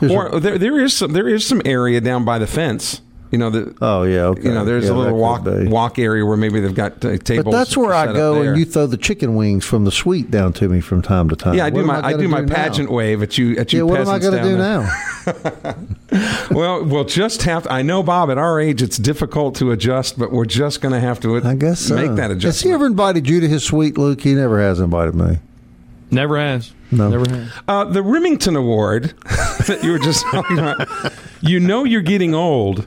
There's 0.00 0.12
a- 0.12 0.14
Or 0.14 0.40
there 0.40 0.58
there 0.58 0.78
is 0.80 0.92
some 0.94 1.12
there 1.12 1.28
is 1.28 1.46
some 1.46 1.62
area 1.64 2.00
down 2.00 2.24
by 2.24 2.38
the 2.38 2.46
fence. 2.46 3.00
You 3.30 3.38
know 3.38 3.50
the 3.50 3.74
oh 3.82 4.04
yeah, 4.04 4.26
okay. 4.26 4.42
you 4.44 4.52
know 4.54 4.64
there's 4.64 4.84
Yeah, 4.84 4.92
a 4.92 4.94
little 4.94 5.18
walk 5.18 5.42
be. 5.42 5.66
walk 5.66 5.98
area 5.98 6.24
where 6.24 6.36
maybe 6.36 6.60
they've 6.60 6.72
got 6.74 7.04
uh, 7.04 7.16
tables. 7.18 7.46
But 7.46 7.50
that's 7.50 7.76
where 7.76 7.92
I 7.92 8.12
go, 8.12 8.40
and 8.42 8.56
you 8.56 8.64
throw 8.64 8.86
the 8.86 8.96
chicken 8.96 9.34
wings 9.34 9.64
from 9.64 9.84
the 9.84 9.90
suite 9.90 10.30
down 10.30 10.52
to 10.52 10.68
me 10.68 10.80
from 10.80 11.02
time 11.02 11.28
to 11.30 11.34
time. 11.36 11.54
Yeah, 11.54 11.64
I 11.64 11.70
What 11.70 11.80
do 11.80 11.86
my 11.86 11.98
I, 11.98 12.10
gonna 12.12 12.18
do 12.22 12.28
my 12.28 12.42
now? 12.42 12.54
pageant 12.54 12.92
wave 12.92 13.24
at 13.24 13.36
you 13.36 13.56
at 13.56 13.72
you 13.72 13.80
Yeah, 13.80 13.82
what 13.90 14.00
am 14.02 14.08
I 14.08 14.20
going 14.20 14.34
to 14.34 14.42
do 14.42 14.56
there. 14.56 14.58
now? 14.58 15.74
Well, 16.50 16.84
we'll 16.84 17.04
just 17.04 17.42
have. 17.42 17.64
To, 17.64 17.72
I 17.72 17.82
know, 17.82 18.04
Bob. 18.04 18.30
At 18.30 18.38
our 18.38 18.60
age, 18.60 18.82
it's 18.82 18.98
difficult 18.98 19.56
to 19.56 19.72
adjust, 19.72 20.16
but 20.16 20.30
we're 20.30 20.44
just 20.44 20.80
going 20.80 20.92
to 20.92 21.00
have 21.00 21.18
to. 21.20 21.36
I 21.44 21.54
guess 21.56 21.80
so. 21.80 21.96
make 21.96 22.14
that 22.16 22.30
adjustment. 22.30 22.42
Has 22.54 22.60
he 22.60 22.70
ever 22.70 22.86
invited 22.86 23.28
you 23.28 23.40
to 23.40 23.48
his 23.48 23.64
suite, 23.64 23.98
Luke? 23.98 24.20
He 24.20 24.34
never 24.34 24.60
has 24.60 24.78
invited 24.78 25.16
me. 25.16 25.38
Never 26.12 26.38
has. 26.38 26.72
No. 26.92 27.08
Never 27.10 27.28
has. 27.28 27.48
Uh, 27.66 27.84
the 27.86 28.00
Rimington 28.00 28.56
Award 28.56 29.14
that 29.66 29.82
you 29.82 29.92
were 29.92 29.98
just 29.98 30.24
talking 30.30 30.58
about. 30.58 31.12
You 31.40 31.60
know, 31.60 31.84
you're 31.84 32.02
getting 32.02 32.34
old 32.34 32.86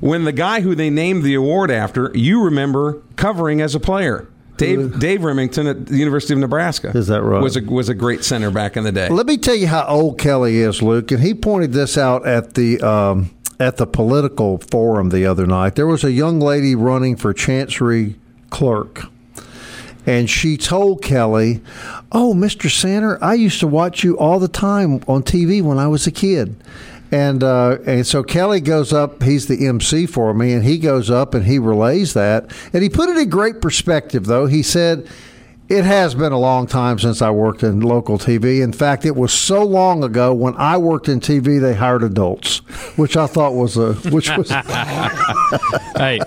when 0.00 0.24
the 0.24 0.32
guy 0.32 0.60
who 0.60 0.74
they 0.74 0.90
named 0.90 1.22
the 1.22 1.34
award 1.34 1.70
after 1.70 2.10
you 2.14 2.42
remember 2.42 3.02
covering 3.16 3.60
as 3.60 3.74
a 3.74 3.80
player. 3.80 4.28
Dave 4.56 4.98
Dave 4.98 5.20
Rimington 5.20 5.70
at 5.70 5.86
the 5.86 5.96
University 5.96 6.34
of 6.34 6.40
Nebraska. 6.40 6.90
Is 6.94 7.06
that 7.06 7.22
right? 7.22 7.42
Was 7.42 7.56
a 7.56 7.62
was 7.62 7.88
a 7.88 7.94
great 7.94 8.24
center 8.24 8.50
back 8.50 8.76
in 8.76 8.84
the 8.84 8.92
day. 8.92 9.08
Let 9.08 9.26
me 9.26 9.38
tell 9.38 9.54
you 9.54 9.66
how 9.66 9.86
old 9.86 10.18
Kelly 10.18 10.58
is, 10.58 10.82
Luke, 10.82 11.10
and 11.10 11.22
he 11.22 11.32
pointed 11.32 11.72
this 11.72 11.96
out 11.96 12.26
at 12.26 12.54
the 12.54 12.78
um, 12.82 13.30
at 13.58 13.78
the 13.78 13.86
political 13.86 14.58
forum 14.58 15.08
the 15.10 15.24
other 15.24 15.46
night. 15.46 15.76
There 15.76 15.86
was 15.86 16.04
a 16.04 16.12
young 16.12 16.40
lady 16.40 16.74
running 16.74 17.16
for 17.16 17.32
chancery 17.32 18.16
clerk, 18.50 19.04
and 20.06 20.28
she 20.28 20.56
told 20.56 21.02
Kelly, 21.02 21.60
"Oh, 22.12 22.34
Mr. 22.34 22.70
Sander, 22.70 23.22
I 23.22 23.34
used 23.34 23.60
to 23.60 23.66
watch 23.66 24.02
you 24.02 24.16
all 24.18 24.38
the 24.38 24.48
time 24.48 25.02
on 25.06 25.22
TV 25.22 25.62
when 25.62 25.78
I 25.78 25.88
was 25.88 26.06
a 26.06 26.10
kid." 26.10 26.56
And 27.12 27.42
uh, 27.42 27.78
and 27.86 28.06
so 28.06 28.22
Kelly 28.22 28.60
goes 28.60 28.92
up. 28.92 29.22
He's 29.22 29.46
the 29.46 29.66
MC 29.66 30.06
for 30.06 30.32
me, 30.32 30.52
and 30.52 30.64
he 30.64 30.78
goes 30.78 31.10
up 31.10 31.34
and 31.34 31.44
he 31.44 31.58
relays 31.58 32.14
that. 32.14 32.52
And 32.72 32.82
he 32.82 32.88
put 32.88 33.08
it 33.08 33.16
in 33.16 33.28
great 33.28 33.60
perspective, 33.60 34.26
though. 34.26 34.46
He 34.46 34.62
said, 34.62 35.08
"It 35.68 35.84
has 35.84 36.14
been 36.14 36.30
a 36.30 36.38
long 36.38 36.68
time 36.68 37.00
since 37.00 37.20
I 37.20 37.30
worked 37.30 37.64
in 37.64 37.80
local 37.80 38.16
TV. 38.16 38.62
In 38.62 38.72
fact, 38.72 39.04
it 39.04 39.16
was 39.16 39.32
so 39.32 39.64
long 39.64 40.04
ago 40.04 40.32
when 40.32 40.54
I 40.56 40.76
worked 40.76 41.08
in 41.08 41.18
TV, 41.18 41.60
they 41.60 41.74
hired 41.74 42.04
adults, 42.04 42.58
which 42.96 43.16
I 43.16 43.26
thought 43.26 43.54
was 43.54 43.76
a 43.76 43.94
which 44.10 44.30
was 44.36 44.50
hey, 45.96 46.20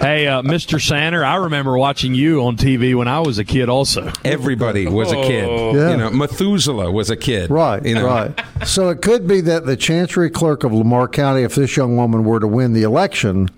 hey, 0.00 0.26
uh, 0.26 0.42
Mr. 0.42 0.80
Sander, 0.80 1.24
I 1.24 1.36
remember 1.36 1.76
watching 1.78 2.14
you 2.14 2.42
on 2.44 2.56
TV 2.56 2.94
when 2.94 3.08
I 3.08 3.20
was 3.20 3.38
a 3.38 3.44
kid. 3.44 3.68
Also, 3.68 4.10
Everybody 4.24 4.86
was 4.86 5.12
a 5.12 5.16
kid. 5.16 5.48
Yeah. 5.74 5.90
You 5.90 5.96
know, 5.96 6.10
Methuselah 6.10 6.90
was 6.90 7.10
a 7.10 7.16
kid. 7.16 7.50
Right, 7.50 7.84
You 7.84 7.94
know? 7.94 8.06
right. 8.06 8.40
So 8.66 8.88
it 8.88 9.02
could 9.02 9.26
be 9.26 9.40
that 9.42 9.66
the 9.66 9.76
Chancery 9.76 10.30
Clerk 10.30 10.64
of 10.64 10.72
Lamar 10.72 11.08
County, 11.08 11.42
if 11.42 11.54
this 11.54 11.76
young 11.76 11.96
woman 11.96 12.24
were 12.24 12.40
to 12.40 12.46
win 12.46 12.72
the 12.72 12.82
election, 12.82 13.50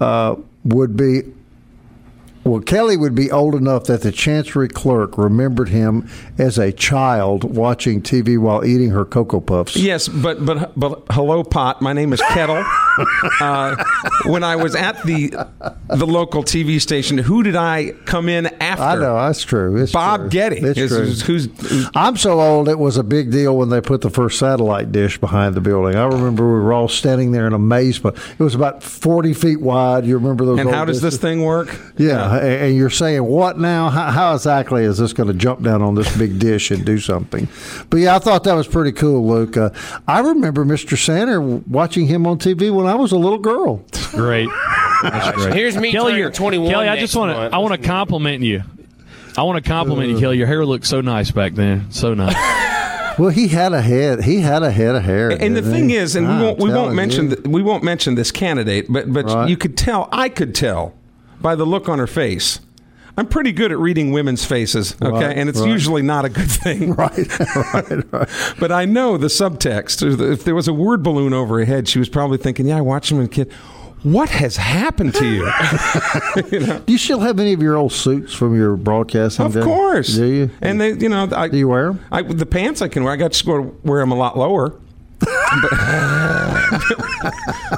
uh, 0.00 0.36
would 0.64 0.96
be. 0.96 1.22
Well, 2.42 2.60
Kelly 2.60 2.96
would 2.96 3.14
be 3.14 3.30
old 3.30 3.54
enough 3.54 3.84
that 3.84 4.00
the 4.00 4.10
Chancery 4.10 4.66
Clerk 4.68 5.18
remembered 5.18 5.68
him 5.68 6.08
as 6.38 6.56
a 6.56 6.72
child 6.72 7.44
watching 7.44 8.00
TV 8.00 8.38
while 8.38 8.64
eating 8.64 8.90
her 8.90 9.04
Cocoa 9.04 9.40
Puffs. 9.40 9.76
Yes, 9.76 10.08
but 10.08 10.44
but 10.46 10.72
but 10.74 11.02
hello, 11.10 11.44
pot. 11.44 11.82
My 11.82 11.92
name 11.92 12.14
is 12.14 12.22
Kettle. 12.30 12.64
Uh, 13.40 13.76
when 14.26 14.44
I 14.44 14.56
was 14.56 14.74
at 14.74 15.02
the 15.04 15.30
the 15.88 16.06
local 16.06 16.42
TV 16.42 16.80
station, 16.80 17.18
who 17.18 17.42
did 17.42 17.56
I 17.56 17.92
come 18.04 18.28
in 18.28 18.46
after? 18.62 18.82
I 18.82 18.94
know 18.96 19.14
that's 19.16 19.42
true. 19.42 19.76
It's 19.76 19.92
Bob 19.92 20.20
true. 20.22 20.30
Getty. 20.30 20.56
It's 20.58 20.78
is- 20.78 20.90
true. 20.90 21.00
is- 21.02 21.22
who's, 21.22 21.44
who's- 21.70 21.90
I'm 21.94 22.16
so 22.16 22.40
old 22.40 22.68
it 22.68 22.78
was 22.78 22.96
a 22.96 23.02
big 23.02 23.30
deal 23.30 23.56
when 23.56 23.68
they 23.68 23.80
put 23.80 24.00
the 24.00 24.10
first 24.10 24.38
satellite 24.38 24.92
dish 24.92 25.18
behind 25.18 25.54
the 25.54 25.60
building. 25.60 25.96
I 25.96 26.04
remember 26.04 26.46
we 26.46 26.62
were 26.62 26.72
all 26.72 26.88
standing 26.88 27.32
there 27.32 27.46
in 27.46 27.52
amazement. 27.52 28.16
It 28.38 28.42
was 28.42 28.54
about 28.54 28.82
40 28.82 29.34
feet 29.34 29.60
wide. 29.60 30.04
You 30.06 30.16
remember 30.16 30.44
those? 30.44 30.58
and 30.60 30.70
how 30.70 30.84
does 30.84 31.00
this 31.00 31.16
thing 31.18 31.42
work? 31.42 31.78
Yeah, 31.96 32.36
a- 32.36 32.66
and 32.66 32.76
you're 32.76 32.90
saying 32.90 33.24
what 33.24 33.58
now? 33.58 33.88
How, 33.90 34.10
how 34.10 34.34
exactly 34.34 34.84
is 34.84 34.98
this 34.98 35.12
going 35.12 35.26
to 35.28 35.34
jump 35.34 35.62
down 35.62 35.82
on 35.82 35.94
this 35.94 36.16
big 36.16 36.38
dish 36.38 36.70
and 36.70 36.84
do 36.84 36.98
something? 36.98 37.48
But 37.90 37.98
yeah, 37.98 38.16
I 38.16 38.18
thought 38.18 38.44
that 38.44 38.54
was 38.54 38.66
pretty 38.68 38.92
cool, 38.92 39.26
Luke. 39.26 39.56
Uh, 39.56 39.70
I 40.06 40.20
remember 40.20 40.64
Mr. 40.64 40.96
Sander 40.96 41.40
watching 41.40 42.06
him 42.06 42.26
on 42.26 42.38
TV 42.38 42.72
when 42.74 42.86
I 42.86 42.89
was 42.98 43.12
a 43.12 43.18
little 43.18 43.38
girl. 43.38 43.84
great. 44.12 44.48
That's 45.02 45.36
great. 45.36 45.54
Here's 45.54 45.76
me 45.76 45.92
Kelly, 45.92 46.16
you're 46.16 46.30
21 46.30 46.70
Kelly, 46.70 46.88
I 46.88 46.98
just 46.98 47.14
want 47.16 47.32
to 47.32 47.54
I 47.56 47.58
want 47.58 47.80
to 47.80 47.86
compliment 47.86 48.42
you. 48.42 48.62
I 49.36 49.42
want 49.44 49.62
to 49.62 49.68
compliment 49.68 50.10
you, 50.10 50.18
Kelly. 50.18 50.38
Your 50.38 50.46
hair 50.46 50.66
looked 50.66 50.86
so 50.86 51.00
nice 51.00 51.30
back 51.30 51.54
then. 51.54 51.90
So 51.90 52.14
nice. 52.14 52.36
Well, 53.18 53.28
he 53.30 53.48
had 53.48 53.74
a 53.74 53.82
head. 53.82 54.22
He 54.24 54.40
had 54.40 54.62
a 54.62 54.70
head 54.70 54.94
of 54.94 55.02
hair. 55.02 55.30
And 55.30 55.54
the 55.54 55.60
thing 55.60 55.90
he? 55.90 55.96
is, 55.96 56.16
and 56.16 56.26
we 56.26 56.32
I'm 56.32 56.40
won't 56.42 56.58
we 56.58 56.72
won't 56.72 56.94
mention 56.94 57.28
you. 57.28 57.36
th- 57.36 57.46
we 57.48 57.60
won't 57.62 57.82
mention 57.84 58.14
this 58.14 58.30
candidate, 58.30 58.86
but 58.88 59.12
but 59.12 59.26
Right. 59.26 59.48
you 59.48 59.58
could 59.58 59.76
tell, 59.76 60.08
I 60.10 60.30
could 60.30 60.54
tell 60.54 60.94
by 61.38 61.54
the 61.54 61.66
look 61.66 61.86
on 61.88 61.98
her 61.98 62.06
face. 62.06 62.60
I'm 63.16 63.26
pretty 63.26 63.52
good 63.52 63.72
at 63.72 63.78
reading 63.78 64.12
women's 64.12 64.44
faces, 64.44 64.94
okay, 65.02 65.10
Right, 65.26 65.36
and 65.36 65.48
it's 65.48 65.60
right. 65.60 65.68
usually 65.68 66.02
not 66.02 66.24
a 66.24 66.28
good 66.28 66.50
thing. 66.50 66.94
Right, 67.00 67.38
right, 67.74 68.12
right. 68.12 68.28
But 68.58 68.72
I 68.72 68.84
know 68.84 69.16
the 69.16 69.26
subtext. 69.28 70.02
If 70.32 70.44
there 70.44 70.54
was 70.54 70.68
a 70.68 70.72
word 70.72 71.02
balloon 71.02 71.32
over 71.32 71.58
her 71.58 71.64
head, 71.64 71.88
she 71.88 71.98
was 71.98 72.08
probably 72.08 72.38
thinking, 72.38 72.66
"Yeah, 72.66 72.78
I 72.78 72.80
watched 72.80 73.10
him 73.12 73.20
as 73.20 73.26
a 73.26 73.28
kid. 73.28 73.52
What 74.02 74.28
has 74.30 74.56
happened 74.56 75.14
to 75.16 75.26
you?" 75.26 75.44
you 76.52 76.60
know? 76.66 76.78
Do 76.80 76.92
you 76.92 76.98
still 76.98 77.20
have 77.20 77.38
any 77.38 77.52
of 77.52 77.60
your 77.62 77.76
old 77.76 77.92
suits 77.92 78.32
from 78.32 78.54
your 78.56 78.76
broadcasting? 78.76 79.46
Of 79.46 79.54
days? 79.54 79.64
course. 79.64 80.14
Do 80.14 80.24
you? 80.26 80.50
And 80.60 80.80
they, 80.80 80.92
you 80.94 81.08
know, 81.08 81.28
I, 81.32 81.48
Do 81.48 81.58
you 81.58 81.68
wear 81.68 81.88
'em? 81.88 82.00
I, 82.10 82.22
the 82.22 82.46
pants 82.46 82.80
I 82.82 82.88
can 82.88 83.04
wear. 83.04 83.12
I 83.12 83.16
got 83.16 83.32
to 83.32 83.44
go 83.44 83.56
to 83.62 83.76
wear 83.84 84.00
them 84.00 84.10
a 84.12 84.16
lot 84.16 84.36
lower. 84.38 84.74
But, 85.20 86.80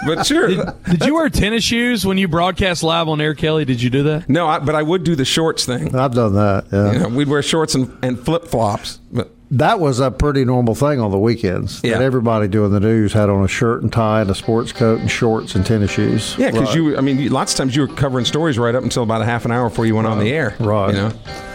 but 0.07 0.27
sure. 0.27 0.49
Did 0.89 1.05
you 1.05 1.15
wear 1.15 1.29
tennis 1.29 1.65
shoes 1.65 2.07
when 2.07 2.19
you 2.19 2.29
broadcast 2.29 2.83
live 2.83 3.09
on 3.09 3.21
air, 3.21 3.35
Kelly? 3.35 3.65
Did 3.65 3.83
you 3.83 3.91
do 3.91 4.03
that? 4.05 4.29
No, 4.29 4.47
I, 4.47 4.59
but 4.59 4.75
I 4.75 4.83
would 4.83 5.05
do 5.05 5.15
the 5.15 5.25
shorts 5.25 5.65
thing. 5.67 5.95
I've 5.95 6.15
done 6.15 6.35
that. 6.35 6.67
Yeah. 6.73 6.93
You 6.93 6.99
know, 7.01 7.09
we'd 7.09 7.29
wear 7.29 7.43
shorts 7.43 7.75
and, 7.75 7.97
and 8.03 8.19
flip 8.19 8.47
flops. 8.47 8.99
But 9.13 9.31
That 9.51 9.81
was 9.81 10.01
a 10.01 10.11
pretty 10.11 10.45
normal 10.45 10.75
thing 10.75 11.01
on 11.01 11.11
the 11.11 11.19
weekends. 11.19 11.81
Yeah. 11.83 11.99
That 11.99 12.03
everybody 12.03 12.49
doing 12.49 12.71
the 12.73 12.81
news 12.81 13.13
had 13.13 13.29
on 13.29 13.45
a 13.45 13.49
shirt 13.49 13.83
and 13.83 13.93
tie 13.93 14.21
and 14.23 14.31
a 14.31 14.35
sports 14.35 14.73
coat 14.73 15.01
and 15.01 15.11
shorts 15.11 15.55
and 15.55 15.65
tennis 15.67 15.91
shoes. 15.91 16.37
yeah, 16.39 16.51
because 16.51 16.69
Right. 16.69 16.77
you, 16.77 16.97
I 16.97 17.01
mean, 17.01 17.31
lots 17.31 17.53
of 17.53 17.59
times 17.59 17.75
you 17.77 17.83
were 17.83 17.89
covering 17.95 18.25
stories 18.25 18.59
right 18.59 18.75
up 18.75 18.83
until 18.85 19.03
about 19.03 19.21
a 19.23 19.25
half 19.27 19.45
an 19.45 19.51
hour 19.53 19.69
before 19.69 19.87
you 19.87 19.95
went 19.97 20.07
on 20.07 20.19
the 20.19 20.33
air. 20.33 20.55
Right. 20.61 20.89
You 20.89 20.95
know, 20.95 21.13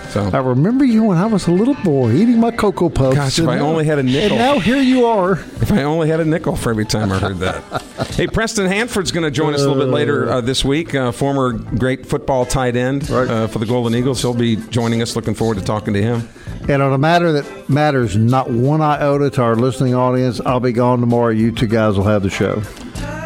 so 0.09 0.29
I 0.33 0.37
remember 0.39 0.85
you 0.85 1.03
when 1.03 1.17
I 1.17 1.25
was 1.25 1.47
a 1.47 1.51
little 1.51 1.73
boy 1.75 2.11
eating 2.13 2.39
my 2.39 2.51
cocoa 2.51 2.89
puffs. 2.89 3.15
Gosh, 3.15 3.39
if 3.39 3.47
I 3.47 3.59
only 3.59 3.85
had 3.85 3.99
a 3.99 4.03
nickel. 4.03 4.37
And 4.37 4.37
now 4.37 4.59
here 4.59 4.77
you 4.81 5.05
are. 5.05 5.33
if 5.33 5.71
I 5.71 5.83
only 5.83 6.07
had 6.09 6.19
a 6.19 6.25
nickel 6.25 6.55
for 6.55 6.69
every 6.69 6.85
time 6.85 7.11
I 7.11 7.19
heard 7.19 7.37
that. 7.39 7.63
hey, 8.15 8.27
Preston 8.27 8.65
Hanford's 8.67 9.11
going 9.11 9.23
to 9.23 9.31
join 9.31 9.53
us 9.53 9.61
a 9.61 9.67
little 9.67 9.83
bit 9.85 9.91
later 9.91 10.29
uh, 10.29 10.41
this 10.41 10.63
week. 10.65 10.95
Uh, 10.95 11.11
former 11.11 11.53
great 11.53 12.05
football 12.05 12.45
tight 12.45 12.75
end 12.75 13.09
Right. 13.09 13.29
uh, 13.29 13.47
for 13.47 13.59
the 13.59 13.65
Golden 13.65 13.95
Eagles. 13.95 14.21
He'll 14.21 14.33
be 14.33 14.55
joining 14.55 15.01
us. 15.01 15.15
Looking 15.15 15.33
forward 15.35 15.57
to 15.57 15.63
talking 15.63 15.93
to 15.93 16.01
him. 16.01 16.27
And 16.69 16.81
on 16.81 16.91
a 16.93 16.97
matter 16.97 17.31
that 17.33 17.69
matters 17.69 18.17
not 18.17 18.49
one 18.49 18.81
iota 18.81 19.29
to 19.31 19.41
our 19.41 19.55
listening 19.55 19.93
audience, 19.95 20.41
I'll 20.45 20.59
be 20.59 20.73
gone 20.73 20.99
tomorrow. 20.99 21.29
You 21.29 21.51
two 21.51 21.67
guys 21.67 21.95
will 21.95 22.03
have 22.05 22.23
the 22.23 22.29
show. 22.29 22.61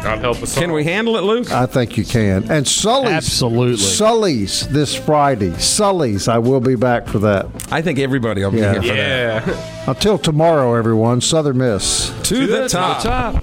God 0.02 0.18
help 0.18 0.42
us. 0.42 0.54
Can 0.58 0.70
all. 0.70 0.76
we 0.76 0.84
handle 0.84 1.16
it, 1.16 1.22
Luke? 1.22 1.50
I 1.52 1.66
think 1.66 1.96
you 1.96 2.04
can. 2.04 2.50
And 2.50 2.66
Sully's. 2.66 3.10
Absolutely. 3.12 3.76
Sully's 3.76 4.66
this 4.68 4.94
Friday. 4.94 5.52
Sully's. 5.58 6.28
I 6.28 6.38
will 6.38 6.60
be 6.60 6.74
back 6.74 7.06
for 7.06 7.18
that. 7.20 7.46
I 7.70 7.82
think 7.82 7.98
everybody 7.98 8.42
will 8.42 8.50
be 8.50 8.58
Yeah. 8.58 8.72
here 8.80 8.82
for 8.82 8.88
that. 8.88 9.46
Yeah. 9.46 9.84
Until 9.90 10.18
tomorrow, 10.18 10.74
everyone. 10.74 11.20
Southern 11.20 11.58
Miss. 11.58 12.10
To, 12.28 12.46
the, 12.46 12.68
top. 12.68 13.02
Top. 13.02 13.42